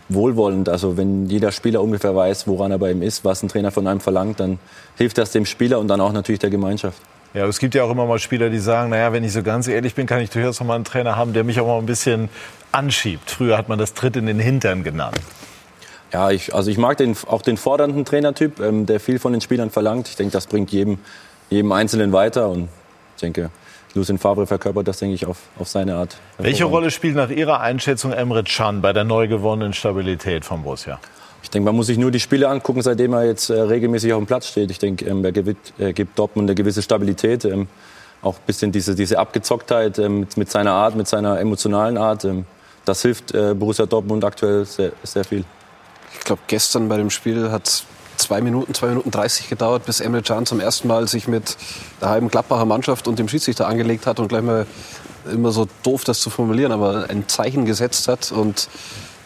[0.09, 0.69] wohlwollend.
[0.69, 3.87] Also wenn jeder Spieler ungefähr weiß, woran er bei ihm ist, was ein Trainer von
[3.87, 4.59] einem verlangt, dann
[4.97, 7.01] hilft das dem Spieler und dann auch natürlich der Gemeinschaft.
[7.35, 9.67] Ja, es gibt ja auch immer mal Spieler, die sagen, naja, wenn ich so ganz
[9.67, 11.87] ehrlich bin, kann ich durchaus noch mal einen Trainer haben, der mich auch mal ein
[11.87, 12.29] bisschen
[12.73, 13.31] anschiebt.
[13.31, 15.19] Früher hat man das Tritt in den Hintern genannt.
[16.13, 19.41] Ja, ich, also ich mag den, auch den fordernden Trainertyp, ähm, der viel von den
[19.41, 20.09] Spielern verlangt.
[20.09, 20.99] Ich denke, das bringt jedem,
[21.49, 22.69] jedem Einzelnen weiter und
[23.17, 23.51] ich denke,
[23.95, 26.17] Lucien Favre verkörpert das, denke ich, auf, auf seine Art.
[26.39, 26.65] Welche.
[26.65, 30.99] Rolle spielt nach Ihrer Einschätzung Emre Can bei der neu gewonnenen Stabilität von Borussia?
[31.43, 34.21] Ich denke, man muss sich nur die Spiele angucken, seitdem er jetzt äh, regelmäßig auf
[34.21, 34.71] dem Platz steht.
[34.71, 37.69] Ich denke, ähm, er, gibt, er gibt Dortmund eine gewisse Stabilität, ähm,
[38.23, 42.25] auch ein bisschen diese, diese Abgezocktheit ähm, mit, mit seiner Art, mit seiner emotionalen Art.
[42.25, 42.47] Ähm,
[42.85, 45.45] das hilft äh, Borussia Dortmund aktuell sehr, sehr viel.
[46.19, 47.85] Ich glaube, gestern bei dem Spiel hat
[48.17, 51.57] zwei Minuten, zwei Minuten 30 gedauert, bis Emre Can zum ersten Mal sich mit
[52.01, 54.67] der halben Gladbacher Mannschaft und dem Schiedsrichter angelegt hat und gleich mal
[55.33, 58.31] immer so doof, das zu formulieren, aber ein Zeichen gesetzt hat.
[58.33, 58.69] Und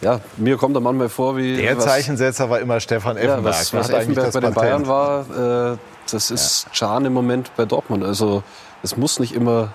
[0.01, 1.57] ja, mir kommt er manchmal vor wie.
[1.57, 3.39] Der was- Zeichensetzer war immer Stefan Effenberg.
[3.39, 4.55] Ja, was, Der was Effenberg bei den.
[4.55, 5.76] Bayern war, äh,
[6.11, 8.05] das ist Can im Moment bei Dortmund.
[8.05, 8.43] Also
[8.82, 9.72] es muss nicht immer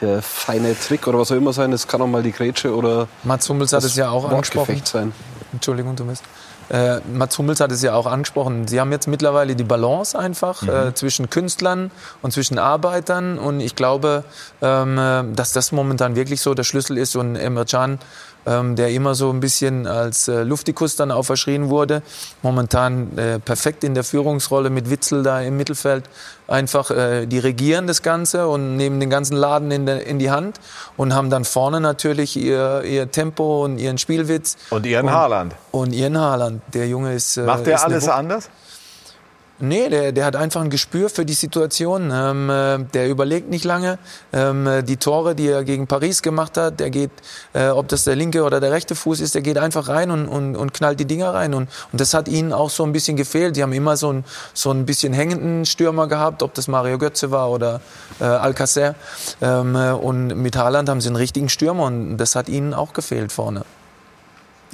[0.00, 1.72] der feine Trick oder was auch immer sein.
[1.72, 4.80] Es kann auch mal die Grätsche oder Mats Hummels hat es ja auch angesprochen.
[4.84, 5.12] Sein.
[5.56, 6.22] Entschuldigung, du bist.
[6.68, 8.66] Äh, Mats Hummels hat es ja auch angesprochen.
[8.66, 10.68] Sie haben jetzt mittlerweile die Balance einfach Mhm.
[10.68, 11.90] äh, zwischen Künstlern
[12.22, 13.38] und zwischen Arbeitern.
[13.38, 14.24] Und ich glaube,
[14.62, 17.14] ähm, äh, dass das momentan wirklich so der Schlüssel ist.
[17.16, 17.98] Und Emre Can,
[18.46, 22.02] ähm, der immer so ein bisschen als äh, Luftikus dann auch verschrien wurde,
[22.42, 26.04] momentan äh, perfekt in der Führungsrolle mit Witzel da im Mittelfeld.
[26.48, 30.30] Einfach, äh, die regieren das Ganze und nehmen den ganzen Laden in, der, in die
[30.30, 30.60] Hand
[30.96, 34.56] und haben dann vorne natürlich ihr, ihr Tempo und ihren Spielwitz.
[34.70, 35.54] Und Ihren und, Haaland.
[35.72, 36.62] Und ihren Haaland.
[36.72, 37.36] Der Junge ist.
[37.36, 38.48] äh, Macht der ist alles anders?
[39.58, 42.10] Nee, der, der hat einfach ein Gespür für die Situation.
[42.12, 43.98] Ähm, äh, der überlegt nicht lange.
[44.32, 47.10] Ähm, äh, die Tore, die er gegen Paris gemacht hat, der geht,
[47.54, 50.28] äh, ob das der linke oder der rechte Fuß ist, der geht einfach rein und,
[50.28, 51.54] und, und knallt die Dinger rein.
[51.54, 53.56] Und, und das hat ihnen auch so ein bisschen gefehlt.
[53.56, 57.30] Die haben immer so ein, so ein bisschen hängenden Stürmer gehabt, ob das Mario Götze
[57.30, 57.80] war oder
[58.20, 58.94] äh, Alcacer.
[59.40, 62.92] Ähm, äh, und mit Haaland haben sie einen richtigen Stürmer und das hat ihnen auch
[62.92, 63.62] gefehlt vorne.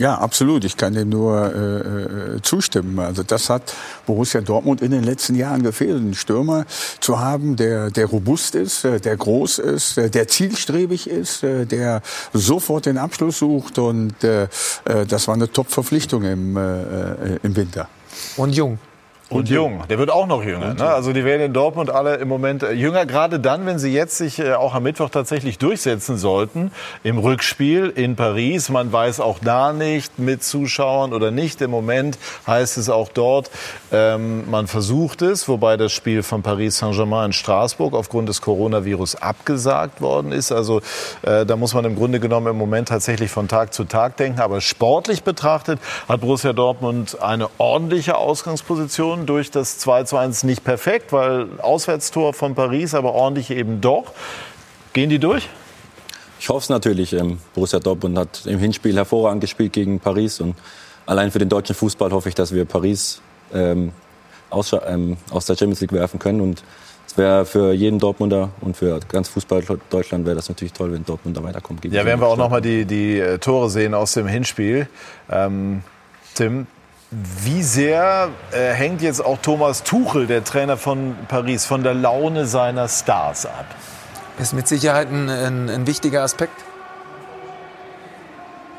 [0.03, 0.65] Ja, absolut.
[0.65, 2.99] Ich kann dem nur äh, äh, zustimmen.
[2.99, 3.73] Also das hat
[4.05, 6.67] Borussia Dortmund in den letzten Jahren gefehlt, einen Stürmer
[6.99, 12.03] zu haben, der, der robust ist, äh, der groß ist, äh, der zielstrebig ist, der
[12.33, 13.79] sofort den Abschluss sucht.
[13.79, 14.49] Und äh
[15.09, 17.89] das war eine Top-Verpflichtung im, äh, im Winter.
[18.37, 18.79] Und jung.
[19.35, 19.83] Und jung.
[19.89, 20.75] Der wird auch noch jünger.
[20.75, 20.85] Ne?
[20.85, 23.07] Also die werden in Dortmund alle im Moment äh, jünger.
[23.07, 26.73] Gerade dann, wenn sie jetzt sich äh, auch am Mittwoch tatsächlich durchsetzen sollten
[27.03, 28.69] im Rückspiel in Paris.
[28.69, 31.61] Man weiß auch da nicht mit Zuschauern oder nicht.
[31.61, 33.51] Im Moment heißt es auch dort,
[33.91, 39.17] ähm, man versucht es, wobei das Spiel von Paris Saint-Germain in Straßburg aufgrund des Coronavirus
[39.17, 40.53] abgesagt worden ist.
[40.53, 40.81] Also
[41.23, 44.41] äh, da muss man im Grunde genommen im Moment tatsächlich von Tag zu Tag denken.
[44.41, 45.79] Aber sportlich betrachtet
[46.09, 52.35] hat Borussia Dortmund eine ordentliche Ausgangsposition durch das 2 zu 1 nicht perfekt, weil Auswärtstor
[52.35, 54.13] von Paris, aber ordentlich eben doch.
[54.93, 55.49] Gehen die durch?
[56.39, 57.13] Ich hoffe es natürlich.
[57.13, 60.41] Ähm, Borussia Dortmund hat im Hinspiel hervorragend gespielt gegen Paris.
[60.41, 60.57] Und
[61.07, 63.23] allein für den deutschen Fußball hoffe ich, dass wir Paris
[63.55, 63.93] ähm,
[64.51, 66.41] aus, ähm, aus der Champions League werfen können.
[66.41, 66.63] Und
[67.07, 71.05] es wäre für jeden Dortmunder und für ganz Fußball Deutschland wäre das natürlich toll, wenn
[71.05, 71.85] Dortmund da weiterkommt.
[71.85, 74.89] Ja, werden wir auch noch mal die, die äh, Tore sehen aus dem Hinspiel.
[75.31, 75.83] Ähm,
[76.35, 76.67] Tim,
[77.13, 82.47] wie sehr äh, hängt jetzt auch Thomas Tuchel, der Trainer von Paris, von der Laune
[82.47, 83.67] seiner Stars ab?
[84.39, 86.55] Ist mit Sicherheit ein, ein, ein wichtiger Aspekt.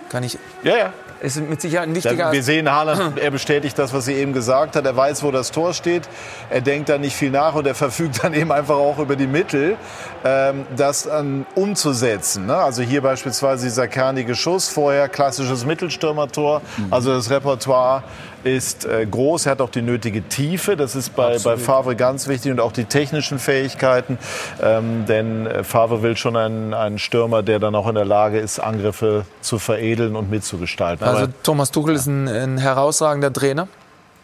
[0.09, 0.39] Kann ich.
[0.63, 0.93] Ja, ja
[1.23, 2.31] ist mit Sicherheit ein wichtiger.
[2.31, 4.85] Wir sehen Haaland, er bestätigt das, was sie eben gesagt hat.
[4.85, 6.03] Er weiß, wo das Tor steht.
[6.49, 9.27] Er denkt da nicht viel nach und er verfügt dann eben einfach auch über die
[9.27, 9.77] Mittel,
[10.25, 12.45] ähm, das dann umzusetzen.
[12.45, 12.55] Ne?
[12.55, 16.61] Also hier beispielsweise dieser kernige Schuss, vorher klassisches Mittelstürmertor.
[16.77, 16.87] Mhm.
[16.91, 18.03] Also das Repertoire
[18.43, 20.75] ist äh, groß, er hat auch die nötige Tiefe.
[20.75, 24.17] Das ist bei, bei Favre ganz wichtig und auch die technischen Fähigkeiten.
[24.61, 28.39] Ähm, denn äh, Favre will schon einen, einen Stürmer, der dann auch in der Lage
[28.39, 31.05] ist, Angriffe zu veredeln und mitzugestalten.
[31.05, 31.99] Also Aber, Thomas Tuchel ja.
[31.99, 33.67] ist ein, ein herausragender Trainer.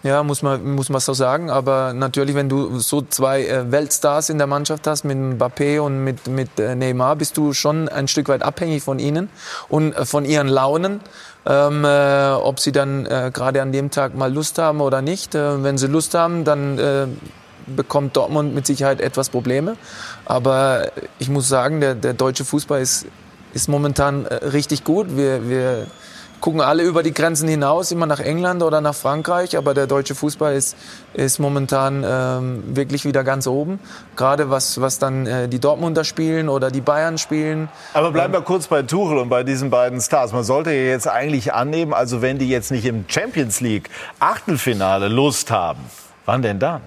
[0.01, 1.49] Ja, muss man, muss man so sagen.
[1.49, 6.03] Aber natürlich, wenn du so zwei äh, Weltstars in der Mannschaft hast, mit Mbappé und
[6.05, 9.29] mit, mit Neymar, bist du schon ein Stück weit abhängig von ihnen
[9.67, 11.01] und von ihren Launen.
[11.49, 15.33] Ähm, äh, ob sie dann äh, gerade an dem Tag mal Lust haben oder nicht.
[15.33, 17.07] Äh, wenn sie Lust haben, dann äh,
[17.65, 19.75] bekommt Dortmund mit Sicherheit etwas Probleme.
[20.25, 23.07] Aber ich muss sagen, der, der deutsche Fußball ist,
[23.53, 25.17] ist momentan äh, richtig gut.
[25.17, 25.87] Wir, wir
[26.41, 30.15] gucken alle über die Grenzen hinaus, immer nach England oder nach Frankreich, aber der deutsche
[30.15, 30.75] Fußball ist,
[31.13, 33.79] ist momentan ähm, wirklich wieder ganz oben.
[34.15, 37.69] Gerade was, was dann äh, die Dortmunder spielen oder die Bayern spielen.
[37.93, 40.33] Aber bleiben wir kurz bei Tuchel und bei diesen beiden Stars.
[40.33, 45.07] Man sollte ja jetzt eigentlich annehmen, also wenn die jetzt nicht im Champions League Achtelfinale
[45.07, 45.81] Lust haben,
[46.25, 46.81] wann denn dann?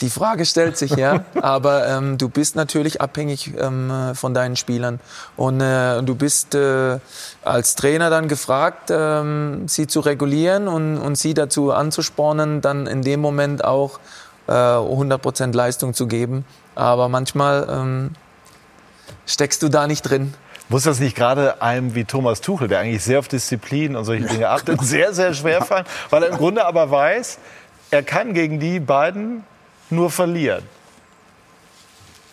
[0.00, 1.24] Die Frage stellt sich, ja.
[1.40, 5.00] Aber ähm, du bist natürlich abhängig ähm, von deinen Spielern.
[5.36, 6.98] Und äh, du bist äh,
[7.42, 13.02] als Trainer dann gefragt, ähm, sie zu regulieren und, und sie dazu anzuspornen, dann in
[13.02, 13.98] dem Moment auch
[14.48, 16.44] äh, 100% Leistung zu geben.
[16.74, 18.10] Aber manchmal ähm,
[19.24, 20.34] steckst du da nicht drin.
[20.68, 24.26] Muss das nicht gerade einem wie Thomas Tuchel, der eigentlich sehr auf Disziplin und solche
[24.26, 25.86] Dinge achtet, sehr, sehr schwer fallen?
[26.10, 27.38] Weil er im Grunde aber weiß,
[27.92, 29.44] er kann gegen die beiden
[29.90, 30.62] nur verlieren.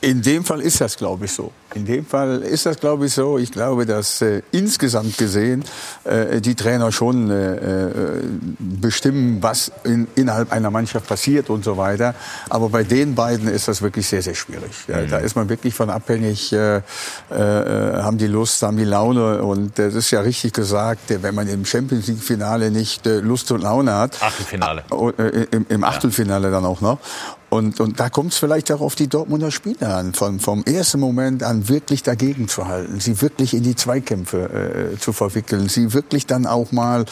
[0.03, 1.53] In dem Fall ist das, glaube ich, so.
[1.75, 3.37] In dem Fall ist das, glaube ich, so.
[3.37, 5.63] Ich glaube, dass äh, insgesamt gesehen
[6.03, 8.21] äh, die Trainer schon äh, äh,
[8.59, 12.15] bestimmen, was in, innerhalb einer Mannschaft passiert und so weiter.
[12.49, 14.71] Aber bei den beiden ist das wirklich sehr, sehr schwierig.
[14.89, 15.09] Ja, mhm.
[15.09, 16.81] Da ist man wirklich von abhängig, äh, äh,
[17.29, 19.41] haben die Lust, haben die Laune.
[19.41, 23.61] Und das ist ja richtig gesagt, wenn man im Champions League-Finale nicht äh, Lust und
[23.61, 24.21] Laune hat.
[24.21, 24.83] Achtelfinale.
[25.17, 26.51] Äh, im, Im Achtelfinale ja.
[26.51, 26.99] dann auch noch.
[27.53, 30.99] Und, und da kommt es vielleicht auch auf die Dortmunder Spieler an, von, vom ersten
[30.99, 35.93] Moment an wirklich dagegen zu halten, sie wirklich in die Zweikämpfe äh, zu verwickeln, sie
[35.93, 37.05] wirklich dann auch mal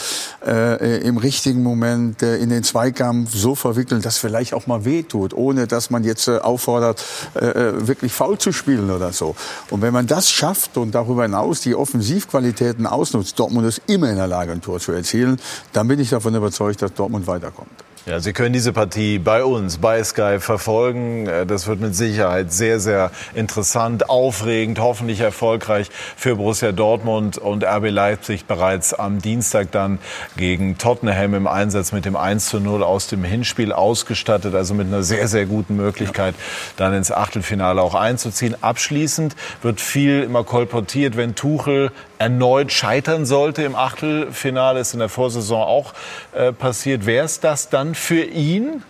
[0.43, 5.35] äh, im richtigen Moment äh, in den Zweikampf so verwickeln, dass vielleicht auch mal wehtut,
[5.35, 9.35] ohne dass man jetzt äh, auffordert, äh, äh, wirklich faul zu spielen oder so.
[9.69, 14.15] Und wenn man das schafft und darüber hinaus die Offensivqualitäten ausnutzt, Dortmund ist immer in
[14.15, 15.39] der Lage, ein Tor zu erzielen,
[15.71, 17.90] dann bin ich davon überzeugt, dass Dortmund weiterkommt.
[18.07, 21.27] Ja, Sie können diese Partie bei uns, bei Sky verfolgen.
[21.27, 27.63] Äh, das wird mit Sicherheit sehr, sehr interessant, aufregend, hoffentlich erfolgreich für Borussia Dortmund und
[27.63, 29.99] RB Leipzig bereits am Dienstag dann
[30.35, 34.55] gegen Tottenham im Einsatz mit dem 1 zu 0 aus dem Hinspiel ausgestattet.
[34.55, 36.33] Also mit einer sehr, sehr guten Möglichkeit,
[36.77, 38.55] dann ins Achtelfinale auch einzuziehen.
[38.61, 45.09] Abschließend wird viel immer kolportiert, wenn Tuchel erneut scheitern sollte im Achtelfinale, ist in der
[45.09, 45.93] Vorsaison auch
[46.33, 47.07] äh, passiert.
[47.07, 48.83] Wäre es das dann für ihn?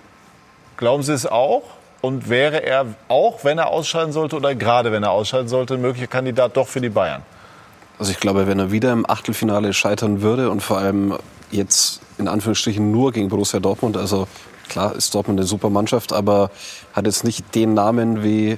[0.78, 1.64] Glauben Sie es auch?
[2.02, 5.82] Und wäre er auch, wenn er ausscheiden sollte oder gerade wenn er ausscheiden sollte, ein
[5.82, 7.22] möglicher Kandidat doch für die Bayern?
[8.00, 11.16] Also ich glaube, wenn er wieder im Achtelfinale scheitern würde und vor allem
[11.52, 14.28] jetzt in Anführungsstrichen nur gegen Borussia Dortmund, also
[14.72, 16.50] klar ist Dortmund eine super Mannschaft, aber
[16.94, 18.58] hat jetzt nicht den Namen wie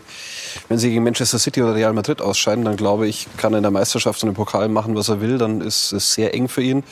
[0.70, 3.64] wenn sie gegen Manchester City oder Real Madrid ausscheiden, dann glaube ich, kann er in
[3.64, 5.38] der Meisterschaft und im Pokal machen, was er will.
[5.38, 6.78] Dann ist es sehr eng für ihn.
[6.78, 6.84] Mhm.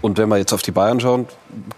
[0.00, 1.26] Und wenn wir jetzt auf die Bayern schauen,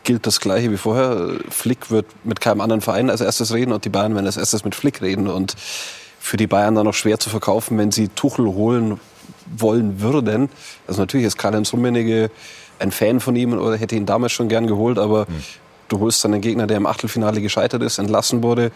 [0.04, 1.38] gilt das Gleiche wie vorher.
[1.50, 4.64] Flick wird mit keinem anderen Verein als erstes reden und die Bayern werden als erstes
[4.64, 5.26] mit Flick reden.
[5.26, 5.56] Und
[6.20, 9.00] für die Bayern dann noch schwer zu verkaufen, wenn sie Tuchel holen
[9.56, 10.50] wollen würden.
[10.86, 12.30] Also natürlich ist Karl-Heinz Rummenigge
[12.78, 15.42] ein Fan von ihm oder hätte ihn damals schon gern geholt, aber mhm.
[15.88, 18.70] Du holst dann einen Gegner, der im Achtelfinale gescheitert ist, entlassen wurde,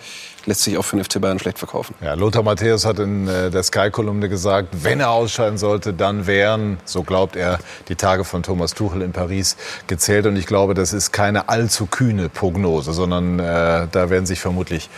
[0.47, 1.94] lässt sich auch für den FC Bayern schlecht verkaufen.
[2.01, 6.78] Ja, Lothar Matthäus hat in äh, der Sky-Kolumne gesagt, wenn er ausscheiden sollte, dann wären,
[6.84, 7.59] so glaubt er,
[7.89, 9.56] die Tage von Thomas Tuchel in Paris
[9.86, 10.26] gezählt.
[10.26, 14.89] Und ich glaube, das ist keine allzu kühne Prognose, sondern äh, da werden sich vermutlich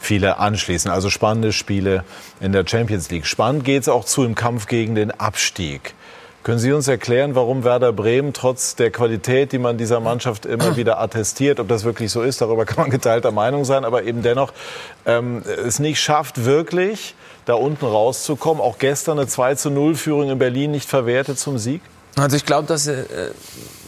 [0.00, 0.90] viele anschließen.
[0.90, 2.04] Also spannende Spiele
[2.40, 3.26] in der Champions League.
[3.26, 5.94] Spannend geht es auch zu im Kampf gegen den Abstieg.
[6.48, 10.78] Können Sie uns erklären, warum Werder Bremen trotz der Qualität, die man dieser Mannschaft immer
[10.78, 14.22] wieder attestiert, ob das wirklich so ist, darüber kann man geteilter Meinung sein, aber eben
[14.22, 14.54] dennoch
[15.04, 17.14] ähm, es nicht schafft, wirklich
[17.44, 18.62] da unten rauszukommen?
[18.62, 21.82] Auch gestern eine 2 zu 0 Führung in Berlin nicht verwertet zum Sieg?
[22.16, 23.04] Also ich glaube, dass, äh,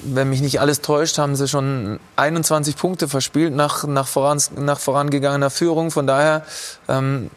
[0.04, 4.80] wenn mich nicht alles täuscht, haben sie schon 21 Punkte verspielt nach, nach, voran, nach
[4.80, 5.90] vorangegangener Führung.
[5.90, 6.44] Von daher
[6.90, 7.30] ähm,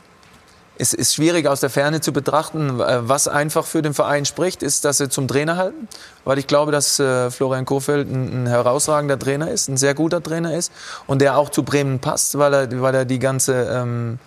[0.77, 2.79] es ist schwierig aus der Ferne zu betrachten.
[2.79, 5.87] Äh, was einfach für den Verein spricht, ist, dass sie zum Trainer halten.
[6.25, 10.55] Weil ich glaube, dass äh, Florian Kohfeldt ein, herausragender Trainer ist, ein sehr guter Trainer
[10.55, 10.71] ist
[11.05, 14.19] und der auch zu Bremen passt, weil er, weil er die ganze ähm,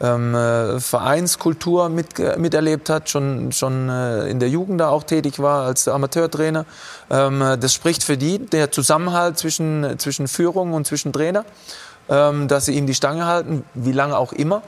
[0.00, 5.64] ähm, äh, Vereinskultur mit, miterlebt hat, schon, schon in der Jugend da auch tätig war
[5.64, 6.66] als Amateurtrainer.
[7.10, 11.44] Ähm, das spricht für die, der Zusammenhalt zwischen, zwischen Führung und zwischen Trainer,
[12.08, 14.62] ähm, dass sie ihm die Stange halten, wie lange auch immer.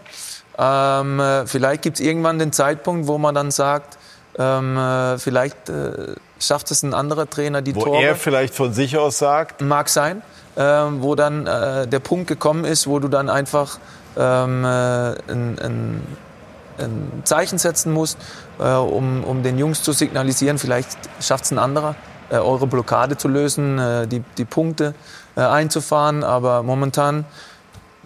[0.58, 3.98] Ähm, äh, vielleicht gibt es irgendwann den Zeitpunkt, wo man dann sagt,
[4.38, 7.98] ähm, äh, vielleicht äh, schafft es ein anderer Trainer die wo Tore.
[7.98, 9.60] Wo er vielleicht von sich aus sagt.
[9.60, 10.22] Mag sein,
[10.56, 13.78] ähm, wo dann äh, der Punkt gekommen ist, wo du dann einfach
[14.16, 16.02] ähm, äh, ein, ein,
[16.78, 18.18] ein, Zeichen setzen musst,
[18.58, 20.88] äh, um, um den Jungs zu signalisieren, vielleicht
[21.20, 21.94] schafft es ein anderer,
[22.30, 24.94] eure Blockade zu lösen, die, die Punkte
[25.34, 26.22] einzufahren.
[26.22, 27.24] Aber momentan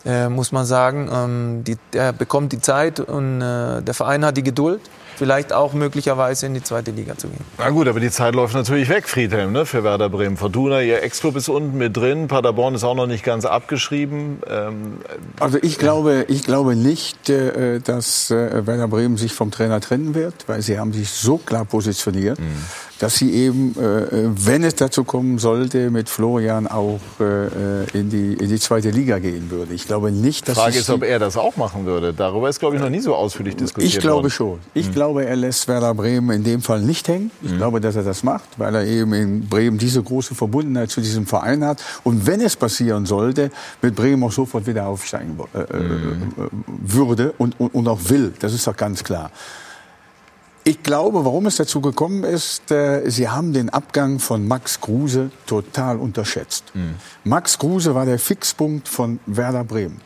[0.05, 1.09] äh, muss man sagen.
[1.13, 4.81] Ähm, die, der bekommt die Zeit und äh, der Verein hat die Geduld
[5.17, 7.45] vielleicht auch möglicherweise in die zweite Liga zu gehen.
[7.59, 10.37] Na gut, aber die Zeit läuft natürlich weg, Friedhelm, ne, für Werder Bremen.
[10.37, 12.29] Fortuna, ihr Ex-Club ist unten mit drin.
[12.29, 14.41] Paderborn ist auch noch nicht ganz abgeschrieben.
[14.49, 14.99] Ähm,
[15.41, 20.15] also ich glaube, ich glaube nicht, äh, dass äh, Werder Bremen sich vom Trainer trennen
[20.15, 22.39] wird, weil sie haben sich so klar positioniert.
[22.39, 22.65] Mhm
[22.99, 28.49] dass sie eben, äh, wenn es dazu kommen sollte, mit Florian auch in, die, in
[28.49, 29.75] die zweite Liga gehen würde.
[29.75, 32.13] Ich glaube nicht, dass Die Frage ist, ob er das auch machen würde.
[32.13, 34.31] Darüber ist, glaube ich, noch nie so ausführlich diskutiert Ich glaube worden.
[34.31, 34.59] schon.
[34.75, 37.31] Ich mhm glaube, er lässt Werder Bremen in dem Fall nicht hängen.
[37.43, 37.59] Ich mhm.
[37.59, 41.27] glaube, dass er das macht, weil er eben in Bremen diese große Verbundenheit zu diesem
[41.27, 41.83] Verein hat.
[42.05, 43.51] Und wenn es passieren sollte,
[43.83, 46.51] wird Bremen auch sofort wieder aufsteigen äh, äh mhm.
[46.67, 48.33] würde und, und, und, auch will.
[48.41, 49.31] Das ist doch ganz klar.
[50.67, 55.31] Ich glaube, warum es dazu gekommen ist, äh, Sie haben den Abgang von Max Kruse
[55.47, 56.65] total unterschätzt.
[56.73, 56.95] Mhm.
[57.23, 60.01] Max Kruse war der Fixpunkt von Werder Bremen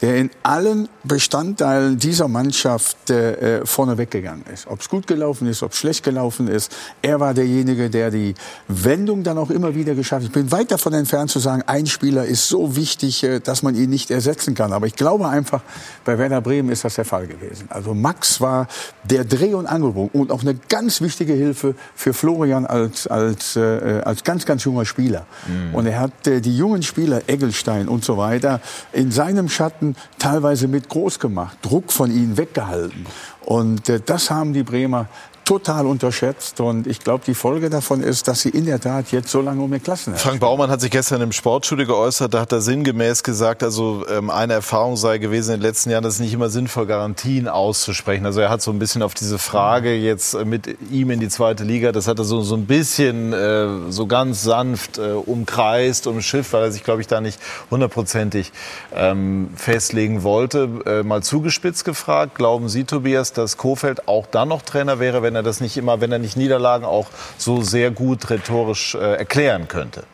[0.00, 4.66] der in allen Bestandteilen dieser Mannschaft äh, vorne weggegangen ist.
[4.66, 6.74] Ob es gut gelaufen ist, ob es schlecht gelaufen ist.
[7.02, 8.34] Er war derjenige, der die
[8.68, 10.28] Wendung dann auch immer wieder geschafft hat.
[10.28, 13.74] Ich bin weit davon entfernt zu sagen, ein Spieler ist so wichtig, äh, dass man
[13.74, 14.72] ihn nicht ersetzen kann.
[14.72, 15.62] Aber ich glaube einfach,
[16.04, 17.66] bei Werder Bremen ist das der Fall gewesen.
[17.70, 18.68] Also Max war
[19.04, 24.02] der Dreh- und Angelpunkt und auch eine ganz wichtige Hilfe für Florian als, als, äh,
[24.04, 25.26] als ganz, ganz junger Spieler.
[25.46, 25.74] Mhm.
[25.74, 28.60] Und er hat äh, die jungen Spieler, Eggelstein und so weiter,
[28.92, 33.06] in seinem Schatten Mannschaften teilweise mit groß gemacht, Druck von ihnen weggehalten.
[33.44, 35.06] Und äh, das haben die Bremer
[35.48, 36.60] total unterschätzt.
[36.60, 39.62] Und ich glaube, die Folge davon ist, dass sie in der Tat jetzt so lange
[39.62, 42.34] um den Klassen Frank Baumann hat sich gestern im Sportstudio geäußert.
[42.34, 46.04] Da hat er sinngemäß gesagt, also ähm, eine Erfahrung sei gewesen in den letzten Jahren,
[46.04, 48.26] dass es nicht immer sinnvoll Garantien auszusprechen.
[48.26, 51.64] Also er hat so ein bisschen auf diese Frage jetzt mit ihm in die zweite
[51.64, 56.52] Liga, das hat er so, so ein bisschen äh, so ganz sanft äh, umkreist, umschifft,
[56.52, 58.52] weil er sich, glaube ich, da nicht hundertprozentig
[58.94, 60.68] ähm, festlegen wollte.
[60.84, 65.37] Äh, mal zugespitzt gefragt, glauben Sie, Tobias, dass Kofeld auch dann noch Trainer wäre, wenn
[65.37, 67.06] er das nicht immer, wenn er nicht Niederlagen auch
[67.36, 70.04] so sehr gut rhetorisch äh, erklären könnte?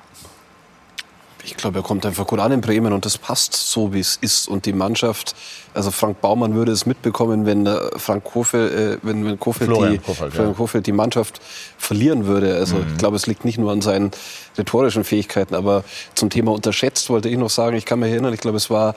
[1.47, 4.17] Ich glaube, er kommt einfach gut an in Bremen und das passt so, wie es
[4.17, 4.49] ist.
[4.49, 5.35] Und die Mannschaft,
[5.75, 9.99] also Frank Baumann würde es mitbekommen, wenn äh, Frank Kofeld, äh, wenn, wenn Florian die,
[9.99, 10.53] Kofeld, ja.
[10.53, 11.43] Kofeld die Mannschaft
[11.77, 12.55] verlieren würde.
[12.57, 12.87] Also Mhm.
[12.93, 14.13] ich glaube, es liegt nicht nur an seinen
[14.57, 15.85] rhetorischen Fähigkeiten, aber
[16.15, 18.95] zum Thema unterschätzt wollte ich noch sagen, ich kann mich erinnern, ich glaube, es war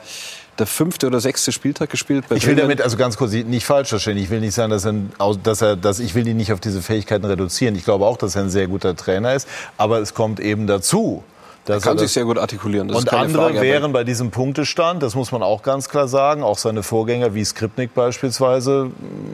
[0.58, 3.90] der fünfte oder sechste Spieltag gespielt bei Ich will damit also ganz kurz nicht falsch
[3.90, 4.16] verstehen.
[4.16, 4.94] Ich will nicht sagen, dass er,
[5.42, 7.76] dass er, dass ich will ihn nicht auf diese Fähigkeiten reduzieren.
[7.76, 9.48] Ich glaube auch, dass er ein sehr guter Trainer ist.
[9.76, 11.22] Aber es kommt eben dazu.
[11.64, 12.90] Dass Er kann sich sehr gut artikulieren.
[12.90, 16.56] Und andere Frage, wären bei diesem Punktestand, das muss man auch ganz klar sagen, auch
[16.56, 18.90] seine Vorgänger wie Skripnik beispielsweise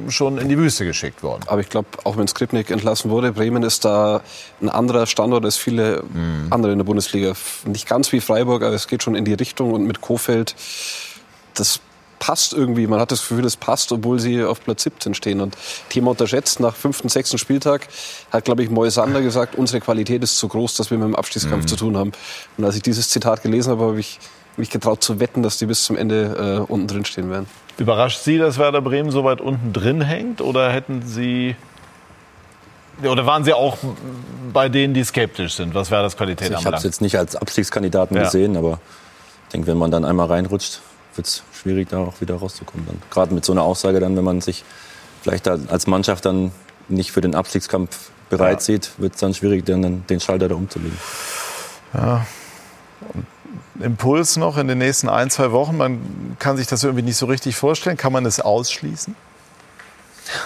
[0.08, 1.42] schon in die Wüste geschickt worden.
[1.46, 4.20] Aber ich glaube, auch wenn Skripnik entlassen wurde, Bremen ist da
[4.60, 6.46] ein anderer Standort als viele Mhm.
[6.50, 7.34] andere in der Bundesliga.
[7.66, 9.72] Nicht ganz wie Freiburg, aber es geht schon in die Richtung.
[9.72, 10.56] Und mit Kofeld,
[11.54, 11.80] das
[12.18, 12.86] passt irgendwie.
[12.86, 15.40] Man hat das Gefühl, es passt, obwohl sie auf Platz 17 stehen.
[15.40, 15.56] Und
[15.90, 17.88] Thema unterschätzt, nach fünften, sechsten Spieltag
[18.32, 21.64] hat, glaube ich, Moisander gesagt, unsere Qualität ist zu groß, dass wir mit dem Abstiegskampf
[21.64, 21.68] Mhm.
[21.68, 22.12] zu tun haben.
[22.56, 24.18] Und als ich dieses Zitat gelesen habe, habe ich
[24.56, 27.46] mich getraut zu wetten, dass die bis zum Ende äh, unten drin stehen werden.
[27.76, 30.40] Überrascht Sie, dass Werder Bremen so weit unten drin hängt?
[30.40, 31.56] Oder hätten Sie.
[33.02, 33.76] Oder waren Sie auch
[34.52, 36.84] bei denen, die skeptisch sind, was Werders Qualität Also ich habe es anbelangt?
[36.84, 38.22] jetzt nicht als Abstiegskandidaten Ja.
[38.22, 38.78] gesehen, aber
[39.48, 40.80] ich denke, wenn man dann einmal reinrutscht,
[41.16, 42.86] wird es schwierig, da auch wieder rauszukommen.
[42.86, 43.02] Dann.
[43.10, 44.64] Gerade mit so einer Aussage dann, wenn man sich
[45.22, 46.52] vielleicht als Mannschaft dann
[46.88, 48.60] nicht für den Abstiegskampf bereit Ja.
[48.60, 50.98] sieht, wird es dann schwierig, dann den Schalter da umzulegen.
[51.94, 52.26] Ja.
[53.80, 55.76] Impuls noch in den nächsten ein, zwei Wochen.
[55.76, 57.96] Man kann sich das irgendwie nicht so richtig vorstellen.
[57.96, 59.16] Kann man es ausschließen?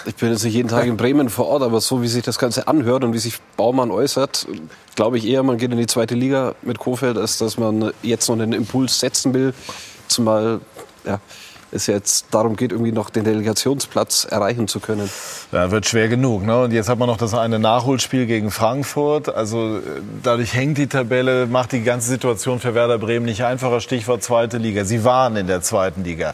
[0.05, 2.37] Ich bin jetzt nicht jeden Tag in Bremen vor Ort, aber so wie sich das
[2.37, 4.45] Ganze anhört und wie sich Baumann äußert,
[4.95, 8.27] glaube ich eher, man geht in die zweite Liga mit Kofeld, als dass man jetzt
[8.27, 9.53] noch einen Impuls setzen will.
[10.09, 10.59] Zumal
[11.05, 11.19] ja,
[11.71, 15.09] es jetzt darum geht, irgendwie noch den Delegationsplatz erreichen zu können.
[15.51, 16.43] Ja, wird schwer genug.
[16.43, 16.63] Ne?
[16.63, 19.33] Und jetzt hat man noch das eine Nachholspiel gegen Frankfurt.
[19.33, 19.81] Also äh,
[20.23, 23.81] dadurch hängt die Tabelle, macht die ganze Situation für Werder Bremen nicht einfacher.
[23.81, 24.85] Stichwort zweite Liga.
[24.85, 26.33] Sie waren in der zweiten Liga.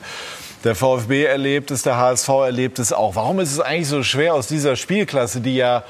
[0.64, 3.15] Der VfB erlebt es, der HSV erlebt es auch.
[3.15, 5.84] Warum ist es eigentlich so schwer aus dieser Spielklasse, die ja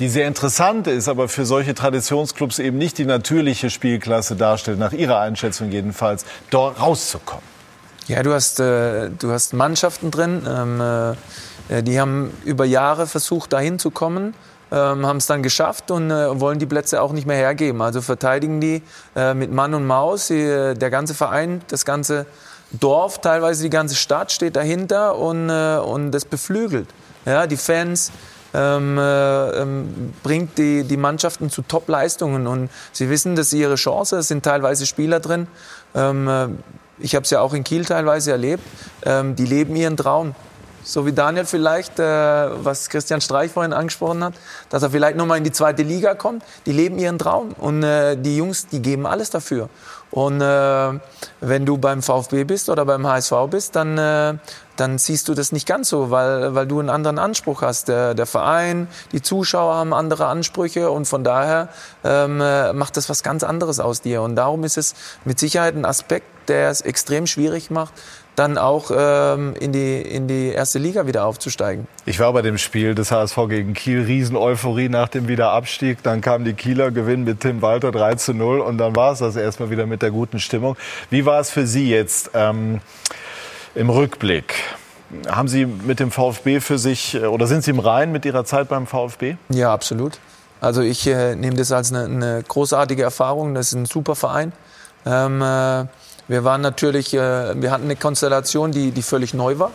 [0.00, 4.92] die sehr interessant ist, aber für solche Traditionsclubs eben nicht die natürliche Spielklasse darstellt, nach
[4.92, 7.44] Ihrer Einschätzung jedenfalls, dort rauszukommen?
[8.06, 10.80] Ja, du hast, äh, du hast Mannschaften drin, ähm,
[11.68, 14.34] äh, die haben über Jahre versucht, dahin zu kommen,
[14.72, 17.82] ähm, haben es dann geschafft und äh, wollen die Plätze auch nicht mehr hergeben.
[17.82, 18.82] Also verteidigen die
[19.14, 20.28] äh, mit Mann und Maus.
[20.28, 22.26] Die, äh, der ganze Verein, das ganze
[22.72, 26.88] Dorf, teilweise die ganze Stadt steht dahinter und, äh, und das beflügelt.
[27.26, 28.12] Ja, die Fans,
[28.54, 32.46] ähm, äh, ähm, bringt die, die Mannschaften zu Top-Leistungen.
[32.46, 35.46] Und sie wissen, dass sie ihre Chance, es sind teilweise Spieler drin.
[35.94, 36.48] Ähm, äh,
[36.98, 38.62] ich habe es ja auch in Kiel teilweise erlebt.
[39.04, 40.34] Ähm, die leben ihren Traum.
[40.82, 44.34] So wie Daniel vielleicht, äh, was Christian Streich vorhin angesprochen hat,
[44.70, 46.42] dass er vielleicht nochmal in die zweite Liga kommt.
[46.66, 47.52] Die leben ihren Traum.
[47.58, 49.68] Und äh, die Jungs, die geben alles dafür.
[50.10, 50.98] Und äh,
[51.40, 54.34] wenn du beim VfB bist oder beim HSV bist, dann, äh,
[54.76, 57.88] dann siehst du das nicht ganz so, weil, weil du einen anderen Anspruch hast.
[57.88, 61.68] Der, der Verein, die Zuschauer haben andere Ansprüche und von daher
[62.02, 64.22] ähm, äh, macht das was ganz anderes aus dir.
[64.22, 67.92] Und darum ist es mit Sicherheit ein Aspekt, der es extrem schwierig macht,
[68.40, 71.86] dann auch ähm, in, die, in die erste Liga wieder aufzusteigen.
[72.06, 76.02] Ich war bei dem Spiel des HSV gegen Kiel, Riesen-Euphorie nach dem Wiederabstieg.
[76.02, 79.18] Dann kam die Kieler Gewinn mit Tim Walter 3 zu 0 und dann war es
[79.18, 80.76] das erstmal wieder mit der guten Stimmung.
[81.10, 82.80] Wie war es für Sie jetzt ähm,
[83.74, 84.54] im Rückblick?
[85.28, 88.46] Haben Sie mit dem VfB für sich äh, oder sind Sie im Reinen mit Ihrer
[88.46, 89.36] Zeit beim VfB?
[89.50, 90.18] Ja, absolut.
[90.62, 93.54] Also ich äh, nehme das als eine, eine großartige Erfahrung.
[93.54, 94.52] Das ist ein super Verein.
[95.04, 95.84] Ähm, äh,
[96.30, 99.72] wir waren natürlich, äh, wir hatten eine Konstellation, die, die völlig neu war.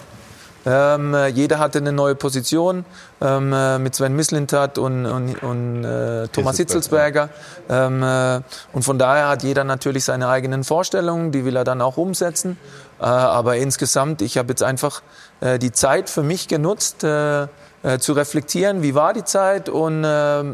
[0.65, 2.85] Ähm, äh, jeder hatte eine neue Position
[3.21, 7.29] ähm, äh, mit Sven Mislintat und, und, und äh, Thomas Hitzelsberger.
[7.69, 8.39] Ähm, äh,
[8.71, 12.57] und von daher hat jeder natürlich seine eigenen Vorstellungen, die will er dann auch umsetzen.
[13.01, 15.03] Äh, aber insgesamt, ich habe jetzt einfach
[15.41, 17.43] äh, die Zeit für mich genutzt, äh,
[17.83, 20.05] äh, zu reflektieren, wie war die Zeit und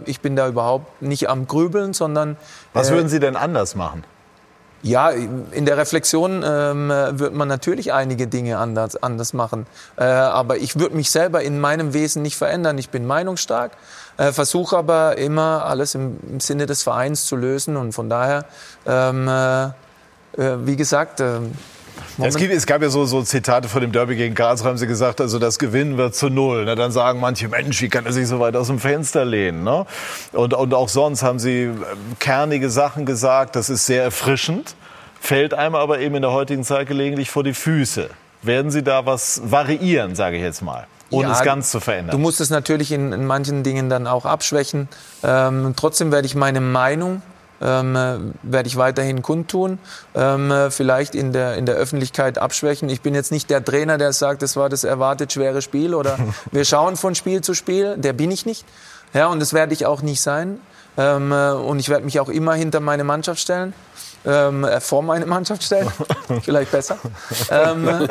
[0.05, 2.37] ich bin da überhaupt nicht am Grübeln, sondern...
[2.73, 4.03] Was würden Sie denn anders machen?
[4.83, 9.67] Ja, in der Reflexion ähm, wird man natürlich einige Dinge anders, anders machen.
[9.95, 12.77] Äh, aber ich würde mich selber in meinem Wesen nicht verändern.
[12.77, 13.73] Ich bin meinungsstark,
[14.17, 17.77] äh, versuche aber immer alles im, im Sinne des Vereins zu lösen.
[17.77, 18.45] Und von daher,
[18.87, 19.71] ähm, äh, äh,
[20.65, 21.51] wie gesagt, ähm,
[22.17, 24.77] Ja, es, gibt, es gab ja so, so Zitate vor dem Derby gegen Karlsruhe, haben
[24.77, 26.65] sie gesagt, also das Gewinnen wird zu null.
[26.65, 29.63] Na, dann sagen manche, Mensch, wie kann er sich so weit aus dem Fenster lehnen?
[29.63, 29.85] Ne?
[30.33, 31.77] Und, und auch sonst haben sie ähm,
[32.19, 34.75] kernige Sachen gesagt, das ist sehr erfrischend,
[35.19, 38.09] fällt einem aber eben in der heutigen Zeit gelegentlich vor die Füße.
[38.43, 42.11] Werden Sie da was variieren, sage ich jetzt mal, ohne Ja, es ganz zu verändern?
[42.11, 44.89] Du musst es natürlich in, in manchen Dingen dann auch abschwächen.
[45.23, 47.21] Ähm, trotzdem werde ich meine Meinung
[47.61, 49.79] ähm, äh, werde ich weiterhin kundtun,
[50.15, 52.89] ähm, äh, vielleicht in der, in der Öffentlichkeit abschwächen.
[52.89, 56.17] Ich bin jetzt nicht der Trainer, der sagt, das war das erwartet schwere Spiel oder
[56.51, 57.97] wir schauen von Spiel zu Spiel.
[57.97, 58.65] Der bin ich nicht.
[59.13, 60.59] Ja, und das werde ich auch nicht sein.
[60.97, 63.73] Ähm, äh, und ich werde mich auch immer hinter meine Mannschaft stellen.
[64.23, 65.91] Ähm, äh, vor meine Mannschaft stellen.
[66.43, 66.97] Vielleicht besser.
[67.49, 68.07] Ähm,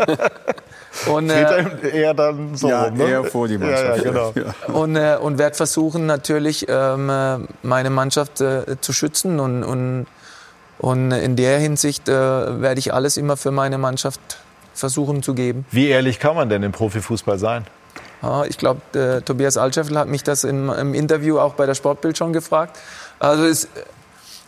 [1.07, 3.09] und, äh, eher dann so, ja, ne?
[3.09, 4.05] eher vor die Mannschaft.
[4.05, 4.33] Ja, ja, genau.
[4.73, 9.39] Und, äh, und werde versuchen, natürlich ähm, äh, meine Mannschaft äh, zu schützen.
[9.39, 10.07] Und, und,
[10.79, 14.21] und in der Hinsicht äh, werde ich alles immer für meine Mannschaft
[14.75, 15.65] versuchen zu geben.
[15.71, 17.67] Wie ehrlich kann man denn im Profifußball sein?
[18.23, 22.19] Ja, ich glaube, Tobias Altscheffel hat mich das im, im, Interview auch bei der Sportbild
[22.19, 22.79] schon gefragt.
[23.19, 23.69] Also ist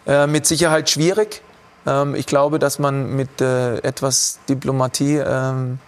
[0.07, 1.43] äh, mit Sicherheit schwierig.
[1.87, 5.79] Ähm, ich glaube, dass man mit äh, etwas Diplomatie ähm,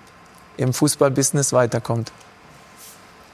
[0.57, 2.13] im Fußballbusiness weiterkommt.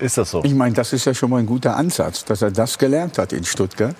[0.00, 0.42] Ist das so?
[0.44, 3.34] Ich meine, das ist ja schon mal ein guter Ansatz, dass er das gelernt hat
[3.34, 3.94] in Stuttgart,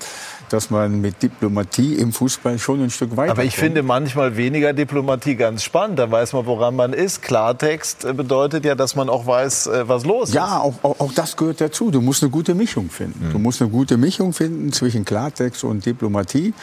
[0.49, 3.33] dass man mit Diplomatie im Fußball schon ein Stück weiter.
[3.33, 5.99] Aber ich finde manchmal weniger Diplomatie ganz spannend.
[5.99, 7.21] Da weiß man, woran man ist.
[7.21, 10.35] Klartext bedeutet ja, dass man auch weiß, äh, was los ist.
[10.35, 11.91] Ja, auch, auch, auch das gehört dazu.
[11.91, 13.29] Du musst eine gute Mischung finden.
[13.29, 13.33] Mhm.
[13.33, 16.55] Du musst eine gute Mischung finden zwischen Klartext und Diplomatie.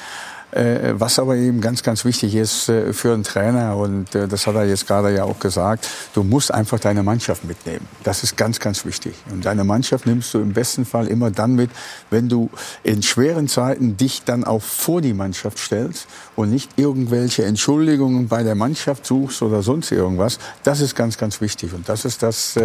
[0.52, 4.48] Äh, was aber eben ganz, ganz wichtig ist äh, für einen Trainer, und äh, das
[4.48, 7.86] hat er jetzt gerade ja auch gesagt, du musst einfach deine Mannschaft mitnehmen.
[8.06, 9.14] Das ist ganz, ganz wichtig.
[9.30, 11.70] Und deine Mannschaft nimmst du im besten Fall immer dann mit,
[12.12, 12.50] wenn du
[12.84, 16.08] in schweren Zeiten dich dann auch vor die Mannschaft stellst
[16.38, 20.40] und nicht irgendwelche Entschuldigungen bei der Mannschaft suchst oder sonst irgendwas.
[20.64, 21.74] Das ist ganz, ganz wichtig.
[21.74, 22.58] Und das ist das,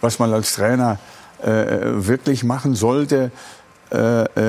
[0.00, 0.98] was man als Trainer
[1.42, 3.30] wirklich machen sollte.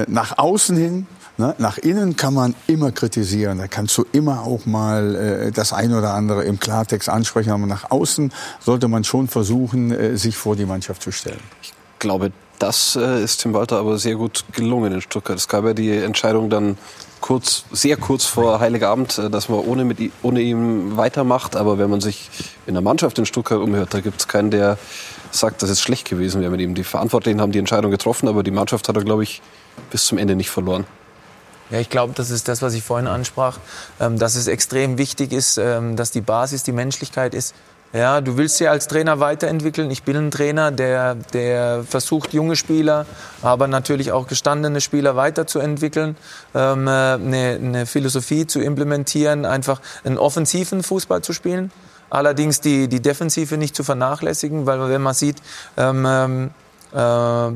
[0.07, 1.55] Nach außen hin Ne?
[1.57, 3.57] Nach innen kann man immer kritisieren.
[3.57, 7.51] Da kannst du immer auch mal äh, das eine oder andere im Klartext ansprechen.
[7.51, 11.39] Aber nach außen sollte man schon versuchen, äh, sich vor die Mannschaft zu stellen.
[11.61, 15.37] Ich glaube, das äh, ist Tim Walter aber sehr gut gelungen in Stuttgart.
[15.37, 16.77] Es gab ja die Entscheidung dann
[17.21, 21.55] kurz, sehr kurz vor Heiligabend, äh, dass man ohne, mit, ohne ihn weitermacht.
[21.55, 22.29] Aber wenn man sich
[22.67, 24.77] in der Mannschaft in Stuttgart umhört, da gibt es keinen, der
[25.31, 26.75] sagt, dass es schlecht gewesen wäre mit ihm.
[26.75, 29.41] Die Verantwortlichen haben die Entscheidung getroffen, aber die Mannschaft hat er, glaube ich,
[29.89, 30.85] bis zum Ende nicht verloren.
[31.71, 33.57] Ja, ich glaube, das ist das, was ich vorhin ansprach,
[33.99, 37.55] ähm, dass es extrem wichtig ist, ähm, dass die Basis die Menschlichkeit ist.
[37.93, 39.91] Ja, du willst sie als Trainer weiterentwickeln.
[39.91, 43.05] Ich bin ein Trainer, der, der versucht, junge Spieler,
[43.41, 46.15] aber natürlich auch gestandene Spieler weiterzuentwickeln,
[46.55, 51.71] ähm, eine, eine Philosophie zu implementieren, einfach einen offensiven Fußball zu spielen.
[52.09, 55.37] Allerdings die, die Defensive nicht zu vernachlässigen, weil wenn man sieht,
[55.77, 56.51] ähm,
[56.93, 57.51] äh,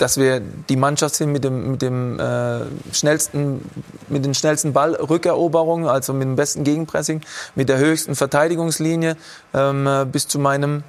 [0.00, 2.60] dass wir die Mannschaft sind mit dem, mit dem äh,
[2.92, 3.60] schnellsten,
[4.08, 7.20] mit den schnellsten Ballrückeroberungen, also mit dem besten Gegenpressing,
[7.54, 9.16] mit der höchsten Verteidigungslinie
[9.52, 10.82] ähm, äh, bis zu meinem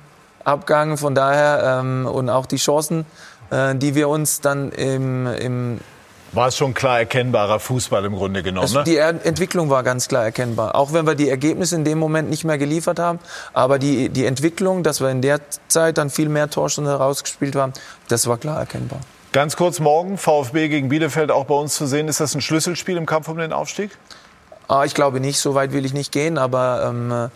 [0.44, 0.98] Abgang.
[0.98, 3.06] Von daher ähm, und auch die Chancen,
[3.50, 5.80] äh, die wir uns dann im, im
[6.34, 8.64] war es schon klar erkennbarer Fußball im Grunde genommen.
[8.64, 10.76] Also die Entwicklung war ganz klar erkennbar.
[10.76, 13.20] Auch wenn wir die Ergebnisse in dem Moment nicht mehr geliefert haben.
[13.54, 17.74] Aber die, die Entwicklung, dass wir in der Zeit dann viel mehr Torstunden herausgespielt haben,
[18.08, 19.00] das war klar erkennbar.
[19.32, 22.08] Ganz kurz morgen, VfB gegen Bielefeld auch bei uns zu sehen.
[22.08, 23.92] Ist das ein Schlüsselspiel im Kampf um den Aufstieg?
[24.68, 27.30] Ah, ich glaube nicht, so weit will ich nicht gehen, aber ähm,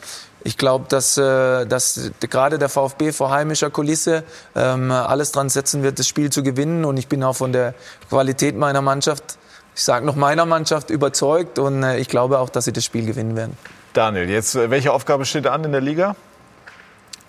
[0.45, 4.23] ich glaube, dass, äh, dass gerade der VfB vor heimischer Kulisse
[4.55, 6.85] ähm, alles dran setzen wird, das Spiel zu gewinnen.
[6.85, 7.73] Und ich bin auch von der
[8.09, 9.39] Qualität meiner Mannschaft,
[9.73, 11.57] ich sage noch meiner Mannschaft, überzeugt.
[11.57, 13.57] Und äh, ich glaube auch, dass sie das Spiel gewinnen werden.
[13.93, 16.15] Daniel, jetzt äh, welche Aufgabe steht an in der Liga?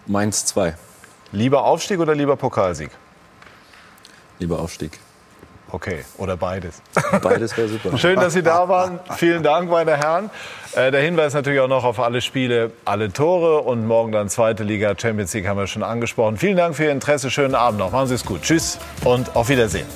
[0.04, 0.76] Mainz 2.
[1.32, 2.90] Lieber Aufstieg oder lieber Pokalsieg?
[4.38, 5.00] Lieber Aufstieg.
[5.72, 6.80] Okay, oder beides.
[7.22, 7.98] Beides wäre super.
[7.98, 9.00] Schön, dass Sie da waren.
[9.16, 10.30] Vielen Dank, meine Herren.
[10.74, 14.62] Äh, der Hinweis natürlich auch noch auf alle Spiele, alle Tore und morgen dann zweite
[14.62, 16.36] Liga Champions League haben wir schon angesprochen.
[16.36, 17.30] Vielen Dank für Ihr Interesse.
[17.30, 17.90] Schönen Abend noch.
[17.90, 18.42] Machen Sie es gut.
[18.42, 19.86] Tschüss und auf Wiedersehen.